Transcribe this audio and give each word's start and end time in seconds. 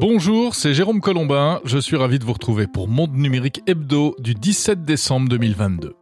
Bonjour, 0.00 0.54
c'est 0.54 0.74
Jérôme 0.74 1.00
Colombin. 1.00 1.60
Je 1.64 1.76
suis 1.76 1.96
ravi 1.96 2.20
de 2.20 2.24
vous 2.24 2.32
retrouver 2.32 2.68
pour 2.68 2.86
Monde 2.86 3.14
Numérique 3.14 3.62
Hebdo 3.66 4.14
du 4.20 4.34
17 4.34 4.84
décembre 4.84 5.28
2022. 5.28 5.96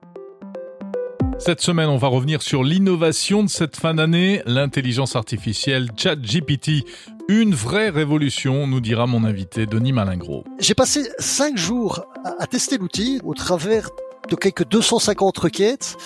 Cette 1.39 1.63
semaine, 1.63 1.89
on 1.89 1.97
va 1.97 2.09
revenir 2.09 2.43
sur 2.43 2.63
l'innovation 2.63 3.43
de 3.43 3.49
cette 3.49 3.75
fin 3.75 3.95
d'année, 3.95 4.43
l'intelligence 4.45 5.17
artificielle 5.17 5.89
ChatGPT. 5.97 6.85
Une 7.29 7.55
vraie 7.55 7.89
révolution, 7.89 8.67
nous 8.67 8.81
dira 8.81 9.07
mon 9.07 9.25
invité 9.25 9.65
Denis 9.65 9.93
Malingro. 9.93 10.45
J'ai 10.59 10.75
passé 10.75 11.09
cinq 11.19 11.57
jours 11.57 12.05
à 12.39 12.47
tester 12.47 12.77
l'outil 12.77 13.19
au 13.25 13.33
travers 13.33 13.89
de 14.29 14.37
quelques 14.37 14.69
250 14.69 15.39
requêtes. 15.39 15.97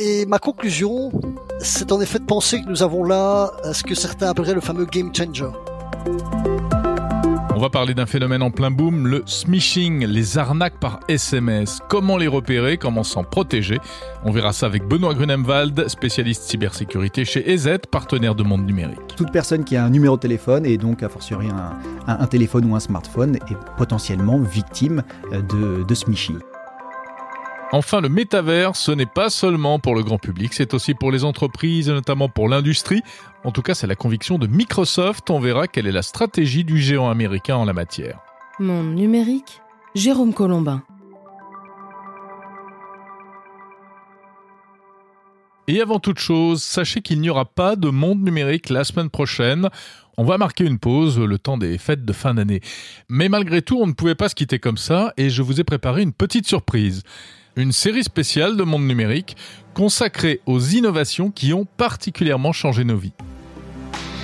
Et 0.00 0.26
ma 0.26 0.40
conclusion, 0.40 1.12
c'est 1.60 1.92
en 1.92 2.00
effet 2.00 2.18
de 2.18 2.24
penser 2.24 2.60
que 2.60 2.68
nous 2.68 2.82
avons 2.82 3.04
là 3.04 3.52
ce 3.72 3.84
que 3.84 3.94
certains 3.94 4.30
appelleraient 4.30 4.54
le 4.54 4.60
fameux 4.60 4.86
game 4.86 5.14
changer. 5.14 5.46
On 7.60 7.64
va 7.64 7.68
parler 7.68 7.92
d'un 7.92 8.06
phénomène 8.06 8.40
en 8.40 8.50
plein 8.50 8.70
boom, 8.70 9.06
le 9.06 9.22
smishing, 9.26 10.06
les 10.06 10.38
arnaques 10.38 10.80
par 10.80 11.00
SMS. 11.08 11.80
Comment 11.90 12.16
les 12.16 12.26
repérer, 12.26 12.78
comment 12.78 13.04
s'en 13.04 13.22
protéger? 13.22 13.78
On 14.24 14.30
verra 14.30 14.54
ça 14.54 14.64
avec 14.64 14.88
Benoît 14.88 15.12
Grunemwald, 15.12 15.86
spécialiste 15.88 16.44
cybersécurité 16.44 17.26
chez 17.26 17.52
EZ, 17.52 17.80
partenaire 17.90 18.34
de 18.34 18.44
Monde 18.44 18.64
Numérique. 18.64 19.14
Toute 19.14 19.30
personne 19.30 19.64
qui 19.64 19.76
a 19.76 19.84
un 19.84 19.90
numéro 19.90 20.16
de 20.16 20.22
téléphone 20.22 20.64
et 20.64 20.78
donc 20.78 21.02
a 21.02 21.10
fortiori 21.10 21.48
un, 22.06 22.26
téléphone 22.28 22.64
ou 22.64 22.74
un 22.74 22.80
smartphone 22.80 23.36
est 23.36 23.76
potentiellement 23.76 24.38
victime 24.38 25.02
de, 25.30 25.84
de 25.86 25.94
smishing. 25.94 26.38
Enfin, 27.72 28.00
le 28.00 28.08
métavers, 28.08 28.74
ce 28.74 28.90
n'est 28.90 29.06
pas 29.06 29.30
seulement 29.30 29.78
pour 29.78 29.94
le 29.94 30.02
grand 30.02 30.18
public, 30.18 30.54
c'est 30.54 30.74
aussi 30.74 30.92
pour 30.94 31.12
les 31.12 31.22
entreprises 31.22 31.88
et 31.88 31.92
notamment 31.92 32.28
pour 32.28 32.48
l'industrie. 32.48 33.00
En 33.44 33.52
tout 33.52 33.62
cas, 33.62 33.74
c'est 33.74 33.86
la 33.86 33.94
conviction 33.94 34.38
de 34.38 34.48
Microsoft. 34.48 35.30
On 35.30 35.38
verra 35.38 35.68
quelle 35.68 35.86
est 35.86 35.92
la 35.92 36.02
stratégie 36.02 36.64
du 36.64 36.78
géant 36.78 37.08
américain 37.08 37.54
en 37.54 37.64
la 37.64 37.72
matière. 37.72 38.18
Monde 38.58 38.96
numérique, 38.96 39.62
Jérôme 39.94 40.34
Colombin. 40.34 40.82
Et 45.68 45.80
avant 45.80 46.00
toute 46.00 46.18
chose, 46.18 46.64
sachez 46.64 47.02
qu'il 47.02 47.20
n'y 47.20 47.30
aura 47.30 47.44
pas 47.44 47.76
de 47.76 47.88
monde 47.88 48.20
numérique 48.20 48.68
la 48.70 48.82
semaine 48.82 49.10
prochaine. 49.10 49.68
On 50.16 50.24
va 50.24 50.38
marquer 50.38 50.64
une 50.64 50.80
pause 50.80 51.20
le 51.20 51.38
temps 51.38 51.56
des 51.56 51.78
fêtes 51.78 52.04
de 52.04 52.12
fin 52.12 52.34
d'année. 52.34 52.60
Mais 53.08 53.28
malgré 53.28 53.62
tout, 53.62 53.78
on 53.80 53.86
ne 53.86 53.92
pouvait 53.92 54.16
pas 54.16 54.28
se 54.28 54.34
quitter 54.34 54.58
comme 54.58 54.76
ça 54.76 55.14
et 55.16 55.30
je 55.30 55.42
vous 55.42 55.60
ai 55.60 55.64
préparé 55.64 56.02
une 56.02 56.12
petite 56.12 56.48
surprise 56.48 57.04
une 57.56 57.72
série 57.72 58.04
spéciale 58.04 58.56
de 58.56 58.62
Monde 58.62 58.86
Numérique 58.86 59.36
consacrée 59.74 60.40
aux 60.46 60.60
innovations 60.60 61.30
qui 61.30 61.52
ont 61.52 61.66
particulièrement 61.76 62.52
changé 62.52 62.84
nos 62.84 62.96
vies. 62.96 63.12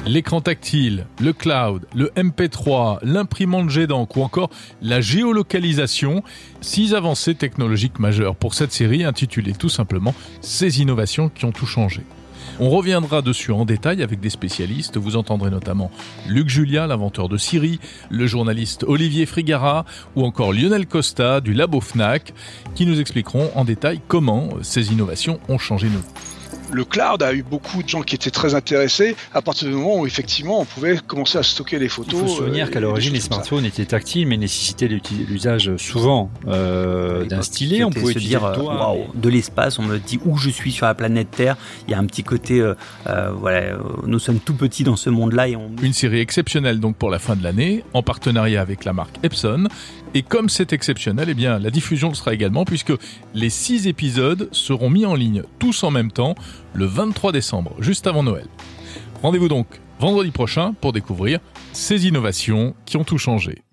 L'écran 0.06 0.41
tactile, 0.41 1.06
le 1.20 1.33
cloud, 1.33 1.86
le 1.92 2.12
MP3, 2.16 3.00
l'imprimante 3.02 3.70
jet 3.70 3.88
d'encre 3.88 4.18
ou 4.18 4.22
encore 4.22 4.50
la 4.80 5.00
géolocalisation, 5.00 6.22
six 6.60 6.94
avancées 6.94 7.34
technologiques 7.34 7.98
majeures 7.98 8.36
pour 8.36 8.55
cette 8.55 8.72
série 8.72 9.02
intitulée 9.02 9.52
tout 9.52 9.68
simplement 9.68 10.14
Ces 10.40 10.80
innovations 10.80 11.28
qui 11.28 11.44
ont 11.44 11.50
tout 11.50 11.66
changé. 11.66 12.02
On 12.61 12.70
reviendra 12.70 13.22
dessus 13.22 13.52
en 13.52 13.64
détail 13.64 14.02
avec 14.02 14.20
des 14.20 14.30
spécialistes. 14.30 14.97
Vous 14.97 15.16
entendrez 15.16 15.50
notamment 15.50 15.91
Luc 16.27 16.48
Julia, 16.48 16.86
l'inventeur 16.86 17.28
de 17.28 17.36
Siri, 17.36 17.80
le 18.11 18.27
journaliste 18.27 18.84
Olivier 18.86 19.27
Frigara 19.27 19.84
ou 20.14 20.25
encore 20.25 20.52
Lionel 20.52 20.86
Costa 20.86 21.41
du 21.41 21.52
Labo 21.52 21.80
FNAC 21.80 22.33
qui 22.74 22.86
nous 22.86 23.00
expliqueront 23.00 23.50
en 23.55 23.64
détail 23.64 24.00
comment 24.08 24.50
ces 24.62 24.92
innovations 24.92 25.41
ont 25.48 25.58
changé 25.58 25.89
nos 25.89 26.36
le 26.72 26.84
cloud 26.84 27.22
a 27.22 27.33
eu 27.33 27.42
beaucoup 27.42 27.83
de 27.83 27.89
gens 27.89 28.03
qui 28.03 28.14
étaient 28.14 28.31
très 28.31 28.55
intéressés 28.55 29.17
à 29.33 29.42
partir 29.42 29.69
du 29.69 29.75
moment 29.75 30.00
où 30.00 30.06
effectivement 30.06 30.61
on 30.61 30.64
pouvait 30.64 30.98
commencer 31.06 31.39
à 31.39 31.42
stocker 31.42 31.78
les 31.78 31.89
photos. 31.89 32.14
Il 32.14 32.20
faut 32.20 32.28
se 32.28 32.36
souvenir 32.36 32.67
euh, 32.67 32.70
qu'à 32.70 32.81
l'origine 32.81 33.14
les 33.14 33.20
smartphones 33.20 33.64
étaient 33.64 33.84
tactiles 33.84 34.27
mais 34.27 34.36
nécessaient 34.36 34.89
l'usage 34.89 35.77
souvent 35.77 36.31
euh, 36.47 37.25
d'un 37.25 37.42
stylet. 37.42 37.84
On 37.84 37.91
pouvait 37.91 38.14
se 38.14 38.19
dire 38.19 38.45
euh, 38.45 38.95
de 39.14 39.28
l'espace, 39.28 39.78
on 39.78 39.83
me 39.83 39.98
dit 39.98 40.18
où 40.24 40.36
je 40.36 40.51
suis 40.51 40.73
sur 40.73 40.86
la 40.86 40.95
planète 40.95 41.30
Terre. 41.30 41.57
Il 41.89 41.92
y 41.92 41.95
a 41.95 41.98
un 41.98 42.07
petit 42.07 42.23
côté, 42.23 42.63
voilà, 43.05 43.77
nous 44.07 44.19
sommes 44.19 44.40
tout 44.40 44.55
petits 44.55 44.85
dans 44.85 44.96
ce 44.96 45.11
monde-là 45.11 45.48
et 45.48 45.57
on... 45.57 45.70
Une 45.83 45.92
série 45.92 46.20
exceptionnelle 46.20 46.80
donc 46.80 46.96
pour 46.96 47.11
la 47.11 47.19
fin 47.19 47.36
de 47.36 47.42
l'année 47.42 47.85
en 47.92 48.02
partenariat 48.02 48.61
avec 48.61 48.85
la 48.85 48.92
marque 48.92 49.19
Epson 49.23 49.69
et 50.14 50.22
comme 50.22 50.48
c'est 50.48 50.72
exceptionnel, 50.72 51.28
eh 51.28 51.34
bien, 51.34 51.58
la 51.58 51.70
diffusion 51.70 52.08
le 52.08 52.14
sera 52.14 52.33
également 52.33 52.64
puisque 52.64 52.92
les 53.34 53.50
six 53.50 53.86
épisodes 53.86 54.48
seront 54.52 54.90
mis 54.90 55.06
en 55.06 55.14
ligne 55.14 55.42
tous 55.58 55.83
en 55.84 55.90
même 55.90 56.11
temps 56.11 56.34
le 56.74 56.86
23 56.86 57.33
décembre, 57.33 57.74
juste 57.80 58.06
avant 58.06 58.22
Noël. 58.22 58.46
Rendez-vous 59.22 59.48
donc 59.48 59.66
vendredi 59.98 60.30
prochain 60.30 60.74
pour 60.80 60.92
découvrir 60.92 61.40
ces 61.72 62.06
innovations 62.06 62.74
qui 62.84 62.96
ont 62.96 63.05
tout 63.05 63.18
changé. 63.18 63.65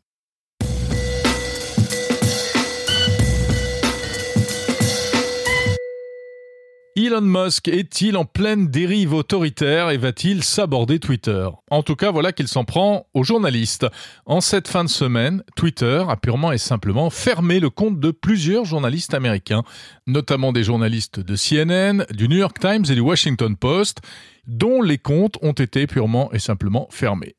Elon 7.06 7.20
Musk 7.20 7.68
est-il 7.68 8.16
en 8.16 8.24
pleine 8.24 8.68
dérive 8.68 9.14
autoritaire 9.14 9.90
et 9.90 9.98
va-t-il 9.98 10.42
s'aborder 10.42 11.00
Twitter? 11.00 11.50
En 11.70 11.84
tout 11.84 11.98
cas, 11.98 12.12
voilà 12.12 12.32
qu'il 12.32 12.48
s'en 12.48 12.64
prend 12.64 13.08
aux 13.14 13.26
journalistes. 13.26 13.86
En 14.26 14.40
cette 14.40 14.70
fin 14.70 14.86
de 14.86 14.90
semaine, 14.90 15.44
Twitter 15.58 16.02
a 16.08 16.16
purement 16.16 16.54
et 16.54 16.58
simplement 16.58 17.10
fermé 17.10 17.60
le 17.60 17.70
compte 17.70 18.00
de 18.00 18.12
plusieurs 18.12 18.64
journalistes 18.64 19.14
américains, 19.14 19.64
notamment 20.08 20.54
des 20.54 20.64
journalistes 20.64 21.20
de 21.20 21.36
CNN, 21.36 22.06
du 22.12 22.30
New 22.30 22.38
York 22.38 22.58
Times 22.58 22.86
et 22.90 22.96
du 22.96 23.02
Washington 23.02 23.58
Post 23.58 24.00
dont 24.48 24.82
les 24.82 24.98
comptes 24.98 25.38
ont 25.42 25.54
été 25.54 25.88
purement 25.88 26.32
et 26.34 26.40
simplement 26.40 26.88
fermés. 26.92 27.36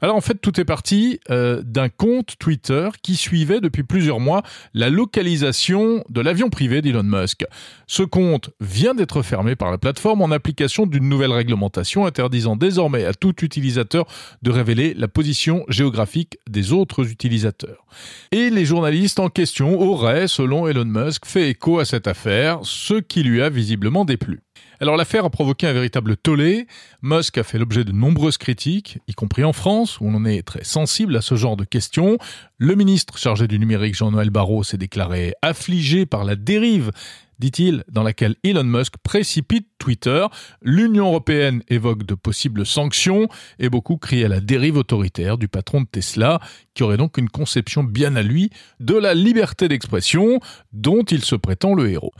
Alors 0.00 0.16
en 0.16 0.20
fait, 0.20 0.40
tout 0.40 0.60
est 0.60 0.64
parti 0.64 1.20
euh, 1.30 1.62
d'un 1.64 1.88
compte 1.88 2.36
Twitter 2.38 2.88
qui 3.02 3.16
suivait 3.16 3.60
depuis 3.60 3.82
plusieurs 3.82 4.20
mois 4.20 4.42
la 4.74 4.90
localisation 4.90 6.04
de 6.08 6.20
l'avion 6.20 6.50
privé 6.50 6.82
d'Elon 6.82 7.04
Musk. 7.04 7.44
Ce 7.86 8.02
compte 8.02 8.50
vient 8.60 8.94
d'être 8.94 9.22
fermé 9.22 9.56
par 9.56 9.70
la 9.70 9.78
plateforme 9.78 10.22
en 10.22 10.30
application 10.30 10.86
d'une 10.86 11.08
nouvelle 11.08 11.32
réglementation 11.32 12.06
interdisant 12.06 12.56
désormais 12.56 13.04
à 13.04 13.14
tout 13.14 13.34
utilisateur 13.44 14.06
de 14.42 14.50
révéler 14.50 14.94
la 14.94 15.08
position 15.08 15.64
géographique 15.68 16.38
des 16.48 16.72
autres 16.72 17.10
utilisateurs. 17.10 17.86
Et 18.32 18.50
les 18.50 18.64
journalistes 18.64 19.20
en 19.20 19.28
question 19.28 19.80
auraient, 19.80 20.28
selon 20.28 20.66
Elon 20.66 20.84
Musk, 20.84 21.26
fait 21.26 21.50
écho 21.50 21.78
à 21.78 21.84
cette 21.84 22.06
affaire, 22.06 22.60
ce 22.62 22.94
qui 22.94 23.22
lui 23.22 23.42
a 23.42 23.48
visiblement 23.48 24.04
déplu. 24.04 24.40
Alors 24.80 24.96
l'affaire 24.96 25.24
a 25.24 25.30
provoqué 25.30 25.66
un 25.66 25.72
véritable 25.72 26.16
tollé. 26.16 26.66
Musk 27.02 27.38
a 27.38 27.42
fait 27.42 27.58
l'objet 27.58 27.84
de 27.84 27.92
nombreuses 27.92 28.38
critiques, 28.38 28.98
y 29.08 29.12
compris 29.12 29.42
en 29.42 29.52
France, 29.52 30.00
où 30.00 30.06
on 30.06 30.24
est 30.24 30.42
très 30.42 30.62
sensible 30.62 31.16
à 31.16 31.20
ce 31.20 31.34
genre 31.34 31.56
de 31.56 31.64
questions. 31.64 32.18
Le 32.58 32.76
ministre 32.76 33.18
chargé 33.18 33.48
du 33.48 33.58
numérique 33.58 33.96
Jean-Noël 33.96 34.30
Barrot 34.30 34.62
s'est 34.62 34.78
déclaré 34.78 35.34
affligé 35.42 36.06
par 36.06 36.24
la 36.24 36.36
dérive 36.36 36.92
dit-il, 37.38 37.84
dans 37.88 38.02
laquelle 38.02 38.36
Elon 38.42 38.64
Musk 38.64 38.94
précipite 39.02 39.68
Twitter. 39.78 40.26
L'Union 40.62 41.06
européenne 41.06 41.62
évoque 41.68 42.04
de 42.04 42.14
possibles 42.14 42.66
sanctions 42.66 43.28
et 43.58 43.68
beaucoup 43.68 43.96
crient 43.96 44.24
à 44.24 44.28
la 44.28 44.40
dérive 44.40 44.76
autoritaire 44.76 45.38
du 45.38 45.48
patron 45.48 45.82
de 45.82 45.86
Tesla, 45.86 46.40
qui 46.74 46.82
aurait 46.82 46.96
donc 46.96 47.18
une 47.18 47.28
conception 47.28 47.84
bien 47.84 48.16
à 48.16 48.22
lui 48.22 48.50
de 48.80 48.94
la 48.94 49.14
liberté 49.14 49.68
d'expression 49.68 50.40
dont 50.72 51.02
il 51.04 51.24
se 51.24 51.36
prétend 51.36 51.74
le 51.74 51.90
héros. 51.90 52.12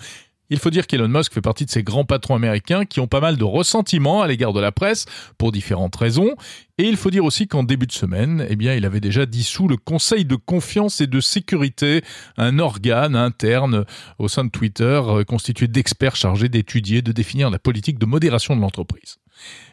Il 0.51 0.59
faut 0.59 0.71
dire 0.71 0.87
qu'Elon 0.87 1.09
Musk 1.09 1.35
fait 1.35 1.43
partie 1.43 1.67
de 1.67 1.71
ces 1.71 1.83
grands 1.83 2.05
patrons 2.05 2.35
américains 2.35 2.87
qui 2.87 3.01
ont 3.01 3.07
pas 3.07 3.21
mal 3.21 3.37
de 3.37 3.45
ressentiments 3.45 4.23
à 4.23 4.27
l'égard 4.27 4.53
de 4.55 4.61
la 4.61 4.73
presse 4.73 5.05
pour 5.37 5.53
différentes 5.53 5.97
raisons. 5.97 6.35
Et 6.79 6.85
il 6.85 6.97
faut 6.97 7.11
dire 7.11 7.25
aussi 7.25 7.49
qu'en 7.49 7.65
début 7.65 7.87
de 7.87 7.93
semaine, 7.93 8.47
eh 8.49 8.57
bien, 8.57 8.75
il 8.75 8.87
avait 8.87 9.01
déjà 9.01 9.27
dissous 9.27 9.69
le 9.69 9.77
Conseil 9.77 10.25
de 10.25 10.37
confiance 10.37 11.01
et 11.01 11.07
de 11.07 11.21
sécurité, 11.21 12.03
un 12.37 12.59
organe 12.59 13.17
interne 13.17 13.85
au 14.19 14.29
sein 14.29 14.45
de 14.45 14.51
Twitter 14.51 15.01
euh, 15.05 15.25
constitué 15.25 15.69
d'experts 15.69 16.17
chargés 16.17 16.49
d'étudier, 16.49 17.03
de 17.03 17.13
définir 17.13 17.51
la 17.51 17.59
politique 17.59 17.99
de 17.99 18.07
modération 18.07 18.57
de 18.57 18.61
l'entreprise. 18.61 19.19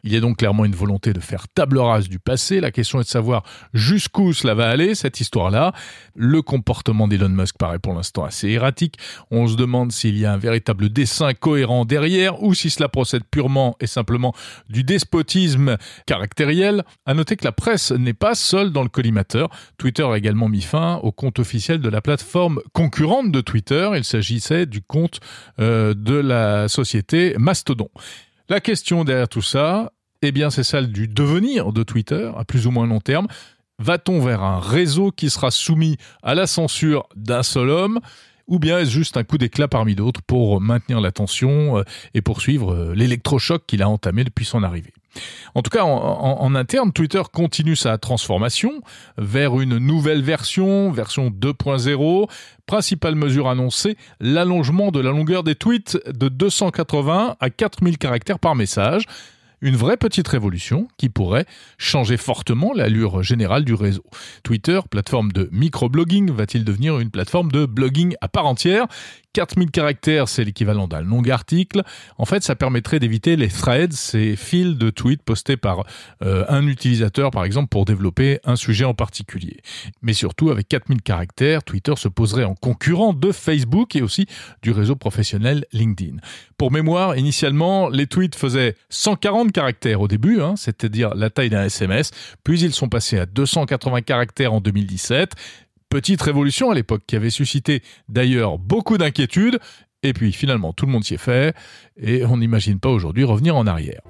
Il 0.03 0.13
y 0.13 0.15
a 0.15 0.19
donc 0.19 0.37
clairement 0.37 0.65
une 0.65 0.75
volonté 0.75 1.13
de 1.13 1.19
faire 1.19 1.47
table 1.47 1.79
rase 1.79 2.09
du 2.09 2.19
passé. 2.19 2.59
La 2.59 2.71
question 2.71 2.99
est 2.99 3.03
de 3.03 3.09
savoir 3.09 3.43
jusqu'où 3.73 4.33
cela 4.33 4.53
va 4.53 4.69
aller, 4.69 4.95
cette 4.95 5.19
histoire-là. 5.19 5.73
Le 6.15 6.41
comportement 6.41 7.07
d'Elon 7.07 7.29
Musk 7.29 7.57
paraît 7.57 7.79
pour 7.79 7.94
l'instant 7.94 8.23
assez 8.23 8.50
erratique. 8.50 8.97
On 9.31 9.47
se 9.47 9.56
demande 9.56 9.91
s'il 9.91 10.17
y 10.17 10.25
a 10.25 10.33
un 10.33 10.38
véritable 10.38 10.89
dessin 10.89 11.33
cohérent 11.33 11.85
derrière 11.85 12.44
ou 12.44 12.53
si 12.53 12.69
cela 12.69 12.88
procède 12.88 13.23
purement 13.23 13.75
et 13.79 13.88
simplement 13.88 14.33
du 14.69 14.83
despotisme 14.83 15.77
caractériel. 16.06 16.83
À 17.06 17.13
noter 17.13 17.35
que 17.35 17.45
la 17.45 17.51
presse 17.51 17.91
n'est 17.91 18.13
pas 18.13 18.35
seule 18.35 18.71
dans 18.71 18.83
le 18.83 18.89
collimateur. 18.89 19.50
Twitter 19.77 20.03
a 20.03 20.18
également 20.18 20.50
mis 20.50 20.61
fin 20.61 20.97
au 20.97 21.11
compte 21.11 21.39
officiel 21.39 21.79
de 21.79 21.89
la 21.89 22.01
plateforme 22.01 22.61
concurrente 22.73 23.31
de 23.31 23.41
Twitter. 23.41 23.89
Il 23.95 24.03
s'agissait 24.03 24.65
du 24.65 24.81
compte 24.81 25.19
euh, 25.59 25.94
de 25.94 26.15
la 26.15 26.68
société 26.68 27.35
Mastodon. 27.38 27.89
La 28.47 28.59
question 28.59 29.03
derrière 29.03 29.27
tout 29.27 29.42
ça, 29.42 29.92
eh 30.21 30.31
bien, 30.31 30.51
c'est 30.51 30.63
celle 30.63 30.92
du 30.92 31.07
devenir 31.07 31.74
de 31.74 31.81
Twitter 31.81 32.31
à 32.38 32.45
plus 32.45 32.68
ou 32.68 32.71
moins 32.71 32.86
long 32.86 33.00
terme. 33.00 33.27
Va-t-on 33.80 34.19
vers 34.19 34.44
un 34.44 34.59
réseau 34.59 35.12
qui 35.12 35.30
sera 35.30 35.50
soumis 35.50 35.97
à 36.21 36.36
la 36.36 36.45
censure 36.45 37.09
d'un 37.15 37.44
seul 37.44 37.69
homme 37.69 38.00
ou 38.47 38.59
bien 38.59 38.80
est-ce 38.80 38.92
juste 38.92 39.18
un 39.18 39.24
coup 39.24 39.39
d'éclat 39.39 39.68
parmi 39.68 39.95
d'autres 39.95 40.21
pour 40.21 40.62
maintenir 40.62 41.01
l'attention 41.01 41.80
euh, 41.80 41.83
et 42.13 42.21
poursuivre 42.21 42.74
euh, 42.74 42.94
l'électrochoc 42.94 43.65
qu'il 43.65 43.81
a 43.81 43.89
entamé 43.89 44.24
depuis 44.24 44.45
son 44.45 44.62
arrivée? 44.62 44.94
En 45.53 45.62
tout 45.62 45.69
cas, 45.69 45.83
en, 45.83 46.56
interne, 46.56 46.91
Twitter 46.91 47.21
continue 47.31 47.75
sa 47.75 47.97
transformation 47.97 48.81
vers 49.17 49.59
une 49.59 49.77
nouvelle 49.77 50.21
version, 50.21 50.91
version 50.91 51.29
2.0. 51.29 52.29
Principale 52.65 53.15
mesure 53.15 53.47
annoncée, 53.47 53.95
l'allongement 54.19 54.91
de 54.91 55.00
la 55.00 55.12
longueur 55.12 55.44
des 55.44 55.56
tweets 55.56 55.97
de 56.07 56.29
280 56.29 57.38
à 57.39 57.50
4000 57.50 57.97
caractères 57.97 58.39
par 58.39 58.56
message 58.56 59.06
une 59.62 59.75
vraie 59.75 59.98
petite 59.98 60.28
révolution 60.28 60.88
qui 60.98 61.10
pourrait 61.10 61.46
changer 61.78 62.18
fortement 62.18 62.74
l'allure 62.74 63.24
générale 63.24 63.66
du 63.66 63.74
réseau. 63.74 64.04
Twitter, 64.44 64.80
plateforme 64.90 65.31
de 65.31 65.50
microblogging, 65.52 66.31
va-t-il 66.31 66.63
devenir 66.63 67.00
une 67.00 67.12
plateforme 67.12 67.52
de 67.52 67.66
blogging 67.66 68.16
à 68.22 68.28
part 68.28 68.46
entière? 68.46 68.88
4000 69.36 69.69
caractères, 69.69 70.30
c'est 70.30 70.46
l'équivalent 70.46 70.88
d'un 70.88 71.02
long 71.02 71.22
article. 71.30 71.84
En 72.18 72.24
fait, 72.24 72.42
ça 72.42 72.56
permettrait 72.56 73.00
d'éviter 73.00 73.36
les 73.36 73.50
threads, 73.50 73.92
ces 73.92 74.38
fils 74.38 74.78
de 74.78 74.90
tweets 74.90 75.24
postés 75.24 75.57
par 75.57 75.84
euh, 76.22 76.46
un 76.48 76.66
utilisateur, 76.68 77.31
par 77.31 77.44
exemple, 77.44 77.68
pour 77.68 77.84
développer 77.84 78.40
un 78.46 78.56
sujet 78.56 78.86
en 78.86 78.94
particulier. 78.94 79.57
Mais 80.02 80.13
surtout, 80.13 80.52
avec 80.52 80.69
4000 80.69 81.02
caractères, 81.02 81.63
Twitter 81.63 81.94
se 81.98 82.07
poserait 82.07 82.46
en 82.46 82.56
concurrent 82.56 83.12
de 83.12 83.34
Facebook 83.34 83.98
et 83.98 84.02
aussi 84.02 84.25
du 84.62 84.72
réseau 84.72 84.96
professionnel 84.96 85.66
LinkedIn. 85.74 86.16
Pour 86.57 86.72
mémoire, 86.72 87.18
initialement, 87.18 87.90
les 87.90 88.07
tweets 88.07 88.36
faisaient 88.36 88.78
140 88.88 89.44
caractères 89.51 90.01
au 90.01 90.07
début, 90.07 90.42
hein, 90.42 90.56
c'est-à-dire 90.56 91.13
la 91.15 91.30
taille 91.30 91.50
d'un 91.50 91.63
SMS, 91.63 92.12
puis 92.44 92.59
ils 92.59 92.74
sont 92.74 92.89
passés 92.89 93.19
à 93.19 93.25
280 93.25 94.01
caractères 94.01 94.53
en 94.53 94.62
2017, 94.62 95.33
Petite 95.89 96.21
révolution 96.21 96.71
à 96.71 96.75
l'époque 96.75 97.03
qui 97.07 97.15
avait 97.15 97.30
suscité 97.30 97.81
d'ailleurs 98.09 98.57
beaucoup 98.57 98.97
d'inquiétudes, 98.97 99.59
et 100.03 100.13
puis 100.13 100.33
finalement 100.33 100.74
tout 100.74 100.86
le 100.86 100.92
monde 100.92 101.03
s'y 101.03 101.13
est 101.13 101.18
fait, 101.18 101.56
et 101.95 102.25
on 102.25 102.38
n'imagine 102.38 102.80
pas 102.80 102.89
aujourd'hui 102.89 103.24
revenir 103.24 103.56
en 103.56 103.65
arrière. 103.65 104.01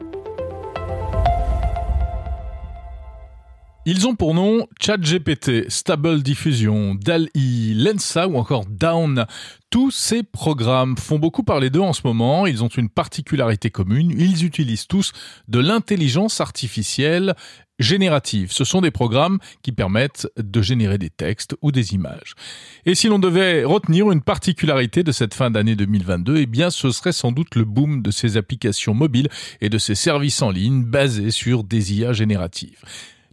Ils 3.87 4.07
ont 4.07 4.15
pour 4.15 4.33
nom 4.33 4.65
ChatGPT, 4.81 5.69
Stable 5.69 6.23
Diffusion, 6.23 6.95
DALI, 6.95 7.75
Lensa 7.75 8.27
ou 8.27 8.35
encore 8.35 8.65
Down. 8.65 9.27
Tous 9.69 9.91
ces 9.91 10.23
programmes 10.23 10.97
font 10.97 11.19
beaucoup 11.19 11.43
parler 11.43 11.69
d'eux 11.69 11.81
en 11.81 11.93
ce 11.93 12.01
moment. 12.03 12.47
Ils 12.47 12.63
ont 12.63 12.67
une 12.67 12.89
particularité 12.89 13.69
commune. 13.69 14.09
Ils 14.17 14.43
utilisent 14.43 14.87
tous 14.87 15.11
de 15.47 15.59
l'intelligence 15.59 16.41
artificielle 16.41 17.35
générative. 17.77 18.51
Ce 18.51 18.63
sont 18.63 18.81
des 18.81 18.89
programmes 18.89 19.37
qui 19.61 19.71
permettent 19.71 20.27
de 20.35 20.63
générer 20.63 20.97
des 20.97 21.11
textes 21.11 21.55
ou 21.61 21.71
des 21.71 21.93
images. 21.93 22.33
Et 22.87 22.95
si 22.95 23.07
l'on 23.07 23.19
devait 23.19 23.65
retenir 23.65 24.11
une 24.11 24.21
particularité 24.21 25.03
de 25.03 25.11
cette 25.11 25.35
fin 25.35 25.51
d'année 25.51 25.75
2022, 25.75 26.37
eh 26.37 26.45
bien, 26.47 26.71
ce 26.71 26.89
serait 26.89 27.11
sans 27.11 27.31
doute 27.31 27.53
le 27.53 27.65
boom 27.65 28.01
de 28.01 28.09
ces 28.09 28.35
applications 28.35 28.95
mobiles 28.95 29.29
et 29.61 29.69
de 29.69 29.77
ces 29.77 29.93
services 29.93 30.41
en 30.41 30.49
ligne 30.49 30.85
basés 30.85 31.29
sur 31.29 31.63
des 31.63 31.93
IA 31.93 32.13
génératives. 32.13 32.79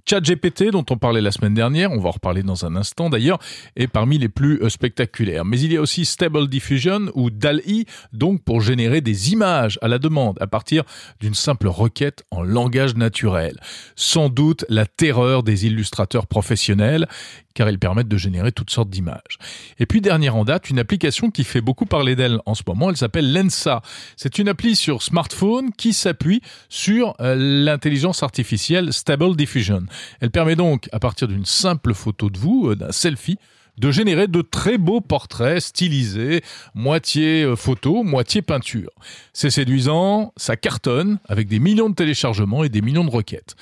ChatGPT, 0.07 0.71
dont 0.71 0.85
on 0.91 0.97
parlait 0.97 1.21
la 1.21 1.31
semaine 1.31 1.55
dernière, 1.55 1.93
on 1.93 2.01
va 2.01 2.09
en 2.09 2.13
reparler 2.13 2.43
dans 2.43 2.65
un 2.65 2.77
instant 2.77 3.11
d'ailleurs, 3.11 3.39
est 3.77 3.87
parmi 3.87 4.19
les 4.19 4.29
plus 4.29 4.63
euh, 4.63 4.69
spectaculaires. 4.69 5.45
Mais 5.45 5.61
il 5.61 5.73
y 5.73 5.77
a 5.77 5.81
aussi 5.81 6.05
Stable 6.05 6.49
Diffusion 6.49 7.11
ou 7.15 7.31
DALI, 7.31 7.87
donc 8.13 8.43
pour 8.43 8.61
générer 8.61 9.01
des 9.01 9.33
images 9.33 9.79
à 9.83 9.89
la 9.89 9.99
demande 9.99 10.39
à 10.41 10.47
partir 10.47 10.85
d'une 11.21 11.35
simple 11.35 11.69
requête 11.69 12.25
en 12.31 12.43
langage 12.43 12.97
naturel. 12.97 13.59
Sans 13.97 14.29
doute 14.29 14.65
la 14.69 14.87
terreur 14.87 15.43
des 15.43 15.67
illustrateurs 15.67 16.27
professionnels 16.27 17.07
car 17.55 17.69
ils 17.69 17.79
permettent 17.79 18.09
de 18.09 18.17
générer 18.17 18.53
toutes 18.53 18.71
sortes 18.71 18.91
d'images. 18.91 19.39
Et 19.79 19.87
puis 19.87 20.01
dernière 20.01 20.37
en 20.37 20.45
date, 20.45 20.71
une 20.71 20.79
application 20.79 21.31
qui 21.31 21.45
fait 21.45 21.61
beaucoup 21.61 21.87
parler 21.87 22.17
d'elle 22.17 22.41
en 22.47 22.55
ce 22.55 22.63
moment, 22.67 22.91
elle 22.91 22.97
s'appelle 22.97 23.33
Lensa. 23.33 23.83
C'est 24.17 24.39
une 24.39 24.49
appli 24.49 24.77
sur 24.77 25.03
smartphone 25.03 25.71
qui 25.77 25.93
s'appuie 25.93 26.41
sur 26.69 27.15
euh, 27.21 27.35
l'intelligence 27.37 28.23
artificielle 28.23 28.93
Stable 28.93 29.37
Diffusion. 29.37 29.83
Elle 30.21 30.31
permet 30.31 30.57
donc, 30.57 30.89
à 30.93 30.99
partir 30.99 31.29
d'une 31.29 31.45
simple 31.45 31.95
photo 31.95 32.31
de 32.31 32.39
vous, 32.39 32.69
euh, 32.69 32.77
d'un 32.77 32.93
selfie, 32.93 33.39
de 33.79 33.91
générer 33.91 34.29
de 34.29 34.43
très 34.43 34.79
beaux 34.79 35.01
portraits 35.01 35.61
stylisés, 35.61 36.43
moitié 36.75 37.43
euh, 37.43 37.57
photo, 37.57 38.03
moitié 38.03 38.43
peinture. 38.43 38.91
C'est 39.33 39.51
séduisant, 39.51 40.33
ça 40.37 40.57
cartonne, 40.57 41.19
avec 41.27 41.49
des 41.49 41.59
millions 41.59 41.89
de 41.89 41.95
téléchargements 41.95 42.65
et 42.65 42.69
des 42.69 42.83
millions 42.83 43.05
de 43.05 43.11
requêtes. 43.11 43.57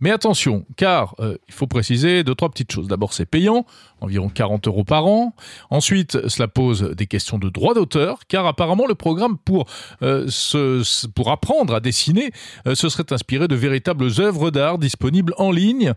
Mais 0.00 0.10
attention, 0.10 0.66
car 0.76 1.14
euh, 1.20 1.36
il 1.48 1.54
faut 1.54 1.66
préciser 1.66 2.22
deux 2.22 2.34
trois 2.34 2.50
petites 2.50 2.70
choses. 2.70 2.88
D'abord, 2.88 3.12
c'est 3.12 3.26
payant, 3.26 3.64
environ 4.00 4.28
40 4.28 4.66
euros 4.68 4.84
par 4.84 5.06
an. 5.06 5.34
Ensuite, 5.70 6.28
cela 6.28 6.48
pose 6.48 6.82
des 6.96 7.06
questions 7.06 7.38
de 7.38 7.48
droit 7.48 7.74
d'auteur, 7.74 8.20
car 8.28 8.46
apparemment 8.46 8.86
le 8.86 8.94
programme 8.94 9.38
pour 9.38 9.66
euh, 10.02 10.28
apprendre 11.26 11.74
à 11.74 11.80
dessiner 11.80 12.30
euh, 12.66 12.74
se 12.74 12.88
serait 12.88 13.12
inspiré 13.12 13.48
de 13.48 13.54
véritables 13.54 14.08
œuvres 14.18 14.50
d'art 14.50 14.78
disponibles 14.78 15.34
en 15.38 15.50
ligne 15.50 15.92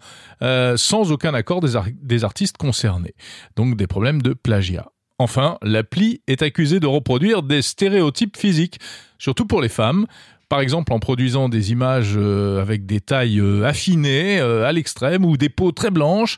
sans 0.76 1.12
aucun 1.12 1.34
accord 1.34 1.62
des, 1.62 1.74
des 2.02 2.24
artistes 2.24 2.58
concernés. 2.58 3.14
Donc 3.56 3.76
des 3.76 3.88
problèmes 3.88 4.22
de 4.22 4.34
plagiat. 4.34 4.92
Enfin, 5.20 5.58
l'appli 5.62 6.22
est 6.28 6.42
accusée 6.42 6.80
de 6.80 6.88
reproduire 6.88 7.44
des 7.44 7.62
stéréotypes 7.62 8.38
physiques, 8.38 8.80
surtout 9.18 9.46
pour 9.46 9.62
les 9.62 9.70
femmes, 9.70 10.06
par 10.50 10.62
exemple 10.62 10.92
en 10.92 11.00
produisant 11.00 11.48
des 11.48 11.72
images 11.72 12.16
euh, 12.18 12.60
avec 12.60 12.88
des 12.88 13.00
tailles 13.00 13.40
euh, 13.40 13.64
affinées 13.64 14.40
euh, 14.40 14.66
à 14.66 14.72
l'extrême 14.72 15.24
ou 15.24 15.38
des 15.38 15.50
peaux 15.50 15.72
très 15.72 15.92
blanches 15.92 16.38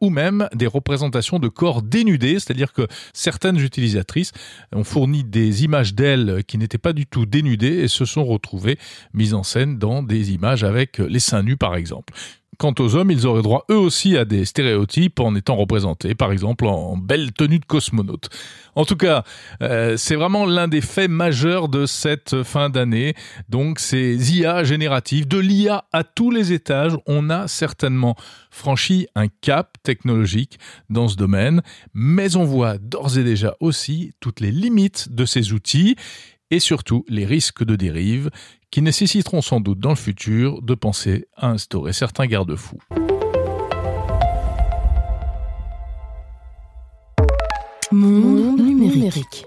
ou 0.00 0.10
même 0.10 0.48
des 0.54 0.66
représentations 0.66 1.38
de 1.38 1.48
corps 1.48 1.82
dénudés, 1.82 2.34
c'est-à-dire 2.34 2.72
que 2.72 2.86
certaines 3.12 3.58
utilisatrices 3.58 4.32
ont 4.74 4.84
fourni 4.84 5.24
des 5.24 5.64
images 5.64 5.94
d'elles 5.94 6.42
qui 6.46 6.56
n'étaient 6.56 6.78
pas 6.78 6.94
du 6.94 7.06
tout 7.06 7.26
dénudées 7.26 7.80
et 7.80 7.88
se 7.88 8.04
sont 8.06 8.24
retrouvées 8.24 8.78
mises 9.12 9.34
en 9.34 9.42
scène 9.42 9.78
dans 9.78 10.02
des 10.02 10.32
images 10.32 10.64
avec 10.64 10.98
les 10.98 11.18
seins 11.18 11.42
nus 11.42 11.56
par 11.56 11.76
exemple. 11.76 12.14
Quant 12.58 12.74
aux 12.80 12.96
hommes, 12.96 13.12
ils 13.12 13.24
auraient 13.24 13.42
droit 13.42 13.64
eux 13.70 13.76
aussi 13.76 14.16
à 14.16 14.24
des 14.24 14.44
stéréotypes 14.44 15.20
en 15.20 15.36
étant 15.36 15.54
représentés, 15.54 16.16
par 16.16 16.32
exemple 16.32 16.66
en 16.66 16.96
belle 16.96 17.32
tenue 17.32 17.60
de 17.60 17.64
cosmonaute. 17.64 18.30
En 18.74 18.84
tout 18.84 18.96
cas, 18.96 19.22
euh, 19.62 19.96
c'est 19.96 20.16
vraiment 20.16 20.44
l'un 20.44 20.66
des 20.66 20.80
faits 20.80 21.08
majeurs 21.08 21.68
de 21.68 21.86
cette 21.86 22.42
fin 22.42 22.68
d'année. 22.68 23.14
Donc 23.48 23.78
ces 23.78 24.36
IA 24.36 24.64
génératives, 24.64 25.28
de 25.28 25.38
l'IA 25.38 25.84
à 25.92 26.02
tous 26.02 26.32
les 26.32 26.52
étages, 26.52 26.96
on 27.06 27.30
a 27.30 27.46
certainement 27.46 28.16
franchi 28.50 29.06
un 29.14 29.28
cap 29.28 29.76
technologique 29.84 30.58
dans 30.90 31.06
ce 31.06 31.14
domaine, 31.14 31.62
mais 31.94 32.34
on 32.34 32.44
voit 32.44 32.78
d'ores 32.78 33.18
et 33.18 33.24
déjà 33.24 33.54
aussi 33.60 34.14
toutes 34.18 34.40
les 34.40 34.50
limites 34.50 35.14
de 35.14 35.24
ces 35.24 35.52
outils 35.52 35.94
et 36.50 36.60
surtout 36.60 37.04
les 37.08 37.26
risques 37.26 37.64
de 37.64 37.76
dérive 37.76 38.30
qui 38.70 38.82
nécessiteront 38.82 39.40
sans 39.40 39.60
doute 39.60 39.80
dans 39.80 39.90
le 39.90 39.96
futur 39.96 40.62
de 40.62 40.74
penser 40.74 41.26
à 41.36 41.48
instaurer 41.48 41.92
certains 41.92 42.26
garde-fous. 42.26 42.78
Monde 47.90 48.60
numérique. 48.60 49.46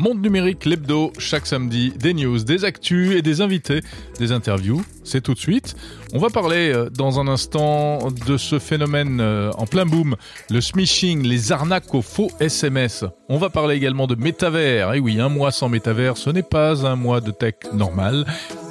Monde 0.00 0.22
numérique, 0.22 0.64
l'hebdo, 0.64 1.12
chaque 1.18 1.46
samedi, 1.46 1.92
des 1.94 2.14
news, 2.14 2.38
des 2.38 2.64
actus 2.64 3.14
et 3.14 3.20
des 3.20 3.42
invités, 3.42 3.82
des 4.18 4.32
interviews. 4.32 4.82
C'est 5.04 5.20
tout 5.20 5.34
de 5.34 5.38
suite. 5.38 5.76
On 6.14 6.18
va 6.18 6.30
parler 6.30 6.72
euh, 6.72 6.88
dans 6.88 7.20
un 7.20 7.28
instant 7.28 8.08
de 8.26 8.38
ce 8.38 8.58
phénomène 8.58 9.20
euh, 9.20 9.50
en 9.58 9.66
plein 9.66 9.84
boom, 9.84 10.16
le 10.48 10.62
smishing, 10.62 11.22
les 11.22 11.52
arnaques 11.52 11.94
aux 11.94 12.00
faux 12.00 12.30
SMS. 12.40 13.04
On 13.28 13.36
va 13.36 13.50
parler 13.50 13.76
également 13.76 14.06
de 14.06 14.14
métavers. 14.14 14.94
Et 14.94 15.00
oui, 15.00 15.20
un 15.20 15.28
mois 15.28 15.50
sans 15.50 15.68
métavers, 15.68 16.16
ce 16.16 16.30
n'est 16.30 16.42
pas 16.42 16.86
un 16.86 16.96
mois 16.96 17.20
de 17.20 17.30
tech 17.30 17.56
normal. 17.74 18.24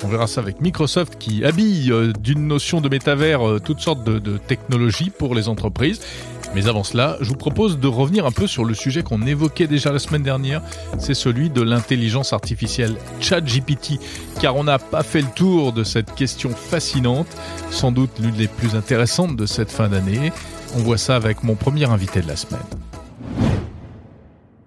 On 0.03 0.07
verra 0.07 0.25
ça 0.25 0.41
avec 0.41 0.61
Microsoft 0.61 1.19
qui 1.19 1.45
habille 1.45 1.91
euh, 1.91 2.11
d'une 2.11 2.47
notion 2.47 2.81
de 2.81 2.89
métavers 2.89 3.59
toutes 3.63 3.81
sortes 3.81 4.03
de 4.03 4.37
technologies 4.37 5.11
pour 5.11 5.35
les 5.35 5.47
entreprises. 5.47 5.99
Mais 6.55 6.67
avant 6.67 6.83
cela, 6.83 7.17
je 7.21 7.29
vous 7.29 7.35
propose 7.35 7.79
de 7.79 7.87
revenir 7.87 8.25
un 8.25 8.31
peu 8.31 8.47
sur 8.47 8.65
le 8.65 8.73
sujet 8.73 9.03
qu'on 9.03 9.21
évoquait 9.21 9.67
déjà 9.67 9.91
la 9.91 9.99
semaine 9.99 10.23
dernière, 10.23 10.61
c'est 10.97 11.13
celui 11.13 11.49
de 11.49 11.61
l'intelligence 11.61 12.33
artificielle 12.33 12.95
ChatGPT, 13.19 13.99
car 14.41 14.55
on 14.55 14.63
n'a 14.63 14.79
pas 14.79 15.03
fait 15.03 15.21
le 15.21 15.27
tour 15.35 15.73
de 15.73 15.83
cette 15.83 16.15
question 16.15 16.49
fascinante, 16.49 17.27
sans 17.69 17.91
doute 17.91 18.17
l'une 18.19 18.35
des 18.35 18.47
plus 18.47 18.75
intéressantes 18.75 19.35
de 19.35 19.45
cette 19.45 19.71
fin 19.71 19.89
d'année. 19.89 20.31
On 20.75 20.79
voit 20.79 20.97
ça 20.97 21.15
avec 21.15 21.43
mon 21.43 21.55
premier 21.55 21.85
invité 21.85 22.21
de 22.21 22.27
la 22.27 22.35
semaine. 22.35 22.59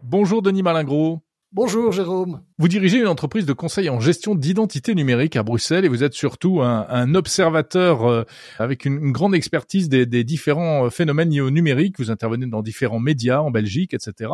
Bonjour 0.05 0.43
Denis 0.43 0.63
Malingro. 0.63 1.21
Bonjour 1.55 1.93
Jérôme. 1.93 2.41
Vous 2.57 2.67
dirigez 2.67 2.99
une 2.99 3.09
entreprise 3.09 3.45
de 3.45 3.53
conseil 3.53 3.91
en 3.91 4.01
gestion 4.01 4.35
d'identité 4.35 4.95
numérique 4.95 5.37
à 5.37 5.43
Bruxelles 5.43 5.85
et 5.85 5.89
vous 5.89 6.03
êtes 6.03 6.15
surtout 6.15 6.63
un, 6.63 7.15
observateur 7.15 8.11
euh, 8.11 8.25
avec 8.59 8.87
une, 8.87 9.13
grande 9.13 9.35
expertise 9.35 9.91
des, 9.91 10.25
différents 10.25 10.87
euh, 10.87 10.89
phénomènes 10.89 11.29
liés 11.29 11.43
au 11.43 11.51
numérique. 11.51 11.99
Vous 11.99 12.11
intervenez 12.11 12.47
dans 12.47 12.63
différents 12.63 13.01
médias 13.01 13.41
en 13.41 13.51
Belgique, 13.51 13.93
etc. 13.93 14.31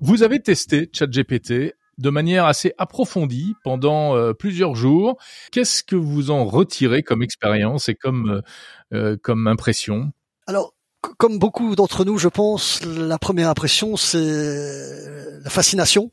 Vous 0.00 0.22
avez 0.22 0.38
testé 0.38 0.88
ChatGPT 0.92 1.74
de 1.98 2.10
manière 2.10 2.44
assez 2.44 2.72
approfondie 2.78 3.56
pendant 3.64 4.14
euh, 4.14 4.32
plusieurs 4.32 4.76
jours. 4.76 5.16
Qu'est-ce 5.50 5.82
que 5.82 5.96
vous 5.96 6.30
en 6.30 6.44
retirez 6.44 7.02
comme 7.02 7.24
expérience 7.24 7.88
et 7.88 7.96
comme, 7.96 8.42
comme 9.22 9.48
impression? 9.48 10.12
Alors, 10.46 10.74
comme 11.00 11.38
beaucoup 11.38 11.74
d'entre 11.76 12.04
nous, 12.04 12.18
je 12.18 12.28
pense, 12.28 12.82
la 12.84 13.18
première 13.18 13.48
impression, 13.48 13.96
c'est 13.96 15.40
la 15.42 15.50
fascination. 15.50 16.10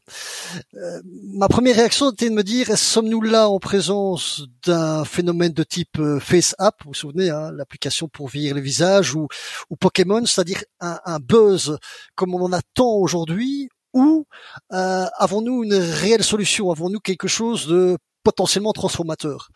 Euh, 0.75 1.01
ma 1.33 1.47
première 1.47 1.75
réaction 1.75 2.11
était 2.11 2.29
de 2.29 2.35
me 2.35 2.43
dire, 2.43 2.77
sommes-nous 2.77 3.21
là 3.21 3.49
en 3.49 3.59
présence 3.59 4.43
d'un 4.65 5.03
phénomène 5.03 5.51
de 5.51 5.63
type 5.63 5.99
euh, 5.99 6.19
Face 6.19 6.55
App, 6.57 6.75
vous 6.83 6.91
vous 6.91 6.93
souvenez, 6.93 7.29
hein, 7.29 7.51
l'application 7.51 8.07
pour 8.07 8.29
vieillir 8.29 8.55
le 8.55 8.61
visage, 8.61 9.15
ou, 9.15 9.27
Pokémon, 9.79 10.25
c'est-à-dire 10.25 10.63
un, 10.79 11.19
buzz 11.19 11.77
comme 12.15 12.33
on 12.33 12.43
en 12.43 12.53
attend 12.53 12.95
aujourd'hui, 12.95 13.69
ou 13.93 14.25
euh, 14.73 15.05
avons-nous 15.17 15.63
une 15.63 15.75
réelle 15.75 16.23
solution? 16.23 16.71
Avons-nous 16.71 16.99
quelque 16.99 17.27
chose 17.27 17.67
de 17.67 17.97
potentiellement 18.23 18.73
transformateur? 18.73 19.49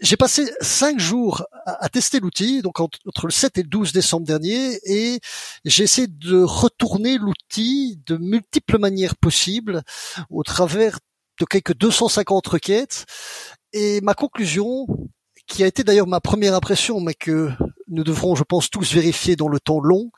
J'ai 0.00 0.16
passé 0.16 0.50
cinq 0.60 0.98
jours 0.98 1.44
à, 1.66 1.88
tester 1.88 2.20
l'outil, 2.20 2.62
donc 2.62 2.80
entre, 2.80 3.26
le 3.26 3.30
7 3.30 3.58
et 3.58 3.62
le 3.62 3.68
12 3.68 3.92
décembre 3.92 4.26
dernier, 4.26 4.78
et 4.84 5.20
j'ai 5.64 5.84
essayé 5.84 6.08
de 6.08 6.42
retourner 6.42 7.18
l'outil 7.18 8.00
de 8.06 8.16
multiples 8.16 8.78
manières 8.78 9.16
possibles 9.16 9.82
au 10.30 10.42
travers 10.42 10.98
de 11.38 11.44
quelques 11.44 11.76
250 11.76 12.46
requêtes. 12.46 13.06
Et 13.72 14.00
ma 14.00 14.14
conclusion, 14.14 14.86
qui 15.46 15.62
a 15.62 15.66
été 15.66 15.84
d'ailleurs 15.84 16.06
ma 16.06 16.20
première 16.20 16.54
impression, 16.54 17.00
mais 17.00 17.14
que 17.14 17.50
nous 17.88 18.04
devrons, 18.04 18.34
je 18.34 18.44
pense, 18.44 18.70
tous 18.70 18.92
vérifier 18.92 19.36
dans 19.36 19.48
le 19.48 19.60
temps 19.60 19.80
long, 19.80 20.10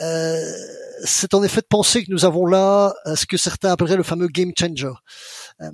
euh, 0.00 0.52
c'est 1.04 1.34
en 1.34 1.42
effet 1.42 1.60
de 1.60 1.66
penser 1.66 2.04
que 2.04 2.10
nous 2.10 2.24
avons 2.24 2.46
là 2.46 2.94
euh, 3.06 3.16
ce 3.16 3.26
que 3.26 3.36
certains 3.36 3.72
appelleraient 3.72 3.96
le 3.96 4.02
fameux 4.02 4.28
game 4.28 4.52
changer. 4.58 4.92
Euh, 5.60 5.70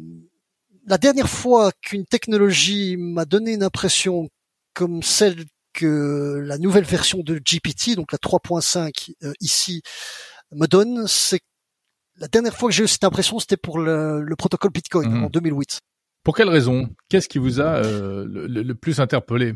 la 0.87 0.99
dernière 0.99 1.29
fois 1.29 1.73
qu'une 1.83 2.07
technologie 2.07 2.97
m'a 2.97 3.25
donné 3.25 3.53
une 3.53 3.63
impression 3.63 4.29
comme 4.73 5.03
celle 5.03 5.45
que 5.73 6.43
la 6.45 6.59
nouvelle 6.59 6.85
version 6.85 7.19
de 7.19 7.39
GPT, 7.39 7.97
donc 7.97 8.13
la 8.13 8.19
3.5 8.19 9.13
euh, 9.25 9.33
ici, 9.41 9.83
me 10.53 10.67
donne, 10.67 11.07
c'est 11.07 11.41
la 12.19 12.29
dernière 12.29 12.57
fois 12.57 12.71
que 12.71 12.75
j'ai 12.75 12.85
eu 12.85 12.89
cette 12.89 13.05
impression, 13.05 13.39
c'était 13.39 13.57
pour 13.57 13.79
le, 13.79 14.25
protocole 14.39 14.71
Bitcoin 14.71 15.11
mhm. 15.11 15.25
en 15.25 15.29
2008. 15.29 15.81
Pour 16.23 16.37
quelle 16.37 16.49
raison? 16.49 16.89
Qu'est-ce 17.09 17.29
qui 17.29 17.39
vous 17.39 17.61
a 17.61 17.85
euh, 17.85 18.25
le, 18.27 18.75
plus 18.75 19.01
interpellé? 19.01 19.55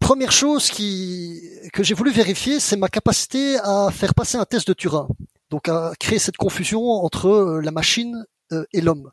Première 0.00 0.32
chose 0.32 0.70
qui, 0.70 1.40
que 1.72 1.82
j'ai 1.82 1.94
voulu 1.94 2.10
vérifier, 2.10 2.58
c'est 2.58 2.76
ma 2.76 2.88
capacité 2.88 3.58
à 3.62 3.90
faire 3.92 4.14
passer 4.14 4.36
un 4.36 4.44
test 4.44 4.66
de 4.68 4.72
Turing. 4.72 5.08
Donc 5.50 5.68
à 5.68 5.92
créer 6.00 6.18
cette 6.18 6.36
confusion 6.36 6.82
entre 6.90 7.28
euh, 7.28 7.60
la 7.60 7.70
machine 7.70 8.24
et 8.72 8.80
l'homme. 8.80 9.10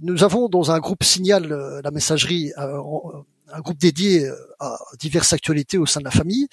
Nous 0.00 0.22
avons 0.22 0.48
dans 0.48 0.70
un 0.70 0.78
groupe 0.78 1.02
Signal, 1.02 1.52
euh, 1.52 1.80
la 1.82 1.90
messagerie, 1.90 2.52
euh, 2.56 2.80
un 3.52 3.60
groupe 3.60 3.78
dédié 3.78 4.30
à 4.60 4.78
diverses 4.98 5.32
actualités 5.32 5.78
au 5.78 5.86
sein 5.86 6.00
de 6.00 6.04
la 6.04 6.10
famille, 6.10 6.48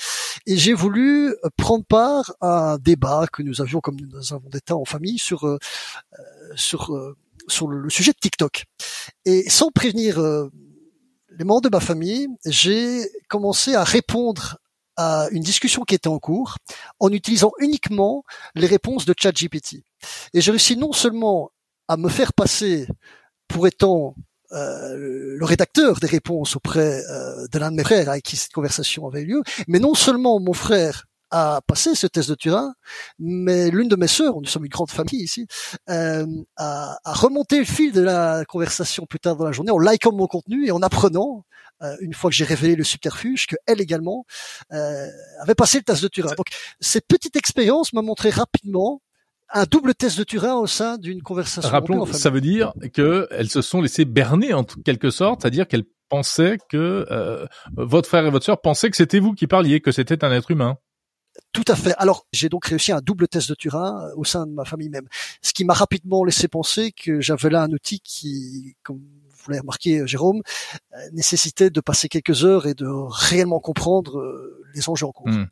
et 0.46 0.58
j'ai 0.58 0.74
voulu 0.74 1.36
prendre 1.58 1.84
part 1.86 2.34
à 2.40 2.74
un 2.74 2.78
débat 2.78 3.26
que 3.32 3.44
nous 3.44 3.62
avions, 3.62 3.82
comme 3.82 3.98
nous 4.00 4.34
avons 4.34 4.50
des 4.50 4.62
temps 4.62 4.80
en 4.80 4.86
famille, 4.86 5.20
sur 5.20 5.60
sur 6.56 7.16
sur 7.50 7.68
le 7.68 7.90
sujet 7.90 8.14
de 8.14 8.18
TikTok. 8.18 8.64
Et 9.26 9.50
sans 9.50 9.72
prévenir 9.72 10.20
les 11.38 11.44
membres 11.44 11.64
de 11.64 11.70
ma 11.70 11.82
famille, 11.82 12.30
j'ai 12.46 13.04
commencé 13.28 13.76
à 13.76 13.84
répondre 13.84 14.58
à 14.98 15.28
une 15.32 15.44
discussion 15.44 15.84
qui 15.84 15.96
était 15.96 16.08
en 16.08 16.20
cours 16.20 16.58
en 17.00 17.12
utilisant 17.12 17.52
uniquement 17.60 18.24
les 18.56 18.68
réponses 18.68 19.06
de 19.06 19.14
ChatGPT. 19.18 19.84
Et 20.34 20.42
j'ai 20.42 20.52
réussi 20.52 20.78
non 20.78 20.94
seulement 20.94 21.52
à 21.88 21.98
me 21.98 22.10
faire 22.10 22.34
passer 22.34 22.88
pour 23.48 23.68
étant 23.68 24.16
euh, 24.52 25.36
le 25.38 25.46
rédacteur 25.46 26.00
des 26.00 26.08
réponses 26.08 26.56
auprès 26.56 27.04
euh, 27.10 27.48
de 27.52 27.60
l'un 27.60 27.72
de 27.72 27.76
mes 27.76 27.84
frères 27.84 28.10
avec 28.10 28.24
qui 28.24 28.38
cette 28.38 28.54
conversation 28.54 29.08
avait 29.08 29.22
eu 29.22 29.26
lieu. 29.26 29.44
Mais 29.68 29.80
non 29.80 29.94
seulement 29.94 30.40
mon 30.40 30.54
frère 30.54 31.06
a 31.32 31.62
passé 31.66 31.96
ce 31.96 32.08
test 32.08 32.30
de 32.30 32.36
Turin, 32.36 32.74
mais 33.20 33.70
l'une 33.70 33.90
de 33.90 33.96
mes 33.96 34.08
sœurs, 34.08 34.40
nous 34.40 34.48
sommes 34.48 34.66
une 34.66 34.72
grande 34.72 34.92
famille 34.92 35.24
ici, 35.24 35.48
euh, 35.90 36.26
a, 36.56 36.98
a, 37.04 37.14
remonté 37.14 37.58
le 37.60 37.66
fil 37.66 37.92
de 37.92 38.02
la 38.02 38.46
conversation 38.46 39.06
plus 39.06 39.20
tard 39.20 39.36
dans 39.36 39.46
la 39.46 39.52
journée 39.52 39.72
en 39.72 39.80
likant 39.80 40.14
mon 40.14 40.28
contenu 40.28 40.68
et 40.68 40.72
en 40.72 40.82
apprenant, 40.82 41.44
euh, 41.82 41.96
une 42.00 42.14
fois 42.14 42.30
que 42.30 42.36
j'ai 42.36 42.46
révélé 42.46 42.76
le 42.76 42.84
subterfuge, 42.84 43.48
qu'elle 43.48 43.82
également 43.82 44.26
euh, 44.72 45.08
avait 45.42 45.56
passé 45.56 45.80
le 45.80 45.84
test 45.84 46.02
de 46.04 46.08
Turin. 46.08 46.34
Donc 46.36 46.48
cette 46.80 47.08
petite 47.08 47.36
expérience 47.36 47.92
m'a 47.92 48.02
montré 48.02 48.30
rapidement 48.30 49.02
un 49.54 49.64
double 49.66 49.96
test 49.96 50.18
de 50.18 50.24
Turin 50.24 50.56
au 50.56 50.68
sein 50.68 50.98
d'une 50.98 51.22
conversation. 51.22 51.70
Rappelons, 51.70 52.06
ça 52.06 52.30
veut 52.30 52.42
dire 52.42 52.74
qu'elles 52.94 53.50
se 53.50 53.62
sont 53.62 53.82
laissées 53.82 54.06
berner 54.06 54.54
en 54.54 54.64
quelque 54.64 55.12
sorte, 55.12 55.42
c'est-à-dire 55.42 55.68
qu'elles 55.68 55.86
pensaient 56.10 56.58
que 56.70 57.06
euh, 57.12 57.46
votre 57.76 58.08
frère 58.08 58.26
et 58.26 58.30
votre 58.30 58.46
sœur 58.46 58.62
pensaient 58.62 58.90
que 58.90 58.98
c'était 58.98 59.20
vous 59.20 59.34
qui 59.34 59.48
parliez, 59.48 59.82
que 59.82 59.92
c'était 59.92 60.24
un 60.24 60.32
être 60.32 60.52
humain. 60.52 60.78
Tout 61.52 61.66
à 61.68 61.76
fait. 61.76 61.94
Alors, 61.98 62.28
j'ai 62.32 62.48
donc 62.48 62.66
réussi 62.66 62.92
un 62.92 63.02
double 63.02 63.28
test 63.28 63.50
de 63.50 63.56
Turin 63.56 64.06
euh, 64.06 64.14
au 64.16 64.24
sein 64.24 64.46
de 64.46 64.52
ma 64.52 64.66
famille 64.66 64.90
même, 64.90 65.08
ce 65.42 65.54
qui 65.54 65.66
m'a 65.66 65.74
rapidement 65.74 66.24
laissé 66.24 66.48
penser 66.48 66.92
que 66.92 67.20
j'avais 67.22 67.50
là 67.50 67.64
un 67.64 67.72
outil 67.72 68.00
qui, 68.00 68.76
comme 68.84 69.00
vous 69.00 69.52
l'avez 69.52 69.62
remarqué, 69.62 70.00
euh, 70.00 70.08
Jérôme, 70.08 70.42
nécessitait 71.12 71.70
de 71.70 71.82
passer 71.82 72.08
quelques 72.08 72.46
heures 72.46 72.68
et 72.68 72.74
de 72.74 72.88
réellement 72.88 73.60
comprendre 73.60 74.22
les 74.74 74.90
enjeux 74.90 75.06
en 75.06 75.12
cours. 75.12 75.30
Hmm. 75.30 75.48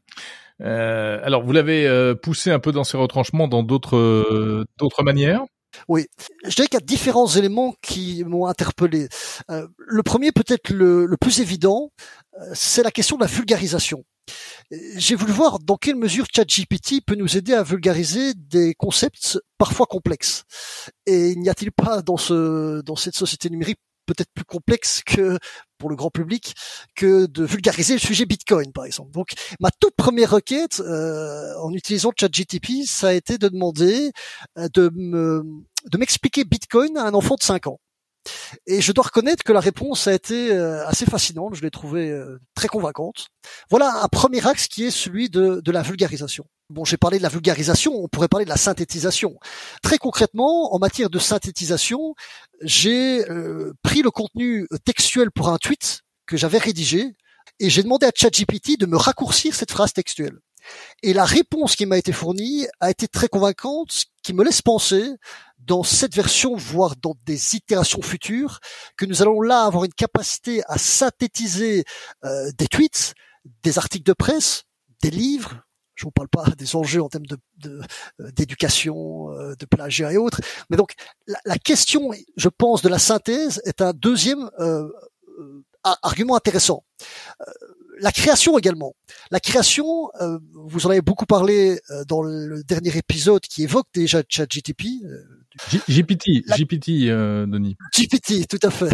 Euh, 0.62 1.20
alors, 1.24 1.44
vous 1.44 1.52
l'avez 1.52 1.88
euh, 1.88 2.16
poussé 2.16 2.52
un 2.52 2.60
peu 2.60 2.72
dans 2.72 2.84
ses 2.84 2.98
retranchements 2.98 3.48
dans 3.48 3.64
d'autres 3.64 3.98
euh, 3.98 4.66
d'autres 4.78 5.04
manières? 5.04 5.44
Oui, 5.88 6.06
je 6.44 6.54
dirais 6.56 6.68
qu'il 6.68 6.80
y 6.80 6.84
a 6.84 6.86
différents 6.86 7.28
éléments 7.28 7.74
qui 7.82 8.24
m'ont 8.26 8.46
interpellé. 8.46 9.08
le 9.50 10.04
premier, 10.04 10.32
peut-être 10.32 10.70
le, 10.70 11.08
le, 11.08 11.18
plus 11.18 11.40
évident, 11.40 11.90
c'est 12.54 12.84
la 12.84 12.92
question 12.92 13.18
de 13.18 13.22
la 13.22 13.28
vulgarisation. 13.28 14.04
J'ai 14.96 15.16
voulu 15.16 15.32
voir 15.32 15.58
dans 15.58 15.76
quelle 15.76 15.96
mesure 15.96 16.26
ChatGPT 16.34 17.04
peut 17.04 17.16
nous 17.16 17.38
aider 17.38 17.54
à 17.54 17.64
vulgariser 17.64 18.36
des 18.36 18.76
concepts 18.76 19.40
parfois 19.58 19.88
complexes. 19.88 20.44
Et 21.08 21.36
n'y 21.36 21.50
a-t-il 21.50 21.72
pas 21.72 22.04
dans 22.04 22.18
ce 22.18 22.82
dans 22.82 22.96
cette 22.96 23.16
société 23.16 23.50
numérique 23.50 23.80
peut-être 24.06 24.32
plus 24.34 24.46
complexe 24.46 25.02
que 25.06 25.38
pour 25.78 25.90
le 25.90 25.96
grand 25.96 26.10
public 26.10 26.56
que 26.96 27.26
de 27.26 27.44
vulgariser 27.44 27.94
le 27.94 28.00
sujet 28.00 28.26
Bitcoin, 28.26 28.72
par 28.72 28.86
exemple. 28.86 29.12
Donc, 29.12 29.34
ma 29.60 29.70
toute 29.72 29.96
première 29.96 30.32
requête 30.32 30.80
euh, 30.80 31.54
en 31.58 31.74
utilisant 31.74 32.12
ChatGTP, 32.18 32.86
ça 32.86 33.10
a 33.10 33.14
été 33.14 33.38
de 33.38 33.50
demander 33.50 34.12
euh, 34.58 34.68
de 34.74 35.44
de 35.92 35.98
m'expliquer 35.98 36.46
Bitcoin 36.46 36.98
à 36.98 37.06
un 37.06 37.14
enfant 37.14 37.36
de 37.36 37.44
5 37.44 37.68
ans. 37.68 37.80
Et 38.68 38.82
je 38.82 38.92
dois 38.92 39.06
reconnaître 39.06 39.44
que 39.44 39.52
la 39.52 39.60
réponse 39.60 40.08
a 40.08 40.14
été 40.14 40.52
euh, 40.52 40.86
assez 40.88 41.06
fascinante, 41.06 41.56
je 41.56 41.62
l'ai 41.62 41.72
trouvée 41.72 42.10
euh, 42.10 42.40
très 42.56 42.68
convaincante. 42.68 43.28
Voilà 43.70 44.04
un 44.04 44.08
premier 44.08 44.46
axe 44.48 44.68
qui 44.68 44.86
est 44.86 44.92
celui 44.92 45.30
de, 45.30 45.62
de 45.64 45.72
la 45.72 45.82
vulgarisation. 45.82 46.46
Bon, 46.70 46.86
j'ai 46.86 46.98
parlé 46.98 47.18
de 47.18 47.24
la 47.24 47.30
vulgarisation, 47.30 47.94
on 47.96 48.08
pourrait 48.08 48.30
parler 48.30 48.46
de 48.46 48.50
la 48.50 48.58
synthétisation. 48.58 49.38
Très 49.82 49.98
concrètement, 49.98 50.74
en 50.74 50.80
matière 50.80 51.10
de 51.10 51.20
synthétisation, 51.20 52.16
j'ai 52.62 53.30
euh, 53.30 53.74
pris 53.84 54.02
le 54.02 54.12
contenu 54.12 54.68
textuel 54.86 55.30
pour 55.32 55.50
un 55.50 55.58
tweet 55.58 56.02
que 56.26 56.38
j'avais 56.38 56.58
rédigé 56.58 57.16
et 57.60 57.70
j'ai 57.70 57.84
demandé 57.84 58.06
à 58.06 58.12
ChatGPT 58.16 58.80
de 58.80 58.86
me 58.86 58.98
raccourcir 58.98 59.54
cette 59.54 59.72
phrase 59.72 59.94
textuelle. 59.94 60.40
Et 61.02 61.14
la 61.14 61.26
réponse 61.26 61.76
qui 61.76 61.86
m'a 61.86 61.98
été 61.98 62.12
fournie 62.12 62.68
a 62.80 62.90
été 62.90 63.08
très 63.08 63.28
convaincante, 63.28 63.92
ce 63.92 64.06
qui 64.24 64.34
me 64.34 64.44
laisse 64.44 64.62
penser, 64.62 65.12
dans 65.66 65.84
cette 65.84 66.16
version, 66.16 66.56
voire 66.56 66.96
dans 67.02 67.16
des 67.26 67.56
itérations 67.56 68.02
futures, 68.02 68.60
que 68.98 69.06
nous 69.06 69.22
allons 69.22 69.42
là 69.42 69.64
avoir 69.64 69.86
une 69.86 69.94
capacité 69.94 70.62
à 70.68 70.78
synthétiser 70.78 71.84
euh, 72.26 72.52
des 72.58 72.68
tweets, 72.68 73.14
des 73.64 73.78
articles 73.78 74.06
de 74.06 74.14
presse, 74.14 74.64
des 75.02 75.12
livres. 75.12 75.62
Je 75.96 76.06
vous 76.06 76.12
parle 76.12 76.30
pas 76.30 76.46
des 76.58 76.76
enjeux 76.76 77.02
en 77.02 77.10
termes 77.10 77.26
de, 77.26 77.38
euh, 77.66 78.32
d'éducation, 78.32 79.32
euh, 79.32 79.56
de, 79.56 79.66
plagiat 79.66 80.12
et 80.12 80.18
autres. 80.18 80.42
Mais 80.70 80.78
donc, 80.78 80.94
la, 81.28 81.40
la, 81.46 81.58
question, 81.58 82.12
je 82.36 82.50
pense, 82.50 82.82
de 82.82 82.90
la 82.90 83.00
synthèse 83.00 83.62
est 83.66 83.82
un 83.82 83.94
deuxième 83.94 84.50
argument 85.84 86.36
intéressant 86.36 86.84
la 88.00 88.12
création 88.12 88.58
également. 88.58 88.96
La 89.32 89.40
création, 89.40 90.10
euh, 90.22 90.40
vous 90.54 90.86
en 90.86 90.90
avez 90.90 91.02
beaucoup 91.02 91.26
parlé 91.26 91.80
euh, 91.90 92.04
dans 92.06 92.22
le 92.22 92.64
dernier 92.64 92.96
épisode 92.98 93.42
qui 93.42 93.64
évoque 93.64 93.88
déjà 93.94 94.24
ChatGTP. 94.28 95.04
Euh, 95.04 95.24
GPT, 95.88 96.44
GPT, 96.48 97.10
Denis. 97.48 97.76
GPT, 97.96 98.48
tout 98.48 98.60
à 98.64 98.72
fait. 98.72 98.90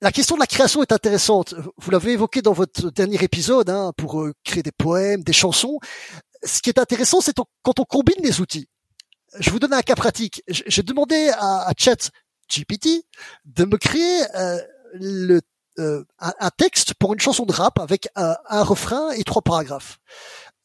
la 0.00 0.12
question 0.12 0.36
de 0.36 0.40
la 0.40 0.46
création 0.46 0.82
est 0.82 0.92
intéressante. 0.92 1.54
Vous 1.76 1.90
l'avez 1.90 2.12
évoqué 2.12 2.40
dans 2.40 2.52
votre 2.52 2.90
dernier 2.90 3.22
épisode, 3.22 3.68
hein, 3.68 3.92
pour 3.96 4.28
créer 4.44 4.62
des 4.62 4.72
poèmes, 4.72 5.24
des 5.24 5.32
chansons. 5.32 5.78
Ce 6.44 6.62
qui 6.62 6.70
est 6.70 6.78
intéressant, 6.78 7.20
c'est 7.20 7.36
quand 7.62 7.80
on 7.80 7.84
combine 7.84 8.22
les 8.22 8.40
outils. 8.40 8.68
Je 9.40 9.50
vous 9.50 9.58
donne 9.58 9.72
un 9.72 9.82
cas 9.82 9.96
pratique. 9.96 10.42
J'ai 10.46 10.84
demandé 10.84 11.30
à, 11.36 11.68
à 11.68 11.72
ChatGPT 11.76 13.04
de 13.44 13.64
me 13.64 13.76
créer 13.76 14.22
le 14.94 15.40
euh, 15.78 16.04
un, 16.18 16.50
texte 16.56 16.94
pour 16.94 17.12
une 17.12 17.20
chanson 17.20 17.44
de 17.44 17.52
rap 17.52 17.78
avec 17.78 18.08
un, 18.16 18.62
refrain 18.62 19.10
et 19.12 19.24
trois 19.24 19.42
paragraphes. 19.42 19.98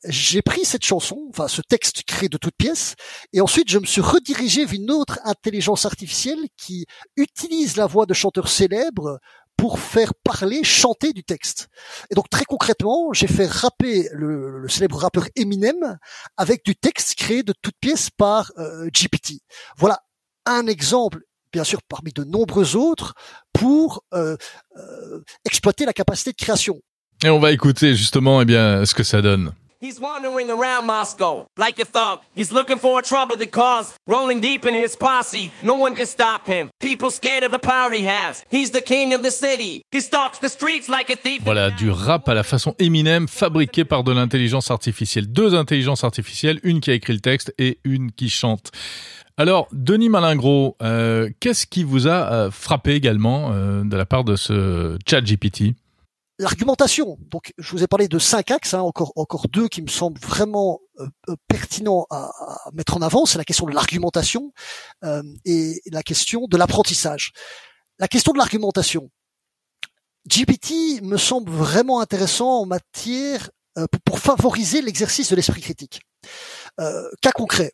J'ai 0.05 0.41
pris 0.41 0.65
cette 0.65 0.84
chanson, 0.84 1.27
enfin 1.29 1.48
ce 1.48 1.62
texte 1.62 2.03
créé 2.03 2.27
de 2.27 2.38
toutes 2.38 2.58
pièces, 2.58 2.96
et 3.32 3.39
ensuite 3.39 3.70
je 3.70 3.79
me 3.79 3.86
suis 3.86 4.01
redirigé 4.01 4.65
vers 4.65 4.74
une 4.74 4.91
autre 4.91 5.20
intelligence 5.24 5.86
artificielle 5.86 6.48
qui 6.58 6.86
utilise 7.15 7.77
la 7.77 7.86
voix 7.86 8.05
de 8.05 8.13
chanteurs 8.13 8.50
célèbres 8.50 9.20
pour 9.55 9.79
faire 9.79 10.13
parler, 10.24 10.63
chanter 10.63 11.13
du 11.13 11.24
texte. 11.24 11.70
Et 12.10 12.15
donc 12.15 12.29
très 12.29 12.43
concrètement, 12.43 13.13
j'ai 13.13 13.27
fait 13.27 13.46
rapper 13.46 14.10
le, 14.12 14.67
célèbre 14.67 14.98
rappeur 14.98 15.27
Eminem 15.36 15.98
avec 16.38 16.65
du 16.65 16.75
texte 16.75 17.15
créé 17.15 17.43
de 17.43 17.53
toutes 17.62 17.77
pièces 17.79 18.10
par 18.10 18.51
euh, 18.58 18.89
GPT. 18.89 19.41
Voilà 19.77 20.00
un 20.46 20.67
exemple 20.67 21.22
bien 21.53 21.63
sûr 21.63 21.79
parmi 21.88 22.12
de 22.12 22.24
nombreux 22.24 22.75
autres, 22.75 23.13
pour 23.53 24.03
euh, 24.13 24.36
euh, 24.77 25.22
exploiter 25.45 25.86
la 25.86 25.93
capacité 25.93 26.31
de 26.31 26.38
création. 26.38 26.79
Et 27.24 27.29
on 27.29 27.39
va 27.39 27.51
écouter 27.51 27.95
justement 27.95 28.41
eh 28.41 28.45
bien, 28.45 28.86
ce 28.86 28.93
que 28.93 29.03
ça 29.03 29.22
donne. 29.22 29.53
He's 29.83 30.00
wandering 30.00 30.50
around 30.50 30.86
Moscow 30.86 31.45
like 31.57 31.77
a 31.77 31.83
thug. 31.83 32.19
He's 32.33 32.53
looking 32.53 32.77
for 32.77 33.00
a 33.00 33.01
trouble 33.01 33.36
to 33.36 33.45
cause. 33.45 33.93
Rolling 34.07 34.39
deep 34.39 34.65
in 34.65 34.74
his 34.74 34.95
posse. 34.95 35.51
No 35.62 35.74
one 35.74 35.93
can 35.93 36.05
stop 36.05 36.48
him. 36.48 36.69
People 36.79 37.12
scared 37.12 37.43
of 37.43 37.51
the 37.51 37.60
power 37.60 37.91
he 37.91 38.05
has. 38.07 38.45
He's 38.50 38.72
the 38.72 38.79
king 38.79 39.13
of 39.13 39.24
the 39.24 39.29
city. 39.29 39.81
He 39.91 40.00
stalks 40.00 40.39
the 40.39 40.48
streets 40.48 40.88
like 40.88 41.10
a 41.10 41.17
thief. 41.17 41.41
Voilà, 41.43 41.69
du 41.69 41.91
rap 41.91 42.29
à 42.29 42.33
la 42.33 42.43
façon 42.43 42.75
Eminem, 42.79 43.27
fabriqué 43.27 43.83
par 43.83 44.05
de 44.05 44.13
l'intelligence 44.13 44.72
artificielle. 44.72 45.27
Deux 45.27 45.53
intelligences 45.53 46.05
artificielles, 46.05 46.62
une 46.63 46.79
qui 46.79 46.89
a 46.89 46.93
écrit 46.93 47.12
le 47.12 47.19
texte 47.19 47.53
et 47.57 47.79
une 47.83 48.13
qui 48.13 48.29
chante. 48.29 48.72
Alors, 49.36 49.68
Denis 49.72 50.10
Malingro, 50.10 50.78
euh, 50.84 51.30
qu'est-ce 51.40 51.66
qui 51.66 51.84
vous 51.84 52.08
a 52.08 52.32
euh, 52.32 52.52
frappé 52.52 52.94
également 52.94 53.52
euh, 53.52 53.84
de 53.84 53.98
la 53.98 54.06
part 54.06 54.24
de 54.24 54.36
ce 54.36 55.00
chat 55.08 55.22
GPT 55.22 55.75
L'argumentation. 56.38 57.18
Donc, 57.32 57.52
je 57.58 57.72
vous 57.72 57.84
ai 57.84 57.88
parlé 57.88 58.08
de 58.08 58.20
cinq 58.20 58.52
axes, 58.52 58.75
hein, 58.75 58.82
encore 58.82 59.12
encore 59.16 59.48
deux 59.48 59.68
qui 59.68 59.82
me 59.82 59.88
semblent 59.88 60.20
vraiment 60.20 60.80
pertinents 61.48 62.06
à, 62.12 62.32
mettre 62.74 62.98
en 62.98 63.02
avant. 63.02 63.25
C'est 63.25 63.38
la 63.38 63.44
question 63.44 63.66
de 63.66 63.74
l'argumentation 63.74 64.52
et 65.46 65.82
la 65.92 66.02
question 66.02 66.48
de 66.48 66.58
l'apprentissage. 66.58 67.34
La 68.00 68.08
question 68.08 68.34
de 68.34 68.40
l'argumentation. 68.40 69.12
GPT 70.28 71.04
me 71.04 71.18
semble 71.18 71.52
vraiment 71.52 72.02
intéressant 72.02 72.62
en 72.62 72.66
matière 72.66 73.52
pour 74.04 74.18
favoriser 74.18 74.82
l'exercice 74.82 75.30
de 75.30 75.36
l'esprit 75.36 75.62
critique. 75.62 76.02
cas 76.78 77.32
concret. 77.32 77.74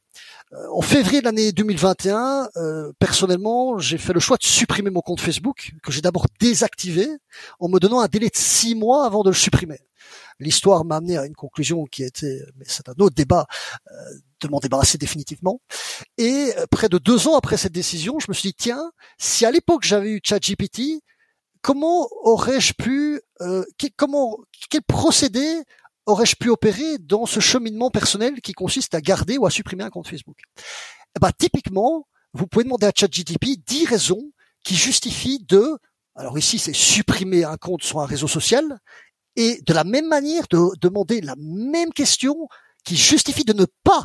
Euh, 0.53 0.67
en 0.71 0.81
février 0.81 1.19
de 1.19 1.25
l'année 1.25 1.51
2021, 1.51 2.49
euh, 2.57 2.91
personnellement, 2.97 3.77
j'ai 3.77 3.99
fait 3.99 4.13
le 4.13 4.19
choix 4.19 4.37
de 4.37 4.43
supprimer 4.43 4.89
mon 4.89 5.01
compte 5.01 5.21
Facebook, 5.21 5.73
que 5.83 5.91
j'ai 5.91 6.01
d'abord 6.01 6.25
désactivé, 6.39 7.07
en 7.59 7.69
me 7.69 7.79
donnant 7.79 7.99
un 7.99 8.07
délai 8.07 8.29
de 8.29 8.35
six 8.35 8.73
mois 8.73 9.05
avant 9.05 9.21
de 9.21 9.29
le 9.29 9.35
supprimer. 9.35 9.79
L'histoire 10.39 10.85
m'a 10.85 10.95
amené 10.95 11.17
à 11.17 11.25
une 11.25 11.35
conclusion 11.35 11.85
qui 11.85 12.03
était, 12.03 12.41
mais 12.55 12.65
c'est 12.67 12.89
un 12.89 12.95
autre 12.97 13.15
débat, 13.15 13.45
euh, 13.91 13.93
de 14.41 14.47
m'en 14.47 14.59
débarrasser 14.59 14.97
définitivement. 14.97 15.61
Et 16.17 16.51
près 16.71 16.89
de 16.89 16.97
deux 16.97 17.27
ans 17.27 17.35
après 17.37 17.57
cette 17.57 17.73
décision, 17.73 18.17
je 18.19 18.25
me 18.29 18.33
suis 18.33 18.49
dit, 18.49 18.55
tiens, 18.57 18.91
si 19.19 19.45
à 19.45 19.51
l'époque 19.51 19.83
j'avais 19.83 20.11
eu 20.11 20.21
ChatGPT, 20.23 21.03
comment 21.61 22.07
aurais-je 22.23 22.73
pu, 22.73 23.21
comment, 23.97 24.37
quel 24.69 24.81
procédé 24.81 25.61
aurais-je 26.09 26.35
pu 26.35 26.49
opérer 26.49 26.97
dans 26.97 27.25
ce 27.25 27.39
cheminement 27.39 27.89
personnel 27.89 28.41
qui 28.41 28.53
consiste 28.53 28.95
à 28.95 29.01
garder 29.01 29.37
ou 29.37 29.45
à 29.45 29.51
supprimer 29.51 29.83
un 29.83 29.89
compte 29.89 30.07
Facebook? 30.07 30.37
Eh 31.15 31.19
ben, 31.19 31.31
Typiquement, 31.37 32.07
vous 32.33 32.47
pouvez 32.47 32.63
demander 32.63 32.87
à 32.87 32.91
ChatGTP 32.95 33.59
10 33.65 33.85
raisons 33.85 34.31
qui 34.63 34.75
justifient 34.75 35.39
de, 35.47 35.77
alors 36.15 36.37
ici 36.37 36.59
c'est 36.59 36.73
supprimer 36.73 37.43
un 37.43 37.57
compte 37.57 37.83
sur 37.83 37.99
un 37.99 38.05
réseau 38.05 38.27
social, 38.27 38.79
et 39.35 39.61
de 39.65 39.73
la 39.73 39.83
même 39.83 40.07
manière 40.07 40.45
de 40.49 40.71
demander 40.81 41.21
la 41.21 41.35
même 41.37 41.93
question 41.93 42.47
qui 42.83 42.97
justifie 42.97 43.45
de 43.45 43.53
ne 43.53 43.65
pas 43.83 44.03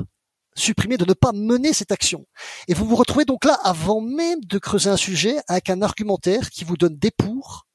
supprimer, 0.57 0.97
de 0.97 1.05
ne 1.05 1.15
pas 1.15 1.33
mener 1.33 1.73
cette 1.73 1.91
action. 1.91 2.27
Et 2.69 2.75
vous 2.75 2.87
vous 2.87 2.97
retrouvez 2.97 3.25
donc 3.25 3.45
là 3.45 3.55
avant 3.65 4.01
même 4.01 4.41
de 4.45 4.59
creuser 4.59 4.91
un 4.91 4.97
sujet 4.97 5.37
avec 5.49 5.71
un 5.71 5.83
argumentaire 5.83 6.51
qui 6.51 6.65
vous 6.65 6.77
donne 6.77 6.97
des 6.97 7.11
pour 7.11 7.67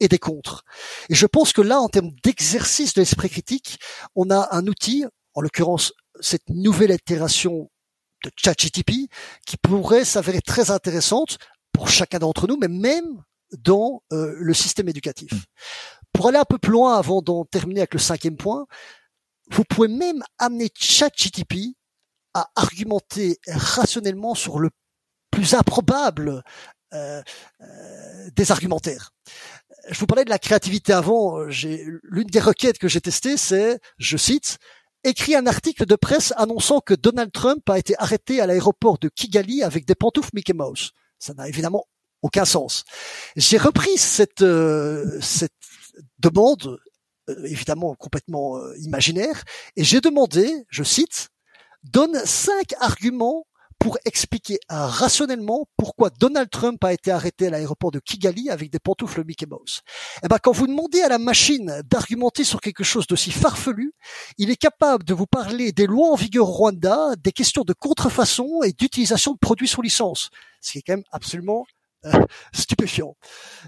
et 0.00 0.08
des 0.08 0.18
contres. 0.18 0.64
Et 1.08 1.14
je 1.14 1.26
pense 1.26 1.52
que 1.52 1.62
là, 1.62 1.80
en 1.80 1.88
termes 1.88 2.12
d'exercice 2.22 2.94
de 2.94 3.00
l'esprit 3.00 3.30
critique, 3.30 3.78
on 4.14 4.30
a 4.30 4.48
un 4.52 4.66
outil, 4.66 5.04
en 5.34 5.40
l'occurrence 5.40 5.92
cette 6.20 6.48
nouvelle 6.48 6.90
itération 6.90 7.70
de 8.24 8.30
ChatGTP, 8.36 9.08
qui 9.46 9.56
pourrait 9.62 10.04
s'avérer 10.04 10.40
très 10.40 10.70
intéressante 10.70 11.38
pour 11.72 11.88
chacun 11.88 12.18
d'entre 12.18 12.46
nous, 12.46 12.56
mais 12.56 12.68
même 12.68 13.22
dans 13.58 14.02
euh, 14.12 14.34
le 14.38 14.54
système 14.54 14.88
éducatif. 14.88 15.32
Hmm. 15.32 15.40
Pour 16.12 16.28
aller 16.28 16.38
un 16.38 16.44
peu 16.44 16.58
plus 16.58 16.72
loin 16.72 16.96
avant 16.96 17.20
d'en 17.20 17.44
terminer 17.44 17.80
avec 17.80 17.94
le 17.94 18.00
cinquième 18.00 18.36
point, 18.36 18.66
vous 19.50 19.64
pouvez 19.64 19.88
même 19.88 20.22
amener 20.38 20.70
ChatGTP 20.74 21.76
à 22.34 22.50
argumenter 22.56 23.38
rationnellement 23.46 24.34
sur 24.34 24.58
le 24.58 24.70
plus 25.30 25.54
improbable 25.54 26.42
euh, 26.94 27.22
euh, 27.60 28.30
des 28.34 28.52
argumentaires 28.52 29.12
je 29.90 29.98
vous 29.98 30.06
parlais 30.06 30.24
de 30.24 30.30
la 30.30 30.38
créativité 30.38 30.92
avant. 30.92 31.48
J'ai 31.48 31.84
l'une 32.02 32.26
des 32.26 32.40
requêtes 32.40 32.78
que 32.78 32.88
j'ai 32.88 33.00
testées, 33.00 33.36
c'est, 33.36 33.78
je 33.98 34.16
cite, 34.16 34.58
écrit 35.04 35.34
un 35.34 35.46
article 35.46 35.86
de 35.86 35.94
presse 35.94 36.32
annonçant 36.36 36.80
que 36.80 36.94
Donald 36.94 37.30
Trump 37.32 37.68
a 37.70 37.78
été 37.78 37.94
arrêté 37.98 38.40
à 38.40 38.46
l'aéroport 38.46 38.98
de 38.98 39.08
Kigali 39.08 39.62
avec 39.62 39.86
des 39.86 39.94
pantoufles 39.94 40.30
Mickey 40.34 40.52
Mouse. 40.52 40.92
Ça 41.18 41.32
n'a 41.34 41.48
évidemment 41.48 41.86
aucun 42.22 42.44
sens. 42.44 42.84
J'ai 43.36 43.58
repris 43.58 43.96
cette 43.96 44.42
euh, 44.42 45.20
demande 46.18 46.78
euh, 47.28 47.44
évidemment 47.44 47.94
complètement 47.94 48.56
euh, 48.56 48.76
imaginaire 48.78 49.44
et 49.76 49.84
j'ai 49.84 50.00
demandé, 50.00 50.66
je 50.68 50.82
cite, 50.82 51.28
donne 51.84 52.20
cinq 52.24 52.74
arguments 52.80 53.46
pour 53.86 53.98
expliquer 54.04 54.58
rationnellement 54.68 55.68
pourquoi 55.76 56.10
Donald 56.10 56.50
Trump 56.50 56.82
a 56.82 56.92
été 56.92 57.12
arrêté 57.12 57.46
à 57.46 57.50
l'aéroport 57.50 57.92
de 57.92 58.00
Kigali 58.00 58.50
avec 58.50 58.68
des 58.68 58.80
pantoufles 58.80 59.22
Mickey 59.24 59.46
Mouse. 59.46 59.82
Eh 60.24 60.26
ben, 60.26 60.38
quand 60.42 60.50
vous 60.50 60.66
demandez 60.66 61.02
à 61.02 61.08
la 61.08 61.18
machine 61.18 61.82
d'argumenter 61.88 62.42
sur 62.42 62.60
quelque 62.60 62.82
chose 62.82 63.06
d'aussi 63.06 63.30
farfelu, 63.30 63.92
il 64.38 64.50
est 64.50 64.56
capable 64.56 65.04
de 65.04 65.14
vous 65.14 65.28
parler 65.28 65.70
des 65.70 65.86
lois 65.86 66.10
en 66.10 66.16
vigueur 66.16 66.48
au 66.48 66.52
Rwanda, 66.52 67.14
des 67.22 67.30
questions 67.30 67.62
de 67.62 67.72
contrefaçon 67.74 68.64
et 68.64 68.72
d'utilisation 68.72 69.34
de 69.34 69.38
produits 69.38 69.68
sous 69.68 69.82
licence. 69.82 70.30
Ce 70.60 70.72
qui 70.72 70.78
est 70.78 70.82
quand 70.82 70.94
même 70.94 71.04
absolument 71.12 71.64
euh, 72.06 72.10
stupéfiant. 72.52 73.14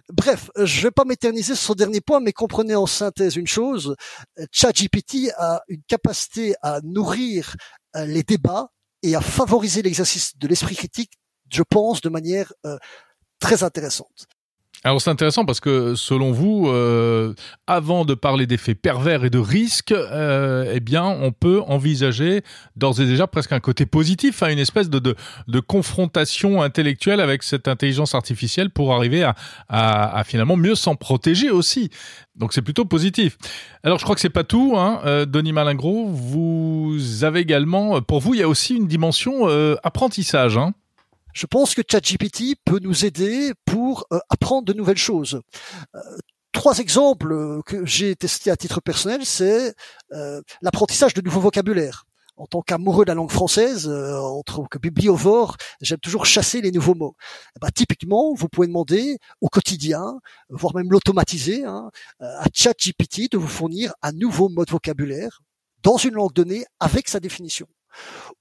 Bref, 0.09 0.51
je 0.57 0.83
vais 0.83 0.91
pas 0.91 1.05
m'éterniser 1.05 1.55
sur 1.55 1.75
ce 1.75 1.79
dernier 1.79 2.01
point, 2.01 2.19
mais 2.19 2.33
comprenez 2.33 2.75
en 2.75 2.87
synthèse 2.87 3.37
une 3.37 3.47
chose, 3.47 3.95
ChatGPT 4.51 5.31
a 5.37 5.63
une 5.69 5.83
capacité 5.87 6.57
à 6.61 6.81
nourrir 6.83 7.55
euh, 7.95 8.05
les 8.05 8.25
débats 8.25 8.73
et 9.03 9.15
à 9.15 9.21
favoriser 9.21 9.83
l'exercice 9.83 10.37
de 10.39 10.49
l'esprit 10.49 10.77
critique, 10.77 11.13
je 11.51 11.63
pense, 11.63 12.01
de 12.01 12.09
manière 12.09 12.53
euh, 12.67 12.77
très 13.39 13.63
intéressante. 13.63 14.27
Alors 14.85 15.03
c'est 15.03 15.11
intéressant 15.11 15.45
parce 15.45 15.59
que 15.59 15.97
selon 15.97 16.31
vous, 16.31 16.69
euh, 16.69 17.35
avant 17.67 18.05
de 18.05 18.15
parler 18.15 18.47
d'effets 18.47 18.77
pervers 18.77 19.25
et 19.25 19.31
de 19.31 19.39
risques, 19.39 19.91
euh, 19.91 20.71
eh 20.73 20.79
bien 20.79 21.05
on 21.05 21.33
peut 21.33 21.61
envisager 21.67 22.43
d'ores 22.77 23.01
et 23.01 23.05
déjà 23.05 23.27
presque 23.27 23.51
un 23.51 23.59
côté 23.59 23.87
positif, 23.87 24.41
hein, 24.45 24.51
une 24.51 24.61
espèce 24.61 24.89
de, 24.89 25.17
confrontation 25.67 26.63
intellectuelle 26.63 27.19
avec 27.19 27.43
cette 27.43 27.67
intelligence 27.67 28.15
artificielle 28.15 28.71
pour 28.71 28.95
arriver 28.95 29.29
à 29.69 30.23
finalement 30.25 30.57
mieux 30.57 30.77
s'en 30.77 30.95
protéger 30.95 31.51
aussi. 31.51 31.91
Donc 32.39 32.53
c'est 32.53 32.63
plutôt 32.63 32.85
positif. 32.85 33.37
Alors 33.83 33.99
je 33.99 34.05
crois 34.05 34.15
que 34.15 34.21
c'est 34.21 34.31
pas 34.31 34.45
tout, 34.45 34.75
hein. 34.77 35.01
Euh, 35.05 35.27
Denis 35.27 35.53
Malingro, 35.53 36.07
vous 36.07 36.88
avez 37.25 37.41
également, 37.41 38.01
pour 38.03 38.21
vous, 38.21 38.35
il 38.35 38.41
y 38.41 38.43
a 38.43 38.49
aussi 38.49 38.75
une 38.75 38.87
dimension 38.87 39.49
euh, 39.49 39.77
apprentissage. 39.83 40.57
Hein. 40.57 40.73
Je 41.39 41.47
pense 41.47 41.77
que 41.77 41.83
ChatGPT 41.89 42.57
peut 42.65 42.81
nous 42.81 43.05
aider 43.05 43.53
pour 43.65 44.07
euh, 44.13 44.19
apprendre 44.29 44.65
de 44.65 44.73
nouvelles 44.73 44.97
choses. 44.97 45.41
Euh, 45.95 46.01
trois 46.51 46.79
exemples 46.79 47.33
euh, 47.33 47.63
que 47.65 47.87
j'ai 47.87 48.17
testés 48.17 48.51
à 48.51 48.57
titre 48.57 48.81
personnel, 48.81 49.25
c'est 49.25 49.73
l'apprentissage 50.63 51.15
de 51.15 51.21
nouveaux 51.21 51.41
vocabulaires. 51.41 52.07
En 52.37 52.47
tant 52.47 52.61
qu'amoureux 52.61 53.05
de 53.05 53.11
la 53.11 53.15
langue 53.15 53.31
française, 53.31 53.89
en 53.89 54.43
tant 54.43 54.65
que 54.65 54.79
bibliovore, 54.79 55.57
j'aime 55.81 55.99
toujours 55.99 56.27
chasser 56.27 56.61
les 56.61 56.73
nouveaux 56.73 56.95
mots. 56.95 57.17
Ben, 57.61 57.69
typiquement, 57.73 58.35
vous 58.35 58.49
pouvez 58.49 58.67
demander 58.69 59.19
au 59.41 59.49
quotidien, 59.49 60.19
voire 60.49 60.75
même 60.75 60.91
l'automatiser, 60.91 61.65
hein, 61.65 61.91
à 62.21 62.47
ChatGPT 62.53 63.31
de 63.31 63.39
vous 63.39 63.49
fournir 63.49 63.93
un 64.03 64.13
nouveau 64.13 64.49
mot 64.49 64.65
de 64.65 64.71
vocabulaire 64.71 65.41
dans 65.83 65.97
une 65.97 66.15
langue 66.15 66.33
donnée 66.33 66.65
avec 66.81 67.09
sa 67.09 67.21
définition. 67.21 67.67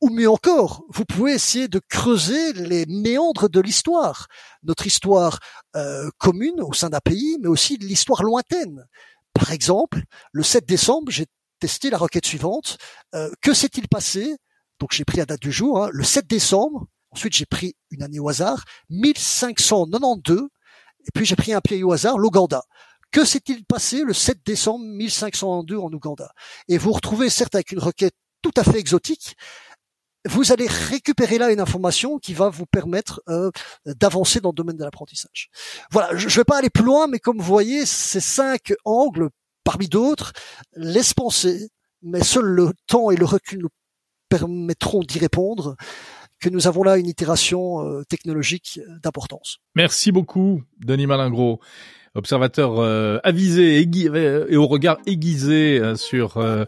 Ou 0.02 0.10
mieux 0.10 0.30
encore, 0.30 0.84
vous 0.90 1.06
pouvez 1.06 1.34
essayer 1.34 1.68
de 1.68 1.80
creuser 1.90 2.54
les 2.54 2.86
méandres 2.86 3.50
de 3.50 3.60
l'histoire, 3.60 4.28
notre 4.64 4.86
histoire 4.86 5.40
euh, 5.76 6.10
commune 6.20 6.62
au 6.62 6.74
sein 6.74 6.90
d'un 6.90 7.00
pays, 7.00 7.38
mais 7.42 7.48
aussi 7.48 7.78
l'histoire 7.78 8.24
lointaine. 8.24 8.86
Par 9.34 9.52
exemple, 9.52 10.02
le 10.32 10.44
7 10.44 10.66
décembre, 10.66 11.12
j'ai 11.12 11.26
testé 11.60 11.90
la 11.90 11.98
requête 11.98 12.26
suivante. 12.26 12.78
Euh, 13.16 13.32
que 13.42 13.54
s'est-il 13.54 13.88
passé? 13.88 14.38
Donc 14.80 14.92
j'ai 14.92 15.06
pris 15.06 15.18
la 15.18 15.26
date 15.26 15.42
du 15.42 15.52
jour, 15.52 15.84
hein, 15.84 15.90
le 15.92 16.04
7 16.04 16.28
décembre. 16.28 16.86
Ensuite, 17.12 17.34
j'ai 17.34 17.46
pris 17.46 17.76
une 17.90 18.04
année 18.04 18.20
au 18.20 18.30
hasard, 18.30 18.64
1592. 18.90 20.48
Et 21.08 21.12
puis 21.14 21.26
j'ai 21.26 21.36
pris 21.36 21.54
un 21.54 21.62
pays 21.62 21.84
au 21.84 21.94
hasard, 21.94 22.20
l'Ouganda. 22.20 22.64
Que 23.12 23.26
s'est-il 23.26 23.66
passé 23.66 24.04
le 24.04 24.14
7 24.14 24.40
décembre 24.46 24.86
1592 24.86 25.80
en 25.84 25.92
Ouganda? 25.92 26.32
Et 26.68 26.78
vous 26.78 26.92
retrouvez 26.92 27.30
certes 27.30 27.56
avec 27.56 27.72
une 27.72 27.80
requête 27.80 28.16
tout 28.42 28.52
à 28.56 28.64
fait 28.64 28.80
exotique, 28.80 29.36
vous 30.28 30.52
allez 30.52 30.68
récupérer 30.68 31.38
là 31.38 31.52
une 31.52 31.60
information 31.60 32.20
qui 32.20 32.34
va 32.34 32.50
vous 32.50 32.66
permettre 32.66 33.22
euh, 33.30 33.52
d'avancer 33.86 34.40
dans 34.40 34.50
le 34.50 34.56
domaine 34.56 34.78
de 34.78 34.84
l'apprentissage. 34.84 35.50
Voilà, 35.92 36.16
je 36.18 36.26
ne 36.26 36.32
vais 36.32 36.44
pas 36.44 36.58
aller 36.58 36.70
plus 36.70 36.84
loin, 36.84 37.08
mais 37.08 37.20
comme 37.20 37.38
vous 37.38 37.44
voyez, 37.44 37.86
ces 37.86 38.20
cinq 38.20 38.74
angles, 38.84 39.30
parmi 39.64 39.88
d'autres, 39.88 40.34
laissent 40.76 41.14
penser, 41.14 41.70
mais 42.02 42.24
seul 42.24 42.46
le 42.46 42.72
temps 42.88 43.12
et 43.12 43.16
le 43.16 43.26
recul 43.26 43.60
nous 43.60 43.70
permettront 44.30 45.02
d'y 45.02 45.20
répondre, 45.20 45.76
que 46.40 46.50
nous 46.50 46.68
avons 46.68 46.84
là 46.84 46.98
une 46.98 47.08
itération 47.08 47.82
euh, 47.88 48.04
technologique 48.04 48.80
d'importance. 49.02 49.58
Merci 49.76 50.12
beaucoup, 50.12 50.62
Denis 50.80 51.08
Malingros 51.08 51.60
observateur 52.18 52.80
euh, 52.80 53.20
avisé 53.24 53.80
et, 53.82 54.58
au 54.58 54.68
regard 54.68 54.98
aiguisé 55.06 55.80
euh, 55.80 55.96
sur 55.96 56.38
euh, 56.38 56.66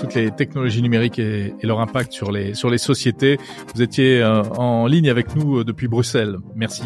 toutes 0.00 0.14
les 0.14 0.30
technologies 0.30 0.82
numériques 0.82 1.18
et, 1.18 1.54
et, 1.60 1.66
leur 1.66 1.80
impact 1.80 2.12
sur 2.12 2.30
les 2.30 2.54
sur 2.54 2.70
les 2.70 2.78
sociétés. 2.78 3.38
Vous 3.74 3.82
étiez 3.82 4.24
en 4.24 4.86
ligne 4.86 5.10
avec 5.10 5.34
nous 5.34 5.64
depuis 5.64 5.88
Bruxelles. 5.88 6.38
Merci. 6.54 6.84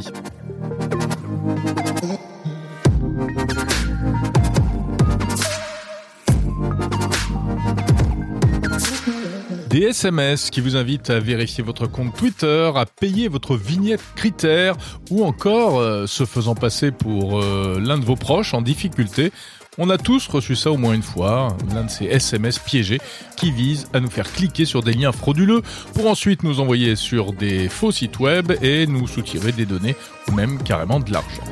Des 9.73 9.85
SMS 9.85 10.51
qui 10.51 10.61
vous 10.61 10.77
invitent 10.77 11.09
à 11.09 11.19
vérifier 11.19 11.65
votre 11.65 11.87
compte 11.87 12.15
Twitter, 12.15 12.71
à 12.75 12.85
payer 12.85 13.29
votre 13.29 13.57
vignette 13.57 14.03
critère 14.15 14.77
ou 15.11 15.25
encore 15.25 15.81
euh, 15.81 16.07
se 16.07 16.27
faisant 16.27 16.55
passer 16.55 16.91
pour 16.91 17.41
euh, 17.41 17.81
l'un 17.83 17.97
de 17.97 18.05
vos 18.05 18.15
proches 18.15 18.53
en 18.53 18.61
difficulté. 18.61 19.33
On 19.79 19.89
a 19.89 19.97
tous 19.97 20.29
reçu 20.29 20.55
ça 20.55 20.71
au 20.71 20.77
moins 20.77 20.93
une 20.93 21.03
fois, 21.03 21.57
l'un 21.75 21.85
de 21.85 21.91
ces 21.91 22.05
SMS 22.05 22.59
piégés 22.59 23.01
qui 23.39 23.51
visent 23.51 23.89
à 23.95 24.01
nous 24.01 24.11
faire 24.11 24.31
cliquer 24.31 24.67
sur 24.67 24.83
des 24.83 24.93
liens 24.93 25.13
frauduleux 25.13 25.63
pour 25.95 26.09
ensuite 26.09 26.43
nous 26.43 26.61
envoyer 26.61 26.95
sur 26.95 27.33
des 27.33 27.71
faux 27.71 27.91
sites 27.91 28.19
web 28.19 28.53
et 28.61 28.87
nous 28.87 29.09
soutirer 29.09 29.51
des 29.51 29.65
données 29.65 29.97
ou 30.29 30.33
même 30.33 30.63
carrément 30.63 31.01
de 31.01 31.11
l'argent. 31.11 31.43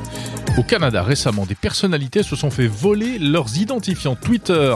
Au 0.59 0.63
Canada 0.63 1.03
récemment, 1.03 1.47
des 1.47 1.55
personnalités 1.55 2.23
se 2.23 2.37
sont 2.37 2.51
fait 2.51 2.67
voler 2.67 3.19
leurs 3.19 3.57
identifiants 3.57 4.17
Twitter 4.17 4.75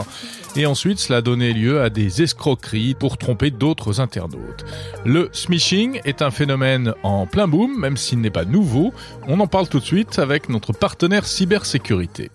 et 0.55 0.65
ensuite 0.65 0.97
cela 0.97 1.19
a 1.19 1.21
donné 1.21 1.53
lieu 1.53 1.83
à 1.83 1.91
des 1.91 2.23
escroqueries 2.23 2.95
pour 2.95 3.19
tromper 3.19 3.51
d'autres 3.51 4.01
internautes. 4.01 4.65
Le 5.05 5.29
smishing 5.33 6.01
est 6.03 6.23
un 6.23 6.31
phénomène 6.31 6.95
en 7.03 7.27
plein 7.27 7.47
boom, 7.47 7.79
même 7.79 7.95
s'il 7.95 8.21
n'est 8.21 8.31
pas 8.31 8.45
nouveau. 8.45 8.91
On 9.27 9.39
en 9.39 9.45
parle 9.45 9.67
tout 9.67 9.79
de 9.79 9.85
suite 9.85 10.17
avec 10.17 10.49
notre 10.49 10.73
partenaire 10.73 11.27
cybersécurité. 11.27 12.31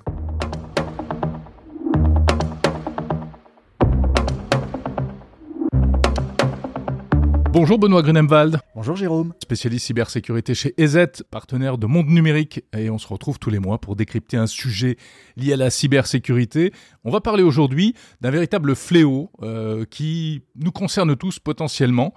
Bonjour 7.52 7.80
Benoît 7.80 8.02
Grunemwald. 8.02 8.60
Bonjour 8.76 8.94
Jérôme. 8.94 9.34
Spécialiste 9.42 9.86
cybersécurité 9.86 10.54
chez 10.54 10.72
EZ, 10.78 11.24
partenaire 11.32 11.78
de 11.78 11.86
Monde 11.86 12.06
Numérique. 12.06 12.64
Et 12.76 12.90
on 12.90 12.98
se 12.98 13.08
retrouve 13.08 13.40
tous 13.40 13.50
les 13.50 13.58
mois 13.58 13.78
pour 13.78 13.96
décrypter 13.96 14.36
un 14.36 14.46
sujet 14.46 14.96
lié 15.36 15.54
à 15.54 15.56
la 15.56 15.68
cybersécurité. 15.70 16.72
On 17.02 17.10
va 17.10 17.20
parler 17.20 17.42
aujourd'hui 17.42 17.94
d'un 18.20 18.30
véritable 18.30 18.76
fléau 18.76 19.32
euh, 19.42 19.84
qui 19.84 20.42
nous 20.54 20.70
concerne 20.70 21.16
tous 21.16 21.40
potentiellement. 21.40 22.14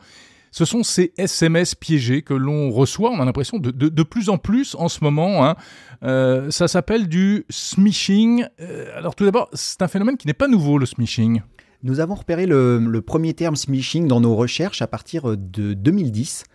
Ce 0.51 0.65
sont 0.65 0.83
ces 0.83 1.13
SMS 1.17 1.73
piégés 1.73 2.21
que 2.21 2.35
l'on 2.35 2.69
reçoit, 2.69 3.09
on 3.09 3.19
a 3.19 3.25
l'impression 3.25 3.57
de, 3.57 3.71
de, 3.71 4.03
plus 4.03 4.29
en 4.29 4.37
plus 4.37 4.75
en 4.75 4.87
ce 4.87 5.03
moment. 5.03 5.47
Hein. 5.47 5.55
Euh, 6.03 6.51
ça 6.51 6.67
s'appelle 6.67 7.07
du 7.09 7.43
smishing. 7.49 8.45
Euh, 8.59 8.95
alors 8.95 9.15
tout 9.15 9.25
d'abord, 9.25 9.49
c'est 9.53 9.81
un 9.81 9.87
phénomène 9.87 10.15
qui 10.15 10.27
n'est 10.27 10.33
pas 10.33 10.47
nouveau, 10.47 10.77
le 10.77 10.85
smishing. 10.85 11.41
Nous 11.83 11.99
avons 11.99 12.15
repéré 12.15 12.45
le, 12.45 13.01
premier 13.05 13.33
terme 13.33 13.57
smishing 13.57 14.07
dans 14.07 14.21
nos 14.21 14.35
recherches 14.35 14.81
à 14.81 14.87
partir 14.87 15.35
de 15.35 15.73
2010. 15.73 16.45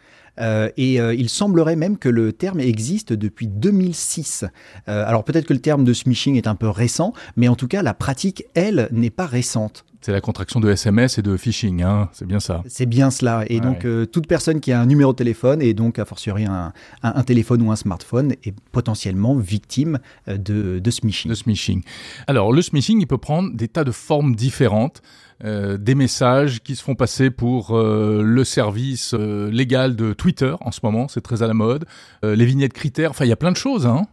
Euh, 0.41 0.71
et 0.77 1.01
euh, 1.01 1.15
il 1.15 1.29
semblerait 1.29 1.77
même 1.77 1.99
que 1.99 2.09
le 2.09 2.33
terme 2.33 2.61
existe 2.61 3.13
depuis 3.13 3.47
2006. 3.47 4.45
Euh, 4.89 5.05
alors 5.07 5.25
peut-être 5.25 5.47
que 5.47 5.53
le 5.53 5.61
terme 5.61 5.85
de 5.85 5.93
smishing 5.93 6.37
est 6.37 6.47
un 6.47 6.55
peu 6.55 6.69
récent, 6.69 7.13
mais 7.37 7.49
en 7.49 7.57
tout 7.57 7.69
cas 7.69 7.83
la 7.83 7.93
pratique, 7.93 8.45
elle, 8.55 8.89
n'est 8.91 9.11
pas 9.11 9.27
récente. 9.27 9.85
C'est 10.09 10.13
la 10.13 10.23
contraction 10.23 10.59
de 10.59 10.71
SMS 10.71 11.19
et 11.19 11.23
de 11.23 11.37
phishing, 11.37 11.83
hein 11.83 12.09
c'est 12.13 12.27
bien 12.27 12.41
ça. 12.41 12.63
C'est 12.67 12.87
bien 12.87 13.11
cela. 13.11 13.45
Et 13.49 13.61
donc, 13.61 13.87
toute 14.11 14.27
personne 14.27 14.59
qui 14.59 14.73
a 14.73 14.81
un 14.81 14.87
numéro 14.87 15.13
de 15.13 15.19
téléphone 15.19 15.61
et 15.61 15.75
donc 15.75 15.99
a 15.99 16.07
fortiori 16.07 16.47
un, 16.47 16.73
un, 17.03 17.23
téléphone 17.25 17.61
ou 17.61 17.71
un 17.71 17.77
smartphone 17.77 18.33
est 18.43 18.55
potentiellement 18.73 19.37
victime 19.37 19.99
de, 20.27 20.79
de 20.79 20.91
smishing. 20.91 21.29
De 21.31 21.35
smishing. 21.35 21.83
Alors, 22.27 22.55
le 22.55 22.63
smishing, 22.63 23.03
il 23.03 23.07
peut 23.07 23.19
prendre 23.19 23.55
des 23.55 23.69
tas 23.69 23.85
de 23.85 23.91
formes 23.91 24.35
différentes. 24.35 25.03
Euh, 25.45 25.77
des 25.77 25.95
messages 25.95 26.61
qui 26.63 26.75
se 26.75 26.83
font 26.83 26.97
passer 26.97 27.31
pour 27.31 27.77
euh, 27.77 28.23
le 28.25 28.43
service 28.43 29.15
euh, 29.15 29.49
légal 29.53 29.95
de 29.95 30.13
Twitter 30.13 30.55
en 30.61 30.73
ce 30.73 30.81
moment, 30.83 31.07
c'est 31.07 31.21
très 31.21 31.45
à 31.45 31.47
la 31.47 31.55
mode, 31.55 31.85
les 32.25 32.45
vignettes 32.45 32.73
critères, 32.73 33.11
enfin 33.11 33.25
il 33.25 33.29
y 33.29 33.33
a 33.33 33.37
plein 33.37 33.53
de 33.53 33.57
choses. 33.57 33.87
Hein 33.87 34.09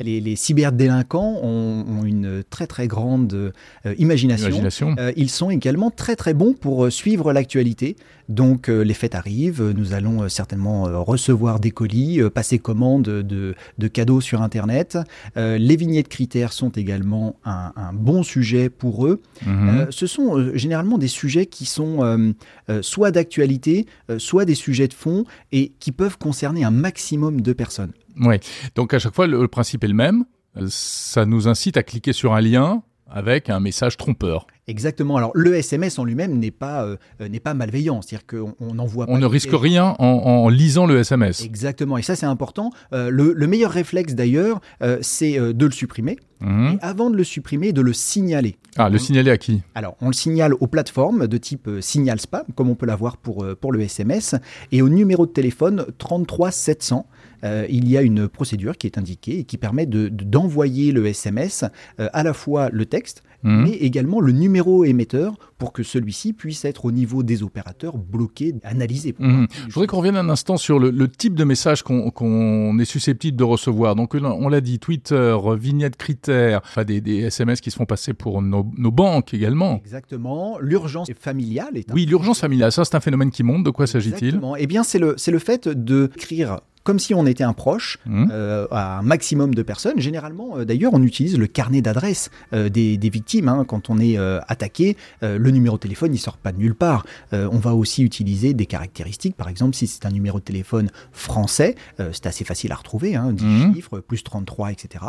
les, 0.00 0.36
cyberdélinquants 0.36 1.40
ont, 1.42 2.04
une 2.04 2.42
très 2.48 2.66
très 2.66 2.86
grande 2.86 3.52
euh, 3.86 3.94
imagination. 3.98 4.68
Euh, 4.98 5.12
ils 5.16 5.30
sont 5.30 5.50
également 5.50 5.90
très 5.90 6.16
très 6.16 6.34
bons 6.34 6.52
pour 6.52 6.84
euh, 6.84 6.90
suivre 6.90 7.32
l'actualité. 7.32 7.96
Donc 8.28 8.66
les 8.66 8.92
fêtes 8.92 9.14
arrivent, 9.14 9.62
nous 9.76 9.92
allons 9.92 10.28
certainement 10.28 11.04
recevoir 11.04 11.60
des 11.60 11.70
colis, 11.70 12.20
passer 12.34 12.58
commande 12.58 13.04
de, 13.04 13.54
cadeaux 13.86 14.20
sur 14.20 14.42
Internet. 14.42 14.98
les 15.36 15.76
vignettes 15.76 16.08
critères 16.08 16.52
sont 16.52 16.70
également 16.70 17.36
un, 17.44 17.92
bon 17.92 18.24
sujet 18.24 18.68
pour 18.68 19.06
eux. 19.06 19.22
Mhm. 19.46 19.86
ce 19.90 20.08
sont 20.08 20.56
généralement 20.56 20.98
des 20.98 21.06
sujets 21.06 21.46
qui 21.46 21.66
sont 21.66 22.34
soit 22.82 23.12
d'actualité, 23.12 23.86
soit 24.18 24.44
des 24.44 24.56
sujets 24.56 24.88
de 24.88 24.94
fond 24.94 25.24
et 25.52 25.70
qui 25.78 25.92
peuvent 25.92 26.18
concerner 26.18 26.64
un 26.64 26.72
maximum 26.72 27.42
de 27.42 27.52
personnes. 27.52 27.92
Oui. 28.20 28.36
Donc 28.74 28.94
à 28.94 28.98
chaque 28.98 29.14
fois, 29.14 29.26
le, 29.26 29.48
principe 29.48 29.84
est 29.84 29.88
le 29.88 29.94
même. 29.94 30.24
Ça 30.68 31.26
nous 31.26 31.48
incite 31.48 31.76
à 31.76 31.82
cliquer 31.82 32.12
sur 32.12 32.34
un 32.34 32.40
lien 32.40 32.82
avec 33.08 33.50
un 33.50 33.60
message 33.60 33.96
trompeur. 33.96 34.46
Exactement. 34.68 35.16
Alors 35.16 35.30
le 35.34 35.54
SMS 35.54 35.98
en 35.98 36.04
lui-même 36.04 36.38
n'est 36.38 36.50
pas 36.50 36.84
euh, 36.84 36.96
n'est 37.20 37.40
pas 37.40 37.54
malveillant, 37.54 38.02
c'est-à-dire 38.02 38.26
qu'on 38.26 38.74
n'envoie 38.74 39.06
pas. 39.06 39.12
On 39.12 39.18
ne 39.18 39.26
risque 39.26 39.52
rien 39.52 39.94
en, 39.98 40.48
lisant 40.48 40.86
le 40.86 40.98
SMS. 40.98 41.44
Exactement. 41.44 41.98
Et 41.98 42.02
ça 42.02 42.16
c'est 42.16 42.26
important. 42.26 42.70
Euh, 42.92 43.08
le, 43.10 43.46
meilleur 43.46 43.70
réflexe 43.70 44.14
d'ailleurs, 44.14 44.60
euh, 44.82 44.98
c'est 45.02 45.38
de 45.38 45.66
le 45.66 45.70
supprimer. 45.70 46.16
Mhm. 46.40 46.72
Et 46.72 46.78
avant 46.82 47.10
de 47.10 47.16
le 47.16 47.24
supprimer, 47.24 47.72
de 47.72 47.80
le 47.80 47.92
signaler. 47.92 48.56
Ah, 48.76 48.90
le 48.90 48.98
signaler 48.98 49.30
à 49.30 49.38
qui? 49.38 49.62
Alors, 49.74 49.96
on 50.02 50.08
le 50.08 50.12
signale 50.12 50.52
aux 50.54 50.66
plateformes 50.66 51.28
de 51.28 51.36
type 51.38 51.70
signal 51.80 52.20
spam, 52.20 52.44
comme 52.54 52.68
on 52.68 52.74
peut 52.74 52.84
l'avoir 52.84 53.16
pour, 53.16 53.46
pour 53.58 53.72
le 53.72 53.80
SMS, 53.80 54.34
et 54.70 54.82
au 54.82 54.90
numéro 54.90 55.24
de 55.24 55.30
téléphone 55.30 55.86
33 55.96 56.50
700. 56.50 57.06
Euh, 57.44 57.66
il 57.68 57.88
y 57.88 57.96
a 57.96 58.02
une 58.02 58.28
procédure 58.28 58.76
qui 58.76 58.86
est 58.86 58.98
indiquée 58.98 59.40
et 59.40 59.44
qui 59.44 59.58
permet 59.58 59.86
d'envoyer 59.86 60.92
le 60.92 61.06
SMS 61.06 61.64
euh, 62.00 62.08
à 62.12 62.22
la 62.22 62.32
fois 62.32 62.68
le 62.70 62.86
texte, 62.86 63.22
mhm. 63.42 63.64
mais 63.64 63.72
également 63.72 64.20
le 64.20 64.32
numéro 64.32 64.84
émetteur 64.84 65.34
pour 65.58 65.72
que 65.72 65.82
celui-ci 65.82 66.32
puisse 66.32 66.64
être 66.64 66.84
au 66.84 66.92
niveau 66.92 67.22
des 67.22 67.42
opérateurs 67.42 67.96
bloqué, 67.98 68.54
analysé. 68.62 69.14
Mhm. 69.18 69.46
Je 69.68 69.74
voudrais 69.74 69.86
qu'on 69.86 69.98
revienne 69.98 70.16
un 70.16 70.28
instant 70.28 70.56
sur 70.56 70.78
le, 70.78 71.06
type 71.08 71.34
de 71.34 71.44
message 71.44 71.82
qu'on 71.82 72.78
est 72.78 72.84
susceptible 72.84 73.36
de 73.36 73.44
recevoir. 73.44 73.94
Donc 73.94 74.14
on 74.14 74.48
l'a 74.48 74.60
dit, 74.60 74.78
Twitter, 74.78 75.36
vignette 75.58 75.96
critères, 75.96 76.60
enfin 76.64 76.84
des, 76.84 77.00
SMS 77.26 77.60
qui 77.60 77.70
se 77.70 77.76
font 77.76 77.86
passer 77.86 78.12
pour 78.12 78.42
nos, 78.42 78.64
banques 78.90 79.34
également. 79.34 79.80
Exactement. 79.84 80.58
L'urgence 80.60 81.10
familiale 81.18 81.76
est 81.76 81.92
Oui, 81.92 82.06
l'urgence 82.06 82.40
familiale, 82.40 82.72
ça 82.72 82.84
c'est 82.84 82.94
un 82.94 83.00
phénomène 83.00 83.30
qui 83.30 83.42
monte. 83.42 83.64
De 83.64 83.70
quoi 83.70 83.86
s'agit-il? 83.86 84.40
Eh 84.58 84.66
bien, 84.66 84.82
c'est 84.82 84.98
le, 84.98 85.16
le 85.26 85.38
fait 85.38 85.68
d'écrire 85.68 86.60
comme 86.86 87.00
si 87.00 87.14
on 87.14 87.26
était 87.26 87.42
un 87.42 87.52
proche 87.52 87.98
mmh. 88.06 88.28
euh, 88.30 88.68
à 88.70 89.00
un 89.00 89.02
maximum 89.02 89.54
de 89.56 89.62
personnes. 89.62 89.98
Généralement, 89.98 90.58
euh, 90.58 90.64
d'ailleurs, 90.64 90.94
on 90.94 91.02
utilise 91.02 91.36
le 91.36 91.48
carnet 91.48 91.82
d'adresse 91.82 92.30
euh, 92.52 92.68
des, 92.68 92.96
victimes. 93.10 93.48
Hein. 93.48 93.64
Quand 93.66 93.90
on 93.90 93.98
est 93.98 94.16
attaqué, 94.46 94.96
le 95.22 95.50
numéro 95.50 95.76
de 95.76 95.80
téléphone, 95.80 96.14
il 96.14 96.18
sort 96.18 96.36
pas 96.36 96.52
de 96.52 96.58
nulle 96.58 96.74
part. 96.74 97.04
on 97.32 97.58
va 97.58 97.74
aussi 97.74 98.02
utiliser 98.02 98.52
des 98.52 98.66
caractéristiques. 98.66 99.36
Par 99.36 99.48
exemple, 99.48 99.74
si 99.74 99.86
c'est 99.86 100.06
un 100.06 100.10
numéro 100.10 100.38
de 100.38 100.44
téléphone 100.44 100.90
français, 101.12 101.74
c'est 102.12 102.26
assez 102.26 102.44
facile 102.44 102.72
à 102.72 102.76
retrouver, 102.76 103.16
hein, 103.16 103.32
10 103.32 103.44
mmh. 103.44 103.74
chiffres, 103.74 104.00
plus 104.00 104.22
33, 104.22 104.72
etc. 104.72 105.04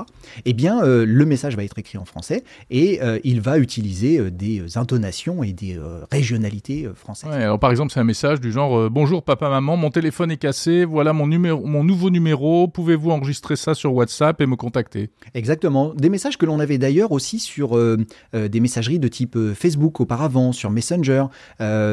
Eh 0.46 0.54
bien, 0.54 0.84
le 0.84 1.26
message 1.26 1.56
va 1.56 1.64
être 1.64 1.78
écrit 1.78 1.98
en 1.98 2.06
français 2.06 2.44
et 2.70 3.00
il 3.24 3.42
va 3.42 3.58
utiliser 3.60 4.32
des 4.32 4.78
intonations 4.78 5.44
et 5.44 5.54
des 5.54 5.80
régionalités 6.12 6.88
françaises. 6.96 7.32
alors, 7.32 7.60
par 7.60 7.72
exemple, 7.72 7.92
c'est 7.92 8.00
un 8.00 8.06
message 8.06 8.40
du 8.40 8.52
genre 8.52 8.90
Bonjour 8.90 9.24
papa, 9.24 9.50
maman, 9.50 9.78
mon 9.78 9.92
téléphone 9.92 10.32
est 10.32 10.38
cassé, 10.38 10.86
voilà 10.86 11.14
mon 11.14 11.28
numéro 11.28 11.67
mon 11.68 11.84
nouveau 11.84 12.10
numéro, 12.10 12.68
pouvez-vous 12.68 13.12
enregistrer 13.12 13.56
ça 13.56 13.76
sur 13.76 13.94
WhatsApp 13.94 14.42
et 14.42 14.46
me 14.46 14.56
contacter? 14.56 15.10
Exactement. 15.34 15.94
Des 15.94 16.10
messages 16.10 16.38
que 16.38 16.46
l'on 16.46 16.60
avait 16.60 16.78
d'ailleurs 16.78 17.12
aussi 17.12 17.40
sur 17.40 17.78
euh, 17.78 17.98
euh, 18.34 18.48
des 18.48 18.60
messageries 18.60 19.00
de 19.00 19.08
type 19.08 19.36
euh, 19.36 19.54
Facebook 19.54 20.00
auparavant, 20.00 20.52
sur 20.52 20.72
Messenger. 20.72 21.26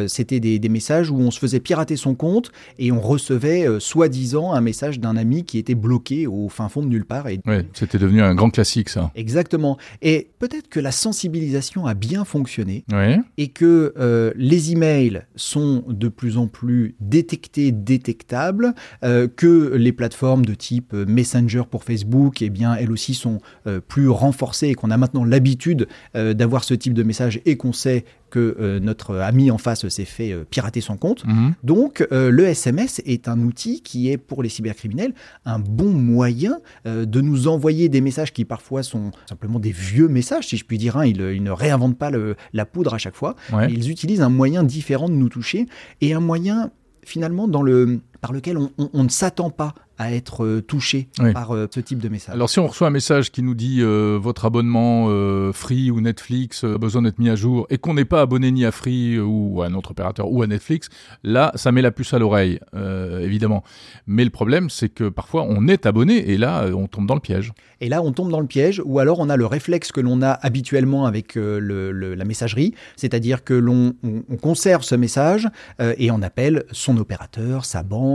C'était 0.06 0.40
des, 0.40 0.68
messages 0.68 1.10
où 1.10 1.18
on 1.18 1.30
se 1.30 1.38
faisait 1.38 1.60
pirater 1.60 1.96
son 1.96 2.14
compte 2.14 2.50
et 2.78 2.90
on 2.90 3.00
recevait 3.00 3.66
soi-disant 3.80 4.52
un 4.52 4.60
message 4.60 4.98
d'un 4.98 5.16
ami 5.16 5.44
qui 5.44 5.58
était 5.58 5.74
bloqué 5.74 6.26
au 6.26 6.48
fin 6.48 6.68
fond 6.68 6.82
de 6.82 6.88
nulle 6.88 7.04
part. 7.04 7.28
Et... 7.28 7.40
Oui, 7.46 7.56
c'était 7.72 7.98
devenu 7.98 8.22
un 8.22 8.34
grand 8.34 8.50
classique 8.50 8.88
ça. 8.88 9.10
Exactement. 9.14 9.76
Et 10.02 10.30
peut-être 10.38 10.68
que 10.68 10.80
la 10.80 10.92
sensibilisation 10.92 11.86
a 11.86 11.94
bien 11.94 12.24
fonctionné 12.24 12.84
et 13.36 13.48
que 13.48 14.32
les 14.36 14.72
emails 14.72 15.22
sont 15.36 15.84
de 15.88 16.08
plus 16.08 16.38
en 16.38 16.46
plus 16.46 16.94
détectés, 17.00 17.72
détectables, 17.72 18.74
que 19.02 19.63
les 19.72 19.92
plateformes 19.92 20.44
de 20.44 20.54
type 20.54 20.92
Messenger 20.92 21.62
pour 21.70 21.84
Facebook, 21.84 22.42
eh 22.42 22.50
bien, 22.50 22.74
elles 22.74 22.90
aussi 22.90 23.14
sont 23.14 23.40
euh, 23.66 23.80
plus 23.80 24.08
renforcées 24.08 24.68
et 24.68 24.74
qu'on 24.74 24.90
a 24.90 24.96
maintenant 24.96 25.24
l'habitude 25.24 25.88
euh, 26.16 26.34
d'avoir 26.34 26.64
ce 26.64 26.74
type 26.74 26.94
de 26.94 27.02
message 27.02 27.40
et 27.44 27.56
qu'on 27.56 27.72
sait 27.72 28.04
que 28.30 28.56
euh, 28.58 28.80
notre 28.80 29.16
ami 29.16 29.50
en 29.50 29.58
face 29.58 29.86
s'est 29.88 30.04
fait 30.04 30.34
pirater 30.50 30.80
son 30.80 30.96
compte. 30.96 31.24
Mhm. 31.24 31.54
Donc 31.62 32.06
le 32.10 32.44
SMS 32.46 33.00
est 33.04 33.28
un 33.28 33.40
outil 33.40 33.80
qui 33.82 34.10
est 34.10 34.16
pour 34.16 34.42
les 34.42 34.48
cybercriminels 34.48 35.14
un 35.44 35.58
bon 35.58 35.90
moyen 35.90 36.58
de 36.84 37.20
nous 37.20 37.48
envoyer 37.48 37.88
des 37.88 38.00
messages 38.00 38.32
qui 38.32 38.44
parfois 38.44 38.82
sont 38.82 39.12
simplement 39.28 39.58
des 39.58 39.72
vieux 39.72 40.08
messages, 40.08 40.48
si 40.48 40.56
je 40.56 40.64
puis 40.64 40.78
dire. 40.78 40.96
Hein. 40.96 41.06
Ils, 41.06 41.42
ne 41.42 41.50
réinventent 41.50 41.98
pas 41.98 42.10
la 42.52 42.66
poudre 42.66 42.94
à 42.94 42.98
chaque 42.98 43.14
fois. 43.14 43.36
Ils 43.68 43.90
utilisent 43.90 44.22
un 44.22 44.28
moyen 44.28 44.62
différent 44.62 45.08
de 45.08 45.14
nous 45.14 45.28
toucher 45.28 45.66
et 46.00 46.14
un 46.14 46.20
moyen 46.20 46.70
finalement 47.04 47.46
dans 47.48 47.62
le, 47.62 48.00
par 48.24 48.32
lequel 48.32 48.56
on 48.56 49.04
ne 49.04 49.10
s'attend 49.10 49.50
pas 49.50 49.74
à 49.98 50.12
être 50.12 50.44
euh, 50.44 50.60
touché 50.60 51.08
par 51.32 51.54
euh, 51.54 51.68
ce 51.72 51.80
type 51.80 51.98
de 51.98 52.08
message. 52.08 52.34
Alors 52.34 52.50
si 52.50 52.58
on 52.58 52.66
reçoit 52.66 52.88
un 52.88 52.90
message 52.90 53.30
qui 53.30 53.42
nous 53.42 53.54
dit 53.54 53.78
euh, 53.80 54.18
votre 54.20 54.44
abonnement 54.44 55.04
Free 55.52 55.90
ou 55.90 56.00
Netflix 56.00 56.64
a 56.64 56.78
besoin 56.78 57.02
d'être 57.02 57.18
mis 57.18 57.28
à 57.28 57.36
jour 57.36 57.66
et 57.70 57.78
qu'on 57.78 57.94
n'est 57.94 58.04
pas 58.04 58.20
abonné 58.20 58.50
ni 58.50 58.64
à 58.64 58.72
Free 58.72 59.18
ou 59.18 59.62
à 59.62 59.66
un 59.66 59.74
autre 59.74 59.92
opérateur 59.92 60.30
ou 60.30 60.42
à 60.42 60.46
Netflix, 60.46 60.88
là 61.22 61.52
ça 61.54 61.72
met 61.72 61.82
la 61.82 61.90
puce 61.90 62.14
à 62.14 62.18
l'oreille 62.18 62.58
évidemment. 62.74 63.62
Mais 64.06 64.24
le 64.24 64.30
problème 64.30 64.70
c'est 64.70 64.88
que 64.88 65.08
parfois 65.08 65.44
on 65.48 65.68
est 65.68 65.86
abonné 65.86 66.30
et 66.30 66.36
là 66.36 66.66
on 66.74 66.86
tombe 66.86 67.06
dans 67.06 67.14
le 67.14 67.20
piège. 67.20 67.52
Et 67.80 67.88
là 67.88 68.02
on 68.02 68.12
tombe 68.12 68.30
dans 68.30 68.40
le 68.40 68.46
piège 68.46 68.82
ou 68.84 68.98
alors 68.98 69.20
on 69.20 69.28
a 69.28 69.36
le 69.36 69.46
réflexe 69.46 69.92
que 69.92 70.00
l'on 70.00 70.22
a 70.22 70.30
habituellement 70.30 71.06
avec 71.06 71.34
le, 71.34 71.92
la 71.92 72.24
messagerie, 72.24 72.74
c'est-à-dire 72.96 73.44
que 73.44 73.54
l'on 73.54 73.94
conserve 74.42 74.82
ce 74.82 74.94
message 74.94 75.48
et 75.78 76.10
on 76.10 76.22
appelle 76.22 76.64
son 76.72 76.96
opérateur, 76.96 77.64
sa 77.64 77.82
banque. 77.82 78.13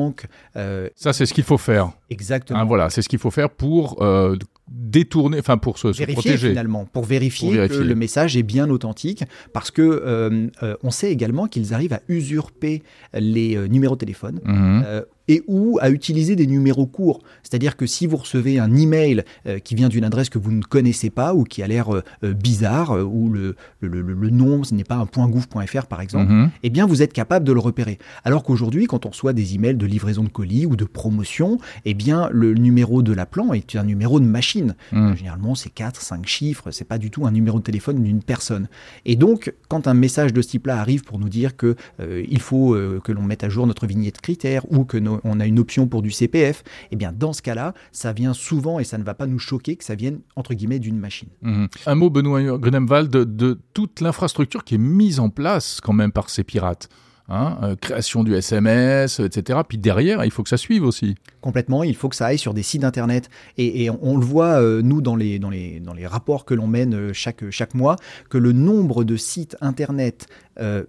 Ça 0.95 1.13
c'est 1.13 1.25
ce 1.25 1.33
qu'il 1.33 1.43
faut 1.43 1.57
faire 1.57 1.91
Exactement. 2.09 2.59
Hein, 2.59 2.65
voilà, 2.65 2.89
c'est 2.89 3.01
ce 3.01 3.09
qu'il 3.09 3.19
faut 3.19 3.31
faire 3.31 3.49
pour 3.49 4.01
euh, 4.01 4.35
détourner, 4.67 5.39
enfin 5.39 5.57
pour 5.57 5.77
se, 5.77 5.87
vérifier, 5.87 6.13
protéger 6.13 6.49
finalement, 6.49 6.85
pour 6.85 7.05
vérifier, 7.05 7.67
que 7.67 7.75
le 7.75 7.95
message 7.95 8.35
est 8.35 8.43
bien 8.43 8.69
authentique, 8.69 9.23
parce 9.53 9.69
que 9.69 9.81
euh, 9.81 10.47
euh, 10.63 10.75
on 10.83 10.91
sait 10.91 11.11
également 11.11 11.47
qu'ils 11.47 11.73
arrivent 11.73 11.93
à 11.93 12.01
usurper 12.07 12.81
les 13.13 13.69
numéros 13.69 13.95
de 13.95 13.99
téléphone. 13.99 14.39
Mhm 14.43 15.05
et 15.29 15.43
ou 15.47 15.77
à 15.79 15.89
utiliser 15.89 16.35
des 16.35 16.47
numéros 16.47 16.87
courts. 16.87 17.21
C'est-à-dire 17.43 17.77
que 17.77 17.85
si 17.85 18.07
vous 18.07 18.17
recevez 18.17 18.59
un 18.59 18.75
email 18.75 19.23
euh, 19.45 19.59
qui 19.59 19.75
vient 19.75 19.87
d'une 19.87 20.03
adresse 20.03 20.27
que 20.27 20.39
vous 20.39 20.51
ne 20.51 20.63
connaissez 20.63 21.11
pas 21.11 21.33
ou 21.35 21.43
qui 21.43 21.61
a 21.63 21.67
l'air 21.67 21.93
euh, 21.93 22.03
euh, 22.23 22.33
bizarre, 22.33 22.91
ou 22.91 23.29
le, 23.29 23.55
le, 23.79 24.29
nom, 24.31 24.63
ce 24.63 24.73
n'est 24.73 24.83
pas 24.83 24.95
un 24.95 25.27
.gouv.fr 25.27 25.85
par 25.85 26.01
exemple, 26.01 26.31
mhm. 26.31 26.49
eh 26.63 26.69
bien 26.69 26.87
vous 26.87 27.01
êtes 27.01 27.13
capable 27.13 27.45
de 27.45 27.53
le 27.53 27.59
repérer. 27.59 27.99
Alors 28.25 28.43
qu'aujourd'hui, 28.43 28.87
quand 28.87 29.05
on 29.05 29.09
reçoit 29.09 29.33
des 29.33 29.53
emails 29.53 29.75
de 29.75 29.85
livraison 29.85 30.23
de 30.23 30.29
colis 30.29 30.65
ou 30.65 30.75
de 30.75 30.85
promotion, 30.85 31.59
eh 31.85 31.93
bien 31.93 32.29
le 32.31 32.55
numéro 32.55 33.03
de 33.03 33.13
l'appelant 33.13 33.53
est 33.53 33.75
un 33.75 33.83
numéro 33.83 34.19
de 34.19 34.25
machine. 34.25 34.75
Mhm. 34.91 35.15
Généralement, 35.15 35.53
c'est 35.53 35.69
4, 35.69 36.01
5 36.01 36.25
chiffres, 36.25 36.71
c'est 36.71 36.87
pas 36.87 36.97
du 36.97 37.11
tout 37.11 37.27
un 37.27 37.31
numéro 37.31 37.59
de 37.59 37.63
téléphone 37.63 38.01
d'une 38.01 38.23
personne. 38.23 38.67
Et 39.05 39.15
donc, 39.15 39.53
quand 39.67 39.87
un 39.87 39.93
message 39.93 40.33
de 40.33 40.41
ce 40.41 40.49
type-là 40.49 40.79
arrive 40.79 41.03
pour 41.03 41.19
nous 41.19 41.29
dire 41.29 41.55
que 41.55 41.75
il 41.99 42.39
faut 42.39 42.75
que 43.03 43.11
l'on 43.11 43.21
mette 43.21 43.43
à 43.43 43.49
jour 43.49 43.67
notre 43.67 43.85
vignette 43.85 44.21
critère 44.21 44.65
ou 44.71 44.85
que 44.85 44.97
nos, 44.97 45.18
on 45.23 45.39
a 45.39 45.45
une 45.45 45.59
option 45.59 45.87
pour 45.87 46.01
du 46.01 46.11
CPF, 46.11 46.63
eh 46.91 46.95
bien 46.95 47.11
dans 47.11 47.33
ce 47.33 47.41
cas-là, 47.41 47.73
ça 47.91 48.13
vient 48.13 48.33
souvent 48.33 48.79
et 48.79 48.83
ça 48.83 48.97
ne 48.97 49.03
va 49.03 49.13
pas 49.13 49.27
nous 49.27 49.39
choquer 49.39 49.75
que 49.75 49.83
ça 49.83 49.95
vienne 49.95 50.19
entre 50.35 50.53
guillemets 50.53 50.79
d'une 50.79 50.97
machine. 50.97 51.29
Mhm. 51.41 51.67
Un 51.85 51.95
mot, 51.95 52.09
Benoît 52.09 52.57
Grunemwald, 52.57 53.09
de 53.09 53.59
toute 53.73 54.01
l'infrastructure 54.01 54.63
qui 54.63 54.75
est 54.75 54.79
mise 54.79 55.19
en 55.19 55.29
place 55.29 55.79
quand 55.81 55.93
même 55.93 56.11
par 56.11 56.29
ces 56.29 56.43
pirates. 56.43 56.89
Hein, 57.31 57.59
euh, 57.61 57.75
création 57.75 58.23
du 58.23 58.33
SMS, 58.33 59.19
etc. 59.19 59.59
Puis 59.67 59.77
derrière, 59.77 60.25
il 60.25 60.31
faut 60.31 60.41
que 60.41 60.49
ça 60.49 60.57
suive 60.57 60.83
aussi. 60.83 61.13
Complètement, 61.41 61.83
il 61.83 61.95
faut 61.95 62.09
que 62.09 62.15
ça 62.15 62.25
aille 62.25 62.39
sur 62.39 62.55
des 62.55 62.63
sites 62.63 62.83
internet. 62.83 63.29
Et, 63.59 63.87
on, 63.91 64.17
le 64.17 64.25
voit, 64.25 64.59
euh, 64.59 64.81
nous, 64.81 64.99
dans 65.01 65.15
les, 65.15 65.37
dans, 65.37 65.51
les, 65.51 65.79
dans 65.79 65.93
les 65.93 66.07
rapports 66.07 66.43
que 66.43 66.55
l'on 66.55 66.65
mène 66.65 66.95
euh, 66.95 67.13
chaque, 67.13 67.47
chaque 67.51 67.75
mois, 67.75 67.97
que 68.31 68.39
le 68.39 68.51
nombre 68.51 69.03
de 69.03 69.15
sites 69.15 69.55
internet 69.61 70.27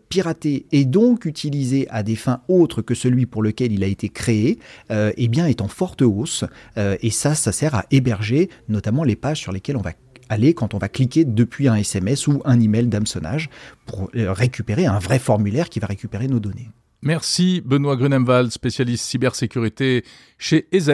piratés 0.09 0.66
et 0.72 0.85
donc 0.85 1.26
utilisés 1.26 1.87
à 1.90 2.03
des 2.03 2.16
fins 2.16 2.40
autres 2.48 2.83
que 2.83 2.96
celui 2.96 3.24
pour 3.24 3.40
lequel 3.40 3.70
il 3.70 3.85
a 3.85 3.87
été 3.87 4.09
créé, 4.09 4.59
eh 4.90 5.29
bien, 5.29 5.46
est 5.46 5.61
en 5.61 5.68
forte 5.68 6.03
hausse. 6.03 6.44
et 6.76 7.11
ça, 7.11 7.37
ça 7.37 7.53
sert 7.53 7.76
à 7.76 7.85
héberger 7.92 8.50
notamment 8.68 9.05
les 9.05 9.14
pages 9.14 9.38
sur 9.38 9.53
lesquelles 9.53 9.76
on 9.76 9.83
va 9.83 9.92
aller 10.31 10.55
quand 10.55 10.73
on 10.73 10.79
va 10.79 10.88
cliquer 10.88 11.27
depuis 11.27 11.69
un 11.69 11.75
SMS 11.75 12.27
ou 12.27 12.40
un 12.47 12.59
email 12.59 12.87
d'hameçonnage 12.87 13.51
pour 13.85 14.09
euh, 14.14 14.33
récupérer 14.33 14.87
un 14.87 14.99
vrai 14.99 15.19
formulaire 15.19 15.69
qui 15.69 15.81
va 15.81 15.88
récupérer 15.88 16.29
nos 16.29 16.40
données. 16.40 16.71
Merci 17.03 17.62
Benoît 17.64 17.97
Grunemwald, 17.97 18.51
spécialiste 18.51 19.05
cybersécurité 19.05 20.05
chez 20.38 20.66
EZ. 20.73 20.90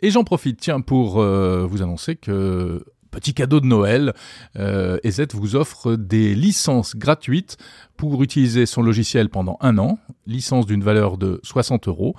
Et 0.00 0.10
j'en 0.10 0.24
profite, 0.24 0.58
tiens, 0.58 0.80
pour 0.80 1.20
euh, 1.20 1.66
vous 1.66 1.82
annoncer 1.82 2.16
que 2.16 2.84
petit 3.10 3.34
cadeau 3.34 3.60
de 3.60 3.66
Noël, 3.66 4.12
euh, 4.58 4.98
EZ 5.04 5.26
vous 5.34 5.56
offre 5.56 5.96
des 5.96 6.34
licences 6.34 6.96
gratuites 6.96 7.56
pour 8.00 8.22
utiliser 8.22 8.64
son 8.64 8.80
logiciel 8.80 9.28
pendant 9.28 9.58
un 9.60 9.76
an, 9.76 9.98
licence 10.26 10.64
d'une 10.64 10.82
valeur 10.82 11.18
de 11.18 11.38
60 11.42 11.86
euros. 11.88 12.14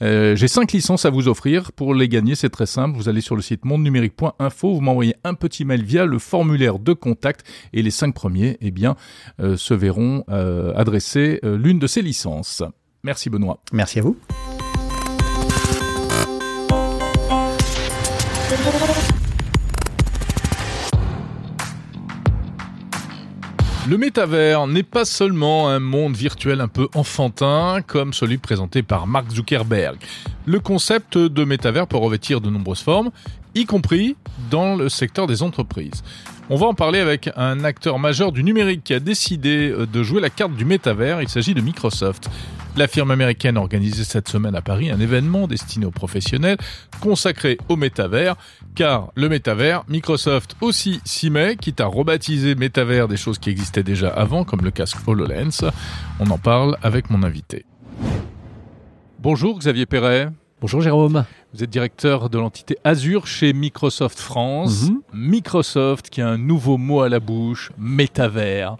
Euh, 0.00 0.36
j'ai 0.36 0.46
cinq 0.46 0.70
licences 0.70 1.06
à 1.06 1.10
vous 1.10 1.26
offrir. 1.26 1.72
Pour 1.72 1.92
les 1.92 2.08
gagner, 2.08 2.36
c'est 2.36 2.50
très 2.50 2.66
simple. 2.66 2.96
Vous 2.96 3.08
allez 3.08 3.20
sur 3.20 3.34
le 3.34 3.42
site 3.42 3.64
mondenumérique.info, 3.64 4.74
vous 4.74 4.80
m'envoyez 4.80 5.16
un 5.24 5.34
petit 5.34 5.64
mail 5.64 5.82
via 5.82 6.06
le 6.06 6.20
formulaire 6.20 6.78
de 6.78 6.92
contact 6.92 7.44
et 7.72 7.82
les 7.82 7.90
cinq 7.90 8.14
premiers, 8.14 8.58
eh 8.60 8.70
bien, 8.70 8.94
euh, 9.40 9.56
se 9.56 9.74
verront 9.74 10.22
euh, 10.28 10.72
adresser 10.76 11.40
l'une 11.42 11.80
de 11.80 11.88
ces 11.88 12.02
licences. 12.02 12.62
Merci 13.02 13.28
Benoît. 13.28 13.58
Merci 13.72 13.98
à 13.98 14.02
vous. 14.02 14.16
Le 23.86 23.98
métavers 23.98 24.66
n'est 24.66 24.82
pas 24.82 25.04
seulement 25.04 25.68
un 25.68 25.78
monde 25.78 26.16
virtuel 26.16 26.62
un 26.62 26.68
peu 26.68 26.88
enfantin 26.94 27.82
comme 27.86 28.14
celui 28.14 28.38
présenté 28.38 28.82
par 28.82 29.06
Mark 29.06 29.30
Zuckerberg. 29.30 29.98
Le 30.46 30.58
concept 30.58 31.18
de 31.18 31.44
métavers 31.44 31.86
peut 31.86 31.98
revêtir 31.98 32.40
de 32.40 32.48
nombreuses 32.48 32.80
formes, 32.80 33.10
y 33.54 33.66
compris 33.66 34.16
dans 34.50 34.74
le 34.74 34.88
secteur 34.88 35.26
des 35.26 35.42
entreprises. 35.42 36.02
On 36.48 36.56
va 36.56 36.66
en 36.66 36.72
parler 36.72 36.98
avec 36.98 37.28
un 37.36 37.62
acteur 37.62 37.98
majeur 37.98 38.32
du 38.32 38.42
numérique 38.42 38.84
qui 38.84 38.94
a 38.94 39.00
décidé 39.00 39.70
de 39.70 40.02
jouer 40.02 40.22
la 40.22 40.30
carte 40.30 40.54
du 40.54 40.64
métavers, 40.64 41.20
il 41.20 41.28
s'agit 41.28 41.52
de 41.52 41.60
Microsoft. 41.60 42.30
La 42.76 42.88
firme 42.88 43.12
américaine 43.12 43.56
a 43.56 43.60
organisé 43.60 44.02
cette 44.02 44.28
semaine 44.28 44.56
à 44.56 44.60
Paris 44.60 44.90
un 44.90 44.98
événement 44.98 45.46
destiné 45.46 45.86
aux 45.86 45.92
professionnels 45.92 46.56
consacré 47.00 47.56
au 47.68 47.76
métavers, 47.76 48.34
car 48.74 49.12
le 49.14 49.28
métavers, 49.28 49.84
Microsoft 49.88 50.56
aussi 50.60 51.00
s'y 51.04 51.30
met, 51.30 51.54
quitte 51.54 51.80
à 51.80 51.86
rebaptiser 51.86 52.56
métavers 52.56 53.06
des 53.06 53.16
choses 53.16 53.38
qui 53.38 53.50
existaient 53.50 53.84
déjà 53.84 54.08
avant, 54.08 54.42
comme 54.42 54.62
le 54.62 54.72
casque 54.72 54.96
HoloLens. 55.06 55.70
On 56.18 56.28
en 56.30 56.38
parle 56.38 56.76
avec 56.82 57.10
mon 57.10 57.22
invité. 57.22 57.64
Bonjour 59.20 59.56
Xavier 59.60 59.86
Perret. 59.86 60.30
Bonjour 60.64 60.80
Jérôme. 60.80 61.26
Vous 61.52 61.62
êtes 61.62 61.68
directeur 61.68 62.30
de 62.30 62.38
l'entité 62.38 62.78
Azure 62.84 63.26
chez 63.26 63.52
Microsoft 63.52 64.18
France. 64.18 64.88
Mhm. 64.88 65.00
Microsoft 65.12 66.08
qui 66.08 66.22
a 66.22 66.28
un 66.30 66.38
nouveau 66.38 66.78
mot 66.78 67.02
à 67.02 67.10
la 67.10 67.20
bouche, 67.20 67.70
métavers. 67.76 68.78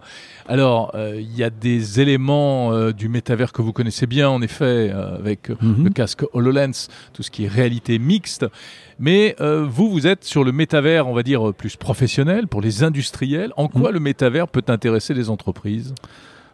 Alors, 0.48 0.92
euh, 0.94 1.20
il 1.20 1.36
y 1.36 1.44
a 1.44 1.50
des 1.50 2.00
éléments 2.00 2.72
euh, 2.72 2.92
du 2.92 3.10
métavers 3.10 3.52
que 3.52 3.60
vous 3.60 3.74
connaissez 3.74 4.06
bien, 4.06 4.30
en 4.30 4.40
effet, 4.40 4.64
euh, 4.94 5.18
avec 5.18 5.50
mhm. 5.50 5.84
le 5.84 5.90
casque 5.90 6.24
HoloLens, 6.32 6.88
tout 7.12 7.22
ce 7.22 7.30
qui 7.30 7.44
est 7.44 7.48
réalité 7.48 7.98
mixte. 7.98 8.46
Mais 8.98 9.36
vous, 9.38 9.90
vous 9.90 10.06
êtes 10.06 10.24
sur 10.24 10.42
le 10.42 10.52
métavers, 10.52 11.06
on 11.06 11.12
va 11.12 11.22
dire, 11.22 11.52
plus 11.52 11.76
professionnel, 11.76 12.48
pour 12.48 12.62
les 12.62 12.82
industriels. 12.82 13.52
En 13.58 13.68
quoi 13.68 13.90
mhm. 13.90 13.94
le 13.96 14.00
métavers 14.00 14.48
peut 14.48 14.64
intéresser 14.68 15.12
les 15.12 15.28
entreprises? 15.28 15.94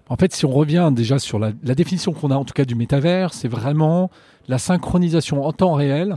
En 0.09 0.17
fait, 0.17 0.35
si 0.35 0.45
on 0.45 0.51
revient 0.51 0.91
déjà 0.93 1.21
sur 1.21 1.39
la, 1.39 1.53
la 1.63 1.77
définition 1.77 2.13
qu'on 2.13 2.33
a 2.33 2.35
en 2.35 2.45
tout 2.45 2.53
cas 2.53 2.65
du 2.65 2.75
métavers, 2.75 3.33
c'est 3.33 3.47
vraiment 3.47 4.11
la 4.51 4.59
synchronisation 4.59 5.47
en 5.47 5.53
temps 5.53 5.75
réel 5.75 6.17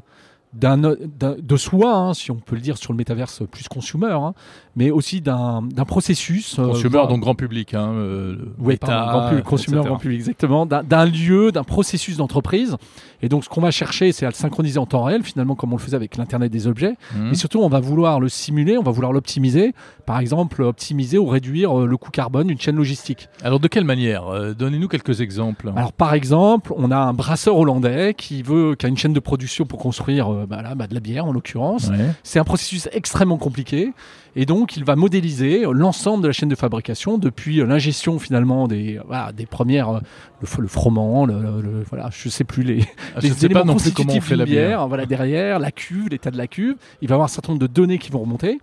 de 0.53 1.57
soi, 1.57 1.93
hein, 1.95 2.13
si 2.13 2.29
on 2.31 2.35
peut 2.35 2.55
le 2.55 2.61
dire 2.61 2.77
sur 2.77 2.93
le 2.93 2.97
métaverse 2.97 3.43
plus 3.49 3.67
consumer, 3.67 4.11
hein, 4.11 4.33
mais 4.75 4.89
aussi 4.91 5.21
d'un, 5.21 5.61
processus. 5.85 6.57
Euh, 6.57 6.67
consumer, 6.67 7.03
donc 7.07 7.19
grand 7.19 7.35
public. 7.35 7.73
Hein, 7.73 7.91
euh, 7.93 8.37
oui, 8.57 8.77
grand 8.81 9.29
public, 9.29 9.45
consumer, 9.45 9.81
grand 9.83 9.97
public, 9.97 10.19
exactement. 10.19 10.65
D'un, 10.65 11.05
lieu, 11.05 11.51
d'un 11.51 11.63
processus 11.63 12.17
d'entreprise. 12.17 12.77
Et 13.21 13.29
donc, 13.29 13.43
ce 13.43 13.49
qu'on 13.49 13.61
va 13.61 13.71
chercher, 13.71 14.11
c'est 14.11 14.25
à 14.25 14.29
le 14.29 14.35
synchroniser 14.35 14.79
en 14.79 14.85
temps 14.85 15.03
réel, 15.03 15.23
finalement, 15.23 15.55
comme 15.55 15.71
on 15.73 15.77
le 15.77 15.81
faisait 15.81 15.95
avec 15.95 16.17
l'Internet 16.17 16.51
des 16.51 16.67
objets. 16.67 16.95
Mmh. 17.13 17.29
Mais 17.29 17.35
surtout, 17.35 17.59
on 17.59 17.69
va 17.69 17.79
vouloir 17.79 18.19
le 18.19 18.29
simuler, 18.29 18.77
on 18.77 18.83
va 18.83 18.91
vouloir 18.91 19.13
l'optimiser. 19.13 19.73
Par 20.05 20.19
exemple, 20.19 20.63
optimiser 20.63 21.17
ou 21.17 21.27
réduire 21.27 21.79
euh, 21.79 21.85
le 21.85 21.97
coût 21.97 22.11
carbone 22.11 22.47
d'une 22.47 22.59
chaîne 22.59 22.75
logistique. 22.75 23.29
Alors, 23.43 23.59
de 23.59 23.67
quelle 23.67 23.85
manière? 23.85 24.55
Donnez-nous 24.55 24.87
quelques 24.87 25.21
exemples. 25.21 25.71
Alors, 25.75 25.93
par 25.93 26.13
exemple, 26.13 26.73
on 26.75 26.89
a 26.91 26.97
un 26.97 27.13
brasseur 27.13 27.57
hollandais 27.57 28.15
qui 28.17 28.41
veut, 28.41 28.75
qui 28.75 28.87
a 28.87 28.89
une 28.89 28.97
chaîne 28.97 29.13
de 29.13 29.19
production 29.19 29.65
pour 29.65 29.79
construire 29.79 30.29
bah, 30.47 30.63
bah, 30.75 30.87
de 30.87 30.93
la 30.93 30.99
bière 30.99 31.25
en 31.25 31.31
l'occurrence. 31.31 31.91
C'est 32.23 32.39
un 32.39 32.43
processus 32.43 32.89
extrêmement 32.91 33.37
compliqué. 33.37 33.93
Et 34.35 34.45
donc, 34.45 34.77
il 34.77 34.83
va 34.83 34.95
modéliser 34.95 35.63
l'ensemble 35.71 36.23
de 36.23 36.27
la 36.27 36.33
chaîne 36.33 36.49
de 36.49 36.55
fabrication 36.55 37.17
depuis 37.17 37.59
euh, 37.59 37.65
l'ingestion 37.65 38.17
finalement 38.17 38.67
des, 38.67 38.99
des 39.35 39.45
premières, 39.45 39.89
euh, 39.89 39.99
le, 40.41 40.61
le 40.63 40.67
froment, 40.67 41.25
le, 41.25 41.83
voilà, 41.89 42.09
je 42.11 42.29
sais 42.29 42.43
plus 42.43 42.63
les, 42.63 42.83
ah, 43.15 43.19
les 43.21 43.29
sais 43.29 43.49
pas 43.49 43.63
non 43.63 43.75
plus 43.75 43.91
comment 43.91 44.13
on 44.13 44.21
fait 44.21 44.35
la 44.35 44.45
bière. 44.45 44.87
Voilà 44.87 45.05
derrière 45.05 45.59
la 45.59 45.71
cuve, 45.71 46.09
l'état 46.09 46.31
de 46.31 46.37
la 46.37 46.47
cuve. 46.47 46.75
Il 47.01 47.07
va 47.07 47.15
avoir 47.15 47.25
un 47.25 47.29
certain 47.29 47.53
nombre 47.53 47.61
de 47.61 47.71
données 47.71 47.99
qui 47.99 48.11
vont 48.11 48.19
remonter. 48.19 48.59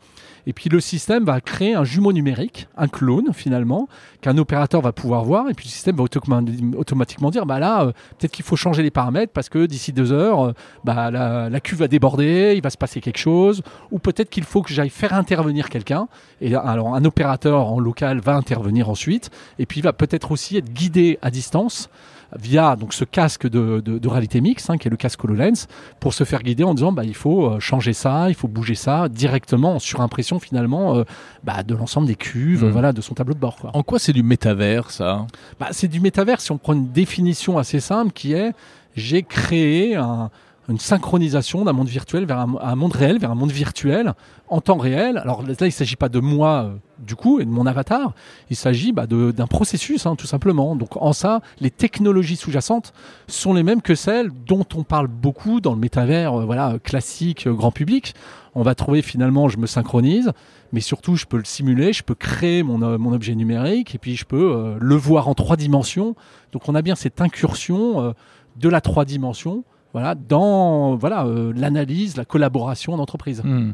Et 0.46 0.52
puis 0.52 0.68
le 0.68 0.80
système 0.80 1.24
va 1.24 1.40
créer 1.40 1.74
un 1.74 1.84
jumeau 1.84 2.12
numérique, 2.12 2.68
un 2.76 2.88
clone 2.88 3.32
finalement, 3.32 3.88
qu'un 4.20 4.36
opérateur 4.38 4.80
va 4.80 4.92
pouvoir 4.92 5.24
voir. 5.24 5.48
Et 5.50 5.54
puis 5.54 5.66
le 5.66 5.70
système 5.70 5.96
va 5.96 6.04
automatiquement 6.04 7.30
dire, 7.30 7.46
bah 7.46 7.58
là, 7.58 7.82
euh, 7.82 7.92
peut-être 8.18 8.32
qu'il 8.32 8.44
faut 8.44 8.56
changer 8.56 8.82
les 8.82 8.90
paramètres 8.90 9.32
parce 9.32 9.48
que 9.48 9.66
d'ici 9.66 9.92
deux 9.92 10.12
heures, 10.12 10.46
euh, 10.46 10.52
bah, 10.84 11.10
la, 11.10 11.60
cuve 11.60 11.78
va 11.78 11.88
déborder, 11.88 12.54
il 12.56 12.62
va 12.62 12.70
se 12.70 12.78
passer 12.78 13.00
quelque 13.00 13.18
chose. 13.18 13.62
Ou 13.90 13.98
peut-être 13.98 14.30
qu'il 14.30 14.44
faut 14.44 14.62
que 14.62 14.72
j'aille 14.72 14.90
faire 14.90 15.14
intervenir 15.14 15.68
quelqu'un. 15.68 16.08
Et 16.40 16.54
alors 16.54 16.94
un 16.94 17.04
opérateur 17.04 17.66
en 17.66 17.80
local 17.80 18.20
va 18.20 18.34
intervenir 18.34 18.88
ensuite. 18.88 19.30
Et 19.58 19.66
puis 19.66 19.80
il 19.80 19.82
va 19.82 19.92
peut-être 19.92 20.32
aussi 20.32 20.56
être 20.56 20.72
guidé 20.72 21.18
à 21.22 21.30
distance 21.30 21.88
via 22.38 22.76
donc 22.76 22.94
ce 22.94 23.04
casque 23.04 23.48
de, 23.48 23.80
de, 23.80 24.08
réalité 24.08 24.40
mixte, 24.40 24.70
hein, 24.70 24.78
qui 24.78 24.88
est 24.88 24.90
le 24.90 24.96
casque 24.96 25.24
HoloLens, 25.24 25.66
pour 25.98 26.14
se 26.14 26.24
faire 26.24 26.42
guider 26.42 26.64
en 26.64 26.74
disant 26.74 26.92
bah, 26.92 27.04
il 27.04 27.14
faut 27.14 27.46
euh, 27.46 27.60
changer 27.60 27.92
ça, 27.92 28.28
il 28.28 28.34
faut 28.34 28.48
bouger 28.48 28.74
ça 28.74 29.08
directement 29.08 29.74
en 29.74 29.78
surimpression 29.78 30.38
finalement 30.38 30.96
euh, 30.96 31.04
bah, 31.44 31.62
de 31.62 31.74
l'ensemble 31.74 32.06
des 32.06 32.16
cuves, 32.16 32.64
hmm. 32.64 32.70
voilà, 32.70 32.92
de 32.92 33.00
son 33.00 33.14
tableau 33.14 33.34
de 33.34 33.40
bord. 33.40 33.70
En 33.72 33.82
quoi 33.82 33.98
c'est 33.98 34.12
du 34.12 34.22
métavers 34.22 34.90
ça? 34.90 35.26
Bah, 35.58 35.68
C'est 35.72 35.88
du 35.88 36.00
métavers 36.00 36.40
si 36.40 36.52
on 36.52 36.58
prend 36.58 36.72
une 36.72 36.90
définition 36.90 37.58
assez 37.58 37.80
simple 37.80 38.12
qui 38.12 38.32
est 38.32 38.52
j'ai 38.96 39.22
créé 39.22 39.94
un, 39.94 40.30
une 40.70 40.78
synchronisation 40.78 41.64
d'un 41.64 41.72
monde 41.72 41.88
virtuel 41.88 42.24
vers 42.24 42.38
un, 42.38 42.76
monde 42.76 42.92
réel, 42.92 43.18
vers 43.18 43.30
un 43.30 43.34
monde 43.34 43.50
virtuel 43.50 44.14
en 44.48 44.60
temps 44.60 44.78
réel. 44.78 45.18
Alors 45.18 45.42
là, 45.42 45.54
il 45.60 45.66
ne 45.66 45.70
s'agit 45.70 45.96
pas 45.96 46.08
de 46.08 46.20
moi, 46.20 46.64
euh, 46.64 46.76
du 46.98 47.16
coup, 47.16 47.40
et 47.40 47.44
de 47.44 47.50
mon 47.50 47.66
avatar. 47.66 48.14
Il 48.50 48.56
s'agit 48.56 48.92
bah, 48.92 49.06
d'un 49.06 49.46
processus, 49.46 50.06
hein, 50.06 50.16
tout 50.16 50.26
simplement. 50.26 50.76
Donc 50.76 50.96
en 50.96 51.12
ça, 51.12 51.40
les 51.60 51.70
technologies 51.70 52.36
sous-jacentes 52.36 52.92
sont 53.26 53.52
les 53.52 53.62
mêmes 53.62 53.82
que 53.82 53.94
celles 53.94 54.30
dont 54.30 54.66
on 54.74 54.84
parle 54.84 55.08
beaucoup 55.08 55.60
dans 55.60 55.74
le 55.74 55.80
métavers 55.80 56.34
euh, 56.34 56.44
voilà, 56.44 56.78
classique, 56.82 57.46
euh, 57.46 57.52
grand 57.52 57.72
public. 57.72 58.14
On 58.54 58.62
va 58.62 58.74
trouver 58.74 59.02
finalement, 59.02 59.48
je 59.48 59.58
me 59.58 59.66
synchronise, 59.66 60.32
mais 60.72 60.80
surtout, 60.80 61.16
je 61.16 61.26
peux 61.26 61.36
le 61.36 61.44
simuler, 61.44 61.92
je 61.92 62.02
peux 62.02 62.16
créer 62.16 62.62
mon, 62.62 62.98
mon 62.98 63.12
objet 63.12 63.36
numérique, 63.36 63.94
et 63.94 63.98
puis 63.98 64.16
je 64.16 64.24
peux 64.24 64.76
le 64.80 64.94
voir 64.96 65.28
en 65.28 65.34
trois 65.34 65.56
dimensions. 65.56 66.16
Donc 66.50 66.68
on 66.68 66.74
a 66.74 66.82
bien 66.82 66.96
cette 66.96 67.20
incursion 67.20 68.12
de 68.56 68.68
la 68.68 68.80
trois 68.80 69.04
dimensions 69.04 69.62
voilà, 69.92 70.14
dans 70.14 70.94
voilà 70.94 71.24
euh, 71.24 71.52
l'analyse, 71.56 72.16
la 72.16 72.24
collaboration 72.24 72.96
d'entreprise. 72.96 73.42
Hmm. 73.42 73.72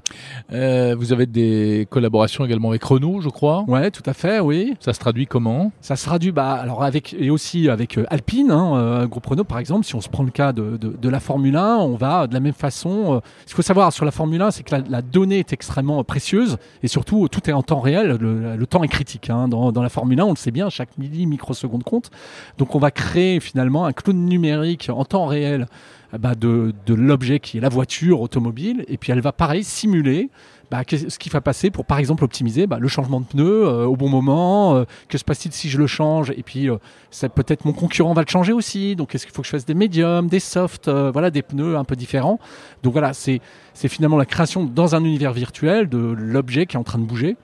Euh, 0.53 0.95
vous 0.99 1.13
avez 1.13 1.27
des 1.27 1.87
collaborations 1.91 2.45
également 2.45 2.71
avec 2.71 2.83
Renault, 2.85 3.21
je 3.21 3.29
crois. 3.29 3.65
Ouais, 3.69 3.91
tout 3.91 4.03
à 4.07 4.15
fait, 4.15 4.41
oui. 4.41 4.75
Ça 4.81 4.95
se 4.95 4.99
traduit 4.99 5.27
comment? 5.27 5.73
Ça 5.83 5.95
se 5.97 6.07
traduit, 6.07 6.33
bah, 6.33 6.55
alors 6.55 6.83
avec 6.83 7.15
et 7.19 7.29
aussi 7.29 7.69
avec 7.69 7.99
euh, 7.99 8.07
Alpine, 8.09 8.51
hein, 8.51 9.07
groupe 9.07 9.27
Renault 9.27 9.45
par 9.45 9.59
exemple. 9.59 9.85
Si 9.85 9.95
on 9.95 10.01
se 10.01 10.09
prend 10.09 10.23
le 10.23 10.31
cas 10.31 10.53
de, 10.53 10.77
de, 10.77 11.09
la 11.09 11.21
Formule 11.21 11.57
1, 11.57 11.77
on 11.77 11.97
va 11.97 12.27
de 12.27 12.35
la 12.35 12.41
même 12.41 12.55
façon. 12.55 13.21
ce 13.43 13.47
qu'il 13.47 13.57
faut 13.57 13.63
savoir 13.63 13.93
sur 13.93 14.05
la 14.05 14.11
Formule 14.11 14.41
1, 14.41 14.51
c'est 14.53 14.63
que 14.63 14.75
la, 14.89 15.03
donnée 15.03 15.39
est 15.39 15.53
extrêmement 15.53 16.03
précieuse 16.03 16.57
et 16.83 16.89
surtout 16.89 17.29
tout 17.29 17.49
est 17.51 17.53
en 17.53 17.63
temps 17.63 17.81
réel. 17.81 18.17
Le, 18.19 18.67
temps 18.67 18.83
est 18.83 18.89
critique 18.89 19.31
hein. 19.31 19.49
dans, 19.49 19.71
dans, 19.71 19.83
la 19.83 19.89
Formule 19.89 20.21
1, 20.21 20.25
on 20.25 20.31
le 20.31 20.37
sait 20.37 20.51
bien, 20.51 20.71
chaque 20.71 20.97
milli 20.99 21.27
microseconde 21.27 21.85
compte. 21.85 22.11
Donc 22.59 22.75
on 22.75 22.79
va 22.79 22.91
créer 22.91 23.39
finalement 23.39 23.85
un 23.85 23.93
clone 23.93 24.25
numérique 24.25 24.91
en 24.93 25.05
temps 25.05 25.27
réel 25.27 25.67
bah, 26.13 26.35
de, 26.35 26.73
l'objet 26.89 27.41
qui 27.41 27.59
est 27.59 27.61
la 27.61 27.69
voiture 27.69 28.21
automobile, 28.21 28.85
et 28.89 28.97
puis 28.97 29.13
elle 29.13 29.21
va 29.21 29.33
pareil 29.33 29.65
simuler 29.65 30.31
bah, 30.71 30.83
ce 30.89 31.19
qui 31.19 31.29
va 31.29 31.41
passer 31.41 31.71
pour 31.71 31.85
par 31.85 31.99
exemple 31.99 32.25
optimiser 32.25 32.67
bah, 32.67 32.79
le 32.81 32.89
changement 32.89 33.21
de 33.21 33.27
pneu 33.27 33.67
euh, 33.67 33.85
au 33.85 33.97
bon 33.97 34.09
moment. 34.09 34.77
Euh, 34.77 34.85
que 35.09 35.17
se 35.17 35.25
passe-t-il 35.25 35.53
si 35.53 35.69
je 35.69 35.79
le 35.79 35.87
change? 35.87 36.33
Et 36.37 36.43
puis 36.43 36.69
euh, 36.69 36.79
peut-être 37.35 37.65
mon 37.65 37.73
concurrent 37.73 38.15
va 38.15 38.23
le 38.23 38.29
changer 38.29 38.53
aussi. 38.53 38.97
Donc 38.97 39.15
est-ce 39.15 39.27
qu'il 39.27 39.35
faut 39.35 39.43
que 39.43 39.47
je 39.47 39.53
fasse 39.53 39.65
des 39.65 39.75
médiums, 39.75 40.29
des 40.29 40.41
softs, 40.41 40.89
voilà, 40.89 41.31
des 41.31 41.43
pneus 41.43 41.77
un 41.77 41.85
peu 41.85 41.95
différents? 41.95 42.41
Donc 42.83 42.93
voilà, 42.93 43.13
c'est 43.13 43.41
finalement 43.75 44.17
la 44.17 44.27
création 44.27 44.65
dans 44.65 44.95
un 44.95 45.05
univers 45.05 45.33
virtuel 45.33 45.89
de 45.89 45.99
l'objet 45.99 46.67
qui 46.67 46.77
est 46.77 46.81
en 46.81 46.85
train 46.85 46.99
de 46.99 47.05
bouger 47.05 47.37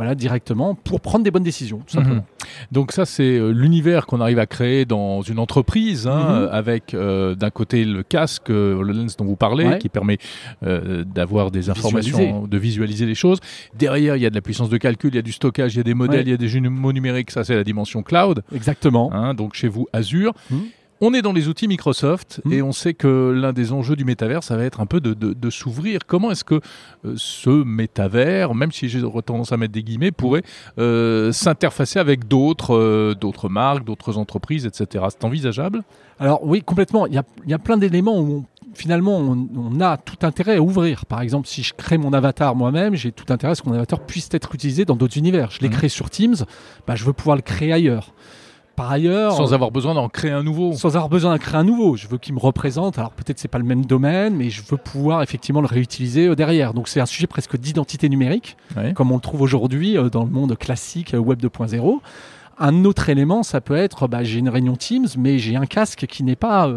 voilà, 0.00 0.14
directement 0.14 0.74
pour 0.74 1.02
prendre 1.02 1.24
des 1.24 1.30
bonnes 1.30 1.42
décisions, 1.42 1.82
tout 1.86 1.92
simplement. 1.92 2.14
Mhm. 2.14 2.48
Donc 2.72 2.92
ça, 2.92 3.04
c'est 3.04 3.36
euh, 3.36 3.50
l'univers 3.50 4.06
qu'on 4.06 4.22
arrive 4.22 4.38
à 4.38 4.46
créer 4.46 4.86
dans 4.86 5.20
une 5.20 5.38
entreprise, 5.38 6.06
hein, 6.06 6.40
mhm. 6.40 6.48
avec 6.52 6.94
euh, 6.94 7.34
d'un 7.34 7.50
côté 7.50 7.84
le 7.84 8.02
casque, 8.02 8.48
euh, 8.48 8.82
le 8.82 8.94
lens 8.94 9.18
dont 9.18 9.26
vous 9.26 9.36
parlez, 9.36 9.76
qui 9.78 9.90
permet 9.90 10.16
d'avoir 10.62 11.50
des 11.50 11.68
informations, 11.68 12.46
de 12.46 12.56
visualiser 12.56 13.04
les 13.04 13.14
choses. 13.14 13.40
Derrière, 13.78 14.16
il 14.16 14.22
y 14.22 14.26
a 14.26 14.30
de 14.30 14.34
la 14.34 14.40
puissance 14.40 14.70
de 14.70 14.78
calcul, 14.78 15.10
il 15.12 15.16
y 15.16 15.18
a 15.18 15.22
du 15.22 15.32
stockage, 15.32 15.74
il 15.74 15.76
y 15.76 15.80
a 15.80 15.84
des 15.84 15.92
modèles, 15.92 16.26
il 16.26 16.30
y 16.30 16.34
a 16.34 16.38
des 16.38 16.48
jumeaux 16.48 16.94
numériques. 16.94 17.30
Ça, 17.30 17.44
c'est 17.44 17.54
la 17.54 17.64
dimension 17.64 18.02
cloud. 18.02 18.42
Exactement. 18.54 19.12
Hein, 19.12 19.34
donc 19.34 19.52
chez 19.52 19.68
vous, 19.68 19.86
Azure. 19.92 20.32
Mhm. 20.50 20.60
On 21.02 21.14
est 21.14 21.22
dans 21.22 21.32
les 21.32 21.48
outils 21.48 21.66
Microsoft 21.66 22.42
hmm. 22.44 22.52
et 22.52 22.62
on 22.62 22.72
sait 22.72 22.92
que 22.92 23.32
l'un 23.34 23.54
des 23.54 23.72
enjeux 23.72 23.96
du 23.96 24.04
métavers, 24.04 24.42
ça 24.42 24.56
va 24.58 24.64
être 24.64 24.80
un 24.80 24.86
peu 24.86 25.00
de, 25.00 25.50
s'ouvrir. 25.50 26.00
Comment 26.06 26.30
est-ce 26.30 26.44
que 26.44 26.60
euh, 27.06 27.14
ce 27.16 27.50
métavers, 27.50 28.54
même 28.54 28.70
si 28.70 28.88
j'ai 28.88 29.00
tendance 29.24 29.52
à 29.52 29.56
mettre 29.56 29.72
des 29.72 29.82
guillemets, 29.82 30.10
pourrait 30.12 30.42
euh, 30.78 31.32
s'interfacer 31.32 31.98
avec 31.98 32.28
d'autres 32.28 32.76
euh, 32.76 33.14
d'autres 33.14 33.48
marques, 33.48 33.84
d'autres 33.84 34.18
entreprises, 34.18 34.66
etc. 34.66 35.06
C'est 35.08 35.24
envisageable? 35.24 35.82
Alors 36.18 36.44
oui, 36.44 36.60
complètement. 36.60 37.06
Il 37.06 37.14
y 37.46 37.54
a, 37.54 37.58
plein 37.58 37.78
d'éléments 37.78 38.20
où 38.20 38.44
finalement 38.74 39.16
on, 39.16 39.80
a 39.80 39.96
tout 39.96 40.18
intérêt 40.26 40.56
à 40.56 40.62
ouvrir. 40.62 41.06
Par 41.06 41.22
exemple, 41.22 41.48
si 41.48 41.62
je 41.62 41.72
crée 41.72 41.96
mon 41.96 42.12
avatar 42.12 42.54
moi-même, 42.54 42.94
j'ai 42.94 43.10
tout 43.10 43.32
intérêt 43.32 43.52
à 43.52 43.54
ce 43.54 43.62
que 43.62 43.70
mon 43.70 43.74
avatar 43.74 44.00
puisse 44.00 44.28
être 44.32 44.54
utilisé 44.54 44.84
dans 44.84 44.96
d'autres 44.96 45.16
univers. 45.16 45.50
Je 45.50 45.60
l'ai 45.60 45.68
hmm. 45.68 45.72
créé 45.72 45.88
sur 45.88 46.10
Teams, 46.10 46.36
bah, 46.86 46.94
je 46.94 47.04
veux 47.04 47.14
pouvoir 47.14 47.36
le 47.36 47.42
créer 47.42 47.72
ailleurs. 47.72 48.12
Par 48.80 48.92
ailleurs, 48.92 49.36
sans 49.36 49.52
avoir 49.52 49.70
besoin 49.70 49.92
d'en 49.92 50.08
créer 50.08 50.30
un 50.30 50.42
nouveau. 50.42 50.72
Sans 50.72 50.96
avoir 50.96 51.10
besoin 51.10 51.32
d'en 51.32 51.38
créer 51.38 51.60
un 51.60 51.64
nouveau. 51.64 51.96
Je 51.96 52.08
veux 52.08 52.16
qu'il 52.16 52.32
me 52.32 52.38
représente. 52.38 52.98
Alors 52.98 53.10
peut-être 53.10 53.38
c'est 53.38 53.46
pas 53.46 53.58
le 53.58 53.64
même 53.64 53.84
domaine, 53.84 54.34
mais 54.34 54.48
je 54.48 54.62
veux 54.62 54.78
pouvoir 54.78 55.22
effectivement 55.22 55.60
le 55.60 55.66
réutiliser 55.66 56.28
euh, 56.28 56.34
derrière. 56.34 56.72
Donc 56.72 56.88
c'est 56.88 56.98
un 56.98 57.04
sujet 57.04 57.26
presque 57.26 57.58
d'identité 57.58 58.08
numérique, 58.08 58.56
comme 58.94 59.12
on 59.12 59.16
le 59.16 59.20
trouve 59.20 59.42
aujourd'hui 59.42 59.98
euh, 59.98 60.08
dans 60.08 60.24
le 60.24 60.30
monde 60.30 60.56
classique 60.56 61.12
euh, 61.12 61.18
Web 61.18 61.42
2.0. 61.42 61.98
Un 62.58 62.84
autre 62.86 63.10
élément, 63.10 63.42
ça 63.42 63.60
peut 63.60 63.76
être, 63.76 64.08
bah, 64.08 64.22
j'ai 64.22 64.38
une 64.38 64.48
réunion 64.48 64.76
Teams, 64.76 65.08
mais 65.18 65.38
j'ai 65.38 65.56
un 65.56 65.66
casque 65.66 66.06
qui 66.06 66.22
n'est 66.22 66.34
pas 66.36 66.70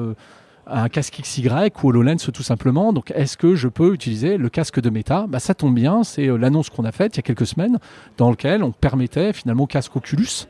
un 0.68 0.90
casque 0.90 1.22
XY 1.22 1.48
ou 1.82 1.88
HoloLens 1.88 2.32
tout 2.34 2.44
simplement. 2.44 2.92
Donc 2.92 3.14
est-ce 3.16 3.38
que 3.38 3.56
je 3.56 3.70
peux 3.70 3.94
utiliser 3.94 4.36
le 4.36 4.50
casque 4.50 4.82
de 4.82 4.90
Meta? 4.90 5.26
Bah, 5.30 5.40
Ça 5.40 5.54
tombe 5.54 5.76
bien, 5.76 6.04
c'est 6.04 6.28
l'annonce 6.28 6.70
qu'on 6.70 6.84
a 6.84 6.92
faite 6.92 7.16
il 7.16 7.20
y 7.20 7.22
a 7.22 7.24
quelques 7.24 7.48
semaines, 7.48 7.80
dans 8.18 8.30
lequel 8.30 8.62
on 8.62 8.72
permettait 8.72 9.32
finalement 9.32 9.64
au 9.64 9.68
casque 9.68 9.96
Oculus 9.96 10.48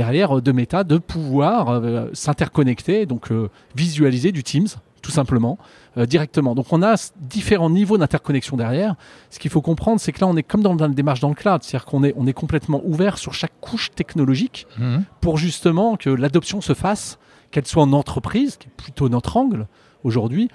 derrière 0.00 0.38
euh, 0.38 0.40
de 0.40 0.52
Meta 0.52 0.82
de 0.82 0.96
pouvoir 0.96 1.68
euh, 1.68 2.08
s'interconnecter, 2.14 3.04
donc 3.04 3.30
euh, 3.30 3.50
visualiser 3.76 4.32
du 4.32 4.42
Teams 4.42 4.68
tout 5.02 5.10
simplement, 5.10 5.56
directement. 5.96 6.54
Donc 6.54 6.66
on 6.74 6.82
a 6.82 6.94
différents 7.16 7.70
niveaux 7.70 7.96
d'interconnexion 7.96 8.58
derrière. 8.58 8.96
Ce 9.30 9.38
qu'il 9.38 9.50
faut 9.50 9.62
comprendre, 9.62 9.98
c'est 9.98 10.12
que 10.12 10.20
là, 10.20 10.26
on 10.26 10.36
est 10.36 10.42
comme 10.42 10.62
dans, 10.62 10.74
la 10.74 10.88
démarche 10.88 11.20
dans 11.20 11.30
le 11.30 11.34
cloud, 11.34 11.62
c'est-à-dire 11.62 11.86
qu'on 11.86 12.04
est, 12.04 12.12
on 12.18 12.26
est 12.26 12.34
complètement 12.34 12.82
ouvert 12.84 13.16
sur 13.16 13.32
chaque 13.32 13.58
couche 13.62 13.90
technologique 13.92 14.66
mmh. 14.78 14.98
pour 15.22 15.38
justement 15.38 15.96
que 15.96 16.10
l'adoption 16.10 16.60
se 16.60 16.74
fasse, 16.74 17.18
qu'elle 17.50 17.64
soit 17.64 17.82
en 17.82 17.94
entreprise, 17.94 18.58
qui 18.58 18.68
est 18.68 18.76
plutôt 18.76 19.08
notre 19.08 19.38
angle 19.38 19.66
aujourd'hui, 20.04 20.50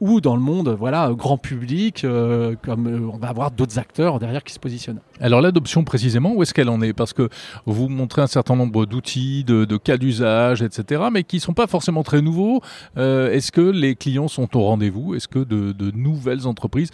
ou 0.00 0.20
dans 0.20 0.36
le 0.36 0.42
monde 0.42 0.68
voilà 0.78 1.10
grand 1.12 1.38
public 1.38 2.04
euh, 2.04 2.54
comme 2.62 2.86
euh, 2.86 3.10
on 3.12 3.18
va 3.18 3.28
avoir 3.28 3.50
d'autres 3.50 3.78
acteurs 3.78 4.18
derrière 4.18 4.44
qui 4.44 4.52
se 4.52 4.58
positionnent. 4.58 5.00
Alors 5.20 5.40
l'adoption 5.40 5.84
précisément 5.84 6.34
où 6.34 6.42
est-ce 6.42 6.54
qu'elle 6.54 6.68
en 6.68 6.80
est? 6.82 6.92
Parce 6.92 7.12
que 7.12 7.28
vous 7.64 7.88
montrez 7.88 8.22
un 8.22 8.26
certain 8.26 8.56
nombre 8.56 8.86
d'outils, 8.86 9.44
de, 9.44 9.64
cas 9.76 9.96
d'usage, 9.96 10.62
etc. 10.62 11.04
mais 11.12 11.24
qui 11.24 11.40
sont 11.40 11.54
pas 11.54 11.66
forcément 11.66 12.02
très 12.02 12.22
nouveaux. 12.22 12.60
Euh, 12.96 13.32
est-ce 13.32 13.52
que 13.52 13.60
les 13.60 13.94
clients 13.94 14.28
sont 14.28 14.56
au 14.56 14.62
rendez-vous? 14.62 15.14
Est-ce 15.14 15.28
que 15.28 15.38
de, 15.38 15.74
nouvelles 15.94 16.46
entreprises 16.46 16.90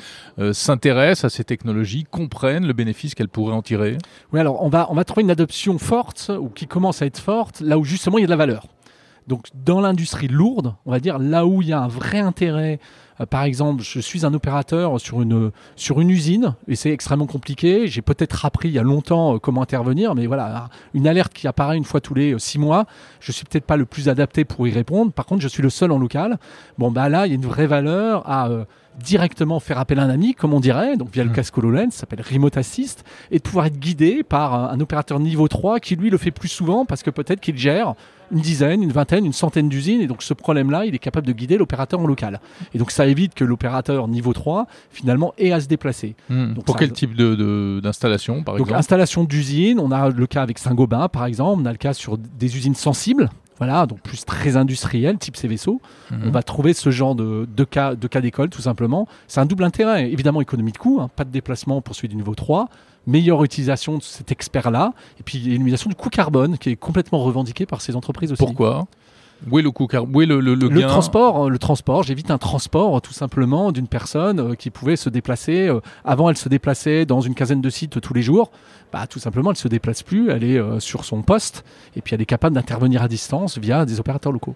s'intéressent 0.53 1.25
à 1.25 1.35
ces 1.35 1.45
technologies, 1.45 2.05
comprennent 2.05 2.67
le 2.67 2.73
bénéfice 2.73 3.15
qu'elles 3.15 3.29
pourraient 3.29 3.55
en 3.55 3.62
tirer? 3.62 3.99
Oui 4.33 4.41
alors 4.41 4.62
on 4.62 4.69
va 4.69 4.87
on 4.91 4.95
va 4.95 5.05
trouver 5.05 5.23
une 5.23 5.31
adoption 5.31 5.79
forte 5.79 6.31
ou 6.38 6.49
qui 6.49 6.67
commence 6.67 7.03
à 7.03 7.07
être 7.07 7.19
forte 7.19 7.61
là 7.61 7.79
où 7.79 7.85
justement 7.85 8.19
il 8.19 8.23
y 8.23 8.25
a 8.25 8.27
de 8.27 8.31
la 8.31 8.37
valeur. 8.37 8.67
Donc 9.26 9.48
dans 9.54 9.80
l'industrie 9.80 10.28
lourde, 10.28 10.74
on 10.87 10.90
va 10.90 11.00
dire 11.00 11.18
là 11.18 11.46
où 11.46 11.62
il 11.62 11.68
y 11.68 11.72
a 11.72 11.80
un 11.80 11.88
vrai 11.88 12.18
intérêt 12.18 12.80
euh, 13.20 13.26
par 13.26 13.44
exemple, 13.44 13.82
je 13.82 14.00
suis 14.00 14.24
un 14.24 14.35
opérateur 14.35 15.00
sur 15.00 15.22
une, 15.22 15.50
sur 15.76 16.00
une 16.00 16.11
usine 16.11 16.54
et 16.68 16.76
c'est 16.76 16.90
extrêmement 16.90 17.26
compliqué. 17.26 17.87
J'ai 17.87 18.02
peut-être 18.02 18.44
appris 18.44 18.68
il 18.68 18.74
y 18.74 18.78
a 18.78 18.82
longtemps 18.82 19.35
euh, 19.35 19.38
comment 19.38 19.62
intervenir, 19.62 20.14
mais 20.14 20.26
voilà, 20.26 20.68
une 20.94 21.06
alerte 21.06 21.32
qui 21.32 21.46
apparaît 21.46 21.77
une 21.77 21.85
fois 21.85 22.00
tous 22.00 22.14
les 22.14 22.35
euh, 22.35 22.38
six 22.38 22.58
mois, 22.58 22.87
je 23.20 23.33
suis 23.33 23.44
peut-être 23.44 23.66
pas 23.66 23.77
le 23.77 23.87
plus 23.87 24.08
adapté 24.08 24.44
pour 24.44 24.66
y 24.66 24.70
répondre. 24.70 25.12
Par 25.12 25.27
contre, 25.27 25.42
je 25.42 25.48
suis 25.48 25.62
le 25.62 25.70
seul 25.70 25.92
en 25.92 25.98
local. 25.98 26.38
Bon, 26.79 26.90
bah 26.90 27.08
là, 27.08 27.27
il 27.27 27.31
y 27.31 27.33
a 27.33 27.37
une 27.37 27.46
vraie 27.46 27.66
valeur 27.66 28.29
à 28.29 28.48
directement 29.01 29.61
faire 29.61 29.79
appel 29.79 29.99
à 29.99 30.03
un 30.03 30.11
ami, 30.11 30.35
comme 30.35 30.53
on 30.55 30.61
dirait, 30.61 30.97
donc 30.97 31.11
via 31.13 31.25
le 31.25 31.31
mmh. 31.31 31.35
casque 31.35 31.59
HoloLens, 31.59 31.90
ça 31.90 32.01
s'appelle 32.01 32.23
Remote 32.23 32.57
Assist, 32.57 33.05
et 33.31 33.38
de 33.38 33.43
pouvoir 33.43 33.67
être 33.67 33.79
guidé 33.79 34.23
par 34.23 34.55
un, 34.55 34.81
opérateur 34.81 35.21
niveau 35.21 35.49
3 35.49 35.81
qui 35.81 35.97
lui 35.97 36.11
le 36.11 36.19
fait 36.19 36.31
plus 36.31 36.49
souvent 36.49 36.85
parce 36.85 37.03
que 37.03 37.11
peut-être 37.11 37.40
qu'il 37.40 37.57
gère 37.57 37.95
une 38.31 38.40
dizaine, 38.40 38.83
une 38.83 38.93
vingtaine, 38.93 39.27
une 39.27 39.33
centaine 39.33 39.69
d'usines, 39.69 40.01
et 40.01 40.07
donc 40.07 40.23
ce 40.23 40.33
problème-là, 40.33 40.87
il 40.87 40.95
est 40.95 40.99
capable 40.99 41.27
de 41.27 41.33
guider 41.33 41.59
l'opérateur 41.59 42.01
en 42.01 42.07
local. 42.07 42.40
Et 42.75 42.79
donc 42.79 42.90
ça 42.90 43.07
évite 43.07 43.35
que 43.35 43.45
l'opérateur 43.45 44.09
niveau 44.09 44.33
3, 44.33 44.67
finalement, 44.90 45.35
ait 45.38 45.53
à 45.53 45.61
se 45.61 45.69
déplacer. 45.69 46.17
Mmh. 46.31 46.55
Donc, 46.55 46.65
Pour 46.65 46.77
quel 46.77 46.93
type 46.93 47.15
d'installation, 47.15 48.38
de, 48.38 48.45
par 48.45 48.55
exemple? 48.55 48.71
Donc 48.71 48.79
installation 48.79 49.25
d'usine, 49.25 49.79
on 49.79 49.90
a 49.90 50.09
le 50.09 50.27
cas 50.27 50.43
avec 50.43 50.59
Saint-Gobain, 50.59 51.09
par 51.09 51.27
exemple, 51.27 51.63
on 51.63 51.67
a 51.67 51.73
le 51.73 51.79
cas 51.79 51.93
sur 51.93 52.17
des 52.19 52.57
usines 52.57 52.75
sensibles, 52.75 53.31
voilà, 53.65 53.87
donc 53.87 54.00
plus 54.00 54.25
très 54.25 54.56
industriel, 54.56 55.19
type 55.19 55.37
ces 55.37 55.46
vaisseaux. 55.46 55.81
Mhm. 56.10 56.23
On 56.27 56.31
va 56.31 56.42
trouver 56.42 56.73
ce 56.73 56.90
genre 56.90 57.15
de, 57.15 57.46
cas 57.63 57.94
de 57.94 58.08
cas 58.08 58.21
d'école, 58.21 58.50
tout 58.50 58.60
simplement. 58.60 59.06
C'est 59.29 59.38
un 59.38 59.46
double 59.46 59.63
intérêt. 59.63 60.10
Évidemment, 60.10 60.40
économie 60.40 60.73
de 60.73 60.79
coût, 60.79 60.98
hein, 61.00 61.08
pas 61.15 61.23
de 61.23 61.31
déplacement 61.31 61.81
pour 61.81 61.94
celui 61.94 62.08
du 62.08 62.17
niveau 62.17 62.35
3, 62.35 62.69
meilleure 63.06 63.44
utilisation 63.44 63.98
de 63.98 64.02
cet 64.02 64.33
expert-là, 64.33 64.94
et 65.21 65.23
puis 65.23 65.38
élimination 65.46 65.88
du 65.88 65.94
coût 65.94 66.08
carbone, 66.08 66.58
qui 66.58 66.71
est 66.71 66.77
complètement 66.77 67.21
revendiqué 67.23 67.65
par 67.65 67.83
ces 67.83 67.94
entreprises 67.94 68.33
aussi. 68.33 68.44
Pourquoi? 68.44 68.88
Où 69.51 69.59
est 69.59 69.63
le 69.63 69.71
coût 69.71 69.88
Où 70.13 70.23
est 70.23 70.27
le, 70.27 70.40
le, 70.40 70.55
le, 70.55 70.81
transport 70.83 71.51
Le 71.51 71.59
transport, 71.59 72.03
j'évite 72.03 72.31
un 72.31 72.38
transport 72.38 73.01
tout 73.03 73.13
simplement 73.13 73.73
d'une 73.73 73.88
personne 73.88 74.40
euh, 74.40 74.55
qui 74.55 74.71
pouvait 74.71 74.97
se 74.97 75.09
déplacer. 75.09 75.69
Euh, 75.69 75.81
avant, 76.05 76.31
elle 76.31 76.37
se 76.37 76.49
déplaçait 76.49 77.07
dans 77.07 77.21
une 77.21 77.35
quinzaine 77.35 77.61
de 77.61 77.71
sites 77.71 78.01
tous 78.01 78.15
les 78.15 78.23
jours 78.23 78.51
bah, 78.93 79.07
tout 79.07 79.19
simplement, 79.19 79.49
elle 79.49 79.57
ne 79.57 79.59
se 79.59 79.69
déplace 79.69 80.03
plus, 80.03 80.29
elle 80.29 80.45
est 80.45 80.59
euh, 80.59 80.79
sur 80.79 81.07
son 81.07 81.23
poste, 81.23 81.65
et 81.97 82.03
puis 82.03 82.15
elle 82.15 82.21
est 82.21 82.27
capable 82.27 82.55
d'intervenir 82.55 83.03
à 83.03 83.09
distance 83.09 83.57
via 83.57 83.87
des 83.87 84.01
opérateurs 84.01 84.33
locaux. 84.33 84.55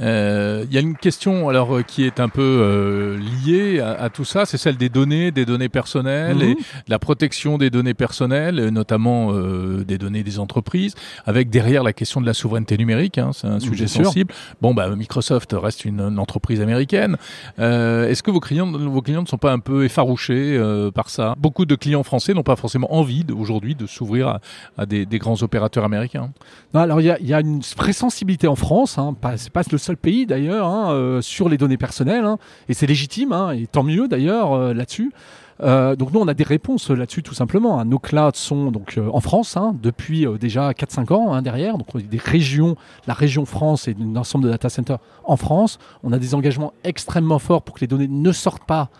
Euh, 0.00 0.64
il 0.68 0.74
y 0.74 0.78
a 0.78 0.80
une 0.80 0.96
question 0.96 1.48
alors 1.48 1.86
qui 1.86 2.02
est 2.02 2.18
un 2.18 2.28
peu 2.28 3.16
liée 3.44 3.78
à, 3.78 4.10
tout 4.10 4.24
ça, 4.24 4.46
c'est 4.46 4.58
celle 4.58 4.76
des 4.76 4.88
données, 4.88 5.30
des 5.30 5.44
données 5.44 5.68
personnelles 5.68 6.42
et 6.42 6.54
mhm. 6.56 6.60
la 6.88 6.98
protection 6.98 7.56
des 7.56 7.70
données 7.70 7.94
personnelles, 7.94 8.68
notamment 8.70 9.32
des 9.32 9.96
données 9.96 10.24
des 10.24 10.40
entreprises, 10.40 10.96
avec 11.24 11.48
derrière 11.48 11.84
la 11.84 11.92
question 11.92 12.20
de 12.20 12.26
la 12.26 12.34
souveraineté 12.34 12.76
numérique, 12.76 13.18
hein, 13.18 13.30
c'est 13.32 13.46
un 13.46 13.60
sujet 13.60 13.85
sensible. 13.88 14.32
Bon, 14.60 14.74
bah, 14.74 14.88
Microsoft 14.94 15.54
reste 15.58 15.84
une, 15.84 16.18
entreprise 16.18 16.60
américaine. 16.60 17.16
Est-ce 17.58 18.22
que 18.22 18.30
vos 18.30 18.40
clients, 18.40 18.70
vos 18.70 19.02
clients 19.02 19.22
ne 19.22 19.26
sont 19.26 19.38
pas 19.38 19.52
un 19.52 19.58
peu 19.58 19.84
effarouchés 19.84 20.58
par 20.94 21.10
ça? 21.10 21.34
Beaucoup 21.38 21.66
de 21.66 21.74
clients 21.74 22.02
français 22.02 22.34
n'ont 22.34 22.42
pas 22.42 22.56
forcément 22.56 22.94
envie 22.94 23.24
aujourd'hui 23.36 23.74
de 23.74 23.86
s'ouvrir 23.86 24.38
à, 24.78 24.86
des, 24.86 25.06
grands 25.18 25.42
opérateurs 25.42 25.84
américains 25.84 26.30
Alors 26.74 27.00
il 27.00 27.06
y, 27.06 27.34
a, 27.34 27.40
une 27.40 27.60
vraie 27.76 27.92
sensibilité 27.92 28.46
en 28.48 28.56
France, 28.56 28.98
hein, 28.98 29.14
c'est 29.36 29.52
pas 29.52 29.62
le 29.70 29.78
seul 29.78 29.96
pays 29.96 30.26
d'ailleurs, 30.26 30.66
hein, 30.66 30.92
euh, 30.92 31.20
sur 31.20 31.48
les 31.48 31.58
données 31.58 31.76
personnelles, 31.76 32.24
hein, 32.24 32.38
et 32.68 32.74
c'est 32.74 32.86
légitime, 32.86 33.32
hein, 33.32 33.52
et 33.52 33.66
tant 33.66 33.82
mieux 33.82 34.08
d'ailleurs 34.08 34.52
euh, 34.52 34.74
là-dessus. 34.74 35.12
Euh, 35.62 35.96
donc 35.96 36.12
nous, 36.12 36.20
on 36.20 36.28
a 36.28 36.34
des 36.34 36.44
réponses 36.44 36.90
là-dessus 36.90 37.22
tout 37.22 37.34
simplement. 37.34 37.84
Nos 37.84 37.98
clouds 37.98 38.30
sont 38.34 38.70
donc 38.70 38.98
en 39.12 39.20
France 39.20 39.56
depuis 39.82 40.26
déjà 40.38 40.72
4-5 40.72 41.12
ans 41.12 41.42
derrière. 41.42 41.78
Donc 41.78 41.88
on 41.94 41.98
a 41.98 42.02
des 42.02 42.18
régions, 42.18 42.76
la 43.06 43.14
région 43.14 43.44
France 43.44 43.88
et 43.88 43.96
un 44.00 44.16
ensemble 44.16 44.44
de 44.44 44.50
data 44.50 44.68
centers 44.68 44.98
en 45.24 45.36
France. 45.36 45.78
On 46.02 46.12
a 46.12 46.18
des 46.18 46.34
engagements 46.34 46.72
extrêmement 46.84 47.38
forts 47.38 47.62
pour 47.62 47.74
que 47.74 47.80
les 47.80 47.86
données 47.86 48.08
ne 48.08 48.32
sortent 48.32 48.64
pas 48.64 48.90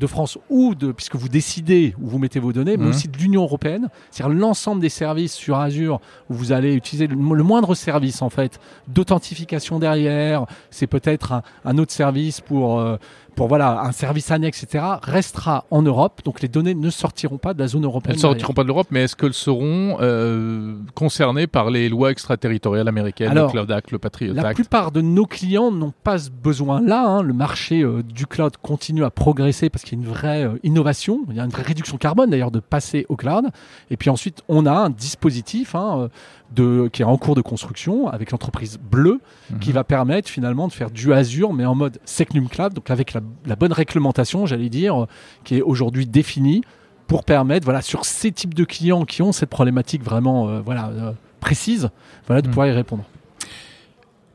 de 0.00 0.06
France 0.06 0.38
ou 0.48 0.74
de, 0.74 0.90
puisque 0.92 1.14
vous 1.14 1.28
décidez 1.28 1.94
où 2.00 2.08
vous 2.08 2.18
mettez 2.18 2.40
vos 2.40 2.52
données, 2.52 2.76
mais 2.76 2.84
mhm. 2.84 2.90
aussi 2.90 3.08
de 3.08 3.16
l'Union 3.18 3.42
européenne, 3.42 3.88
c'est-à-dire 4.10 4.34
l'ensemble 4.34 4.80
des 4.80 4.88
services 4.88 5.34
sur 5.34 5.58
Azure 5.58 6.00
où 6.28 6.34
vous 6.34 6.52
allez 6.52 6.74
utiliser 6.74 7.06
le, 7.06 7.16
moindre 7.16 7.74
service 7.74 8.22
en 8.22 8.30
fait 8.30 8.58
d'authentification 8.88 9.78
derrière, 9.78 10.46
c'est 10.70 10.86
peut-être 10.86 11.32
un, 11.32 11.42
un, 11.64 11.78
autre 11.78 11.92
service 11.92 12.40
pour 12.40 12.80
euh, 12.80 12.96
pour 13.40 13.48
voilà 13.48 13.80
un 13.80 13.92
service 13.92 14.30
annexe, 14.30 14.64
etc., 14.64 14.84
restera 15.02 15.64
en 15.70 15.80
Europe. 15.80 16.20
Donc 16.26 16.42
les 16.42 16.48
données 16.48 16.74
ne 16.74 16.90
sortiront 16.90 17.38
pas 17.38 17.54
de 17.54 17.58
la 17.58 17.68
zone 17.68 17.86
européenne. 17.86 18.12
Elles 18.12 18.18
ne 18.18 18.20
sortiront 18.20 18.52
pas 18.52 18.64
de 18.64 18.68
l'Europe, 18.68 18.88
mais 18.90 19.04
est-ce 19.04 19.16
qu'elles 19.16 19.32
seront 19.32 19.96
euh, 20.02 20.74
concernées 20.94 21.46
par 21.46 21.70
les 21.70 21.88
lois 21.88 22.10
extraterritoriales 22.10 22.86
américaines, 22.86 23.32
le 23.32 23.48
Cloud 23.48 23.70
Act, 23.70 23.92
le 23.92 23.98
Patriot 23.98 24.32
Act? 24.32 24.42
La 24.42 24.52
plupart 24.52 24.92
de 24.92 25.00
nos 25.00 25.24
clients 25.24 25.72
n'ont 25.72 25.94
pas 26.04 26.18
ce 26.18 26.28
besoin-là. 26.28 27.02
Hein. 27.02 27.22
Le 27.22 27.32
marché 27.32 27.80
euh, 27.80 28.02
du 28.02 28.26
cloud 28.26 28.58
continue 28.60 29.04
à 29.04 29.10
progresser 29.10 29.70
parce 29.70 29.86
qu'il 29.86 29.98
y 29.98 30.02
a 30.02 30.04
une 30.04 30.12
vraie 30.12 30.44
euh, 30.44 30.58
innovation, 30.62 31.20
il 31.30 31.36
y 31.36 31.40
a 31.40 31.44
une 31.44 31.50
vraie 31.50 31.62
réduction 31.62 31.96
carbone 31.96 32.28
d'ailleurs 32.28 32.50
de 32.50 32.60
passer 32.60 33.06
au 33.08 33.16
cloud. 33.16 33.46
Et 33.90 33.96
puis 33.96 34.10
ensuite, 34.10 34.42
on 34.48 34.66
a 34.66 34.72
un 34.72 34.90
dispositif 34.90 35.74
hein, 35.74 36.10
de, 36.52 36.88
qui 36.92 37.02
est 37.02 37.04
en 37.04 37.16
cours 37.16 37.34
de 37.34 37.40
construction 37.40 38.08
avec 38.08 38.30
l'entreprise 38.30 38.78
Bleu, 38.78 39.20
qui 39.60 39.68
mhm. 39.70 39.74
va 39.74 39.84
permettre 39.84 40.28
finalement 40.28 40.68
de 40.68 40.72
faire 40.72 40.90
du 40.90 41.12
Azure, 41.12 41.52
mais 41.52 41.64
en 41.64 41.74
mode 41.74 41.98
Secnum 42.04 42.48
Cloud, 42.48 42.74
donc 42.74 42.90
avec 42.90 43.12
la, 43.12 43.56
bonne 43.56 43.72
réglementation, 43.72 44.46
j'allais 44.46 44.68
dire, 44.68 45.06
qui 45.44 45.56
est 45.56 45.62
aujourd'hui 45.62 46.06
définie 46.06 46.62
pour 47.06 47.24
permettre, 47.24 47.64
voilà, 47.64 47.82
sur 47.82 48.04
ces 48.04 48.32
types 48.32 48.54
de 48.54 48.64
clients 48.64 49.04
qui 49.04 49.22
ont 49.22 49.32
cette 49.32 49.50
problématique 49.50 50.02
vraiment, 50.02 50.48
euh, 50.48 50.60
voilà, 50.60 50.88
euh, 50.88 51.12
précise, 51.40 51.90
voilà, 52.26 52.42
de 52.42 52.46
mhm. 52.46 52.52
pouvoir 52.52 52.66
y 52.68 52.72
répondre. 52.72 53.04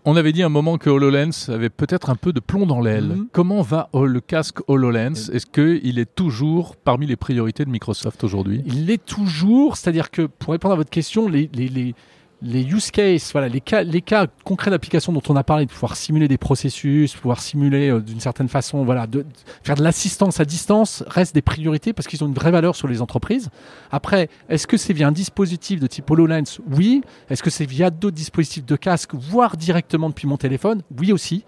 On 0.08 0.16
avait 0.16 0.34
dit 0.34 0.44
un 0.44 0.50
moment 0.50 0.78
que 0.78 0.90
HoloLens 0.90 1.50
avait 1.50 1.72
peut-être 1.72 2.12
un 2.12 2.16
peu 2.16 2.32
de 2.32 2.40
plomb 2.40 2.68
dans 2.68 2.80
l'aile. 2.80 3.08
Mhm. 3.08 3.28
Comment 3.32 3.64
va 3.64 3.90
le 3.94 4.22
casque 4.22 4.60
HoloLens? 4.68 5.32
Est-ce 5.34 5.48
qu'il 5.48 5.98
est 5.98 6.14
toujours 6.14 6.76
parmi 6.76 7.08
les 7.08 7.16
priorités 7.16 7.66
de 7.66 7.72
Microsoft 7.72 8.24
aujourd'hui? 8.24 8.62
Il 8.68 8.86
l'est 8.86 9.04
toujours, 9.04 9.78
c'est-à-dire 9.78 10.12
que 10.12 10.24
pour 10.24 10.52
répondre 10.52 10.74
à 10.76 10.78
votre 10.78 10.92
question, 10.92 11.28
les, 11.28 11.50
les 11.54 11.96
use 12.44 12.92
cases, 12.92 13.32
voilà, 13.32 13.48
les 13.48 13.62
cas, 13.62 13.84
les 13.84 14.04
concrets 14.44 14.72
d'application 14.72 15.14
dont 15.14 15.22
on 15.30 15.36
a 15.36 15.44
parlé, 15.44 15.66
de 15.66 15.72
pouvoir 15.72 15.96
simuler 15.96 16.28
des 16.28 16.38
processus, 16.38 17.14
pouvoir 17.14 17.40
simuler 17.40 17.90
euh, 17.90 18.02
d'une 18.02 18.20
certaine 18.20 18.50
façon, 18.50 18.86
faire 19.64 19.76
de 19.76 19.84
l'assistance 19.84 20.40
à 20.40 20.46
distance, 20.46 21.04
restent 21.08 21.36
des 21.36 21.42
priorités 21.42 21.94
parce 21.94 22.08
qu'ils 22.08 22.24
ont 22.24 22.28
une 22.28 22.34
vraie 22.34 22.52
valeur 22.52 22.76
sur 22.76 22.88
les 22.88 23.02
entreprises. 23.02 23.50
Après, 23.92 24.30
est-ce 24.50 24.68
que 24.68 24.78
c'est 24.78 24.94
via 24.94 25.08
un 25.08 25.12
dispositif 25.12 25.80
de 25.80 25.88
type 25.88 26.10
HoloLens? 26.10 26.60
Oui. 26.72 27.02
Est-ce 27.30 27.44
que 27.44 27.50
c'est 27.50 27.66
via 27.66 27.90
d'autres 27.90 28.16
dispositifs 28.16 28.66
de 28.66 28.76
casque, 28.76 29.14
voire 29.14 29.58
directement 29.58 30.10
depuis 30.10 30.28
mon 30.28 30.38
téléphone? 30.38 30.82
Oui 31.00 31.12
aussi. 31.12 31.46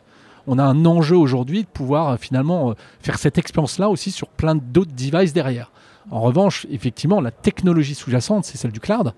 On 0.48 0.60
a 0.60 0.64
un 0.64 0.86
enjeu 0.86 1.18
aujourd'hui 1.18 1.64
de 1.64 1.68
pouvoir 1.68 2.10
euh, 2.10 2.18
finalement 2.18 2.72
euh, 2.72 2.74
faire 3.02 3.20
cette 3.20 3.38
expérience-là 3.38 3.90
aussi 3.90 4.12
sur 4.12 4.30
plein 4.30 4.56
d'autres 4.56 4.94
devices 4.94 5.34
derrière. 5.34 5.72
En 6.10 6.22
revanche, 6.22 6.66
effectivement, 6.72 7.20
la 7.20 7.32
technologie 7.32 7.94
sous-jacente, 7.94 8.46
c'est 8.46 8.58
celle 8.58 8.72
du 8.72 8.80
cloud 8.80 9.14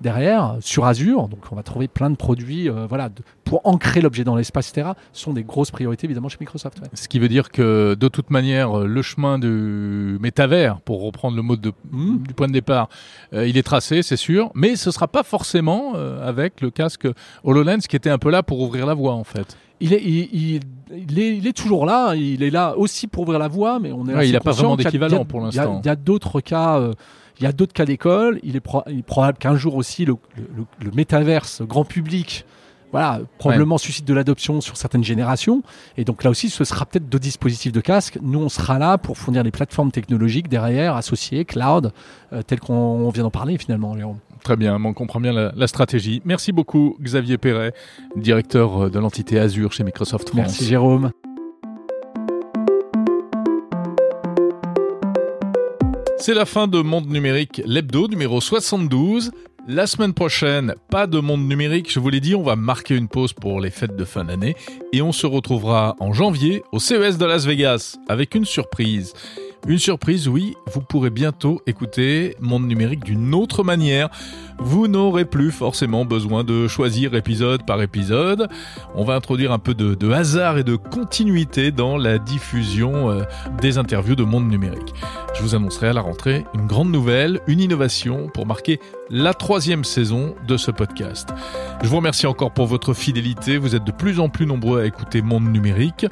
derrière 0.00 0.56
sur 0.60 0.84
Azure. 0.84 1.28
Donc 1.28 1.40
on 1.50 1.56
va 1.56 1.62
trouver 1.62 1.88
plein 1.88 2.10
de 2.10 2.16
produits 2.16 2.68
euh, 2.68 2.86
voilà, 2.86 3.10
pour 3.44 3.60
ancrer 3.64 4.00
l'objet 4.00 4.24
dans 4.24 4.36
l'espace, 4.36 4.70
etc. 4.70 4.90
Ce 5.12 5.22
sont 5.22 5.32
des 5.32 5.44
grosses 5.44 5.70
priorités 5.70 6.06
évidemment 6.06 6.28
chez 6.28 6.38
Microsoft. 6.40 6.80
Ce 6.94 7.08
qui 7.08 7.18
veut 7.18 7.28
dire 7.28 7.50
que 7.50 7.94
de 7.98 8.08
toute 8.08 8.30
manière, 8.30 8.78
le 8.78 9.02
chemin 9.02 9.38
du 9.38 10.18
métavers, 10.20 10.80
pour 10.80 11.02
reprendre 11.02 11.36
le 11.36 11.42
mot 11.42 11.56
de, 11.56 11.72
hmm. 11.90 12.18
du 12.18 12.34
point 12.34 12.48
de 12.48 12.52
départ, 12.52 12.88
euh, 13.32 13.46
il 13.46 13.56
est 13.56 13.62
tracé, 13.62 14.02
c'est 14.02 14.16
sûr, 14.16 14.50
mais 14.54 14.76
ce 14.76 14.88
ne 14.88 14.92
sera 14.92 15.08
pas 15.08 15.22
forcément 15.22 15.92
euh, 15.94 16.26
avec 16.26 16.60
le 16.60 16.70
casque 16.70 17.06
HoloLens 17.44 17.80
qui 17.88 17.96
était 17.96 18.10
un 18.10 18.18
peu 18.18 18.30
là 18.30 18.42
pour 18.42 18.60
ouvrir 18.60 18.86
la 18.86 18.94
voie 18.94 19.14
en 19.14 19.24
fait. 19.24 19.56
Il 19.80 19.92
est, 19.92 20.02
il, 20.02 20.56
est, 20.56 21.36
il 21.36 21.46
est, 21.46 21.52
toujours 21.52 21.84
là, 21.84 22.14
il 22.14 22.42
est 22.42 22.50
là 22.50 22.78
aussi 22.78 23.06
pour 23.06 23.24
ouvrir 23.24 23.40
la 23.40 23.48
voie, 23.48 23.80
mais 23.80 23.90
on 23.92 24.06
est 24.06 24.28
Il 24.28 24.32
n'a 24.32 24.40
pas 24.40 24.52
vraiment 24.52 24.76
d'équivalent 24.76 25.24
pour 25.24 25.40
l'instant. 25.40 25.80
Il 25.82 25.86
y 25.86 25.90
a, 25.90 25.96
d'autres 25.96 26.40
cas. 26.40 26.80
Il 27.38 27.44
y 27.44 27.46
a 27.46 27.52
d'autres 27.52 27.72
cas 27.72 27.84
d'école. 27.84 28.38
Il, 28.42 28.56
est 28.56 29.02
probable 29.06 29.38
qu'un 29.38 29.56
jour 29.56 29.74
aussi 29.74 30.04
le, 30.04 30.16
métaverse 30.94 31.62
grand 31.62 31.84
public 31.84 32.44
voilà, 32.92 33.22
probablement 33.38 33.76
suscite 33.76 34.06
de 34.06 34.14
l'adoption 34.14 34.60
sur 34.60 34.76
certaines 34.76 35.02
générations. 35.02 35.64
Et 35.96 36.04
donc 36.04 36.22
là 36.22 36.30
aussi, 36.30 36.48
ce 36.48 36.62
sera 36.62 36.86
peut-être 36.86 37.08
deux 37.08 37.18
dispositifs 37.18 37.72
de 37.72 37.80
casque. 37.80 38.18
Nous, 38.22 38.38
on 38.38 38.48
sera 38.48 38.78
là 38.78 38.98
pour 38.98 39.18
fournir 39.18 39.42
les 39.42 39.50
plateformes 39.50 39.90
technologiques 39.90 40.46
derrière, 40.46 40.94
associées, 40.94 41.44
cloud, 41.44 41.90
euh, 42.32 42.42
tel 42.42 42.60
qu'on 42.60 43.10
vient 43.10 43.24
d'en 43.24 43.32
parler 43.32 43.58
finalement, 43.58 43.96
Très 44.44 44.56
bien, 44.56 44.78
on 44.84 44.92
comprend 44.92 45.18
bien 45.18 45.32
la, 45.32 45.66
stratégie. 45.66 46.22
Merci 46.24 46.52
beaucoup, 46.52 46.96
Xavier 47.02 47.36
Perret, 47.36 47.72
directeur 48.14 48.84
euh, 48.84 48.90
de 48.90 49.00
l'entité 49.00 49.40
Azure 49.40 49.72
chez 49.72 49.82
Microsoft 49.82 50.28
France. 50.28 50.36
Merci, 50.38 50.64
Jérôme. 50.64 51.10
C'est 56.26 56.32
la 56.32 56.46
fin 56.46 56.68
de 56.68 56.80
Monde 56.80 57.10
Numérique, 57.10 57.60
l'hebdo 57.66 58.08
numéro 58.08 58.40
72. 58.40 59.30
La 59.68 59.86
semaine 59.86 60.14
prochaine, 60.14 60.74
pas 60.88 61.06
de 61.06 61.20
monde 61.20 61.46
numérique, 61.46 61.92
je 61.92 62.00
vous 62.00 62.08
l'ai 62.08 62.20
dit, 62.20 62.34
on 62.34 62.42
va 62.42 62.56
marquer 62.56 62.96
une 62.96 63.08
pause 63.08 63.34
pour 63.34 63.60
les 63.60 63.68
fêtes 63.68 63.94
de 63.94 64.06
fin 64.06 64.24
d'année 64.24 64.56
et 64.94 65.02
on 65.02 65.12
se 65.12 65.26
retrouvera 65.26 65.96
en 66.00 66.14
janvier 66.14 66.62
au 66.72 66.78
CES 66.78 67.18
de 67.18 67.26
Las 67.26 67.44
Vegas 67.44 67.98
avec 68.08 68.34
une 68.34 68.46
surprise. 68.46 69.12
Une 69.66 69.78
surprise, 69.78 70.28
oui, 70.28 70.56
vous 70.66 70.82
pourrez 70.82 71.08
bientôt 71.08 71.62
écouter 71.66 72.36
Monde 72.38 72.66
Numérique 72.66 73.02
d'une 73.02 73.34
autre 73.34 73.64
manière. 73.64 74.10
Vous 74.58 74.88
n'aurez 74.88 75.24
plus 75.24 75.50
forcément 75.50 76.04
besoin 76.04 76.44
de 76.44 76.68
choisir 76.68 77.14
épisode 77.14 77.64
par 77.64 77.80
épisode. 77.80 78.48
On 78.94 79.04
va 79.04 79.14
introduire 79.14 79.52
un 79.52 79.58
peu 79.58 79.72
de, 79.72 80.10
hasard 80.10 80.58
et 80.58 80.64
de 80.64 80.76
continuité 80.76 81.70
dans 81.70 81.96
la 81.96 82.18
diffusion 82.18 83.10
euh, 83.10 83.22
des 83.62 83.78
interviews 83.78 84.16
de 84.16 84.24
Monde 84.24 84.50
Numérique. 84.50 84.92
Je 85.34 85.42
vous 85.42 85.54
annoncerai 85.54 85.88
à 85.88 85.92
la 85.94 86.02
rentrée 86.02 86.44
une 86.52 86.66
grande 86.66 86.90
nouvelle, 86.90 87.40
une 87.46 87.60
innovation 87.60 88.28
pour 88.34 88.46
marquer 88.46 88.80
la 89.10 89.34
troisième 89.34 89.84
saison 89.84 90.34
de 90.46 90.56
ce 90.56 90.70
podcast. 90.70 91.30
Je 91.82 91.88
vous 91.88 91.96
remercie 91.96 92.26
encore 92.26 92.52
pour 92.52 92.66
votre 92.66 92.94
fidélité. 92.94 93.58
Vous 93.58 93.74
êtes 93.74 93.84
de 93.84 93.92
plus 93.92 94.20
en 94.20 94.28
plus 94.28 94.46
nombreux 94.46 94.80
à 94.80 94.86
écouter 94.86 95.22
Monde 95.22 95.44
Numérique. 95.44 96.06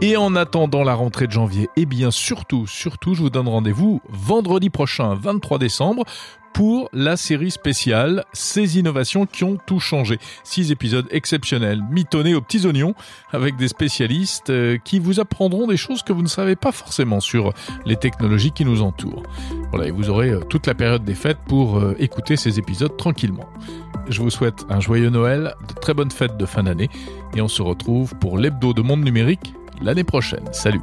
Et 0.00 0.16
en 0.16 0.34
attendant 0.34 0.84
la 0.84 0.94
rentrée 0.94 1.26
de 1.26 1.32
janvier, 1.32 1.68
eh 1.76 1.86
bien 1.86 2.10
surtout, 2.10 2.66
surtout, 2.66 3.14
je 3.14 3.20
vous 3.20 3.30
donne 3.30 3.48
rendez-vous 3.48 4.00
vendredi 4.08 4.70
prochain, 4.70 5.14
23 5.14 5.58
décembre, 5.58 6.04
pour 6.52 6.88
la 6.92 7.16
série 7.16 7.50
spéciale 7.50 8.24
Ces 8.32 8.78
innovations 8.78 9.26
qui 9.26 9.44
ont 9.44 9.56
tout 9.66 9.80
changé. 9.80 10.18
Six 10.44 10.70
épisodes 10.72 11.06
exceptionnels, 11.10 11.82
mitonnés 11.90 12.34
aux 12.34 12.40
petits 12.40 12.66
oignons, 12.66 12.94
avec 13.32 13.56
des 13.56 13.68
spécialistes 13.68 14.50
euh, 14.50 14.78
qui 14.82 14.98
vous 14.98 15.20
apprendront 15.20 15.66
des 15.66 15.76
choses 15.76 16.02
que 16.02 16.12
vous 16.12 16.22
ne 16.22 16.28
savez 16.28 16.56
pas 16.56 16.72
forcément 16.72 17.20
sur 17.20 17.52
les 17.86 17.96
technologies 17.96 18.52
qui 18.52 18.64
nous 18.64 18.82
entourent. 18.82 19.22
Voilà, 19.70 19.86
et 19.88 19.90
vous 19.90 20.10
aurez 20.10 20.30
euh, 20.30 20.40
toute 20.40 20.66
la 20.66 20.74
période 20.74 21.04
des 21.04 21.14
fêtes 21.14 21.38
pour 21.46 21.78
euh, 21.78 21.94
écouter 21.98 22.36
ces 22.36 22.58
épisodes 22.58 22.96
tranquillement. 22.96 23.48
Je 24.08 24.20
vous 24.20 24.30
souhaite 24.30 24.64
un 24.70 24.80
joyeux 24.80 25.10
Noël, 25.10 25.54
de 25.68 25.74
très 25.74 25.94
bonnes 25.94 26.10
fêtes 26.10 26.36
de 26.36 26.46
fin 26.46 26.62
d'année, 26.62 26.88
et 27.36 27.40
on 27.40 27.48
se 27.48 27.62
retrouve 27.62 28.14
pour 28.16 28.38
l'hebdo 28.38 28.72
de 28.72 28.82
monde 28.82 29.04
numérique 29.04 29.54
l'année 29.80 30.04
prochaine. 30.04 30.44
Salut 30.52 30.80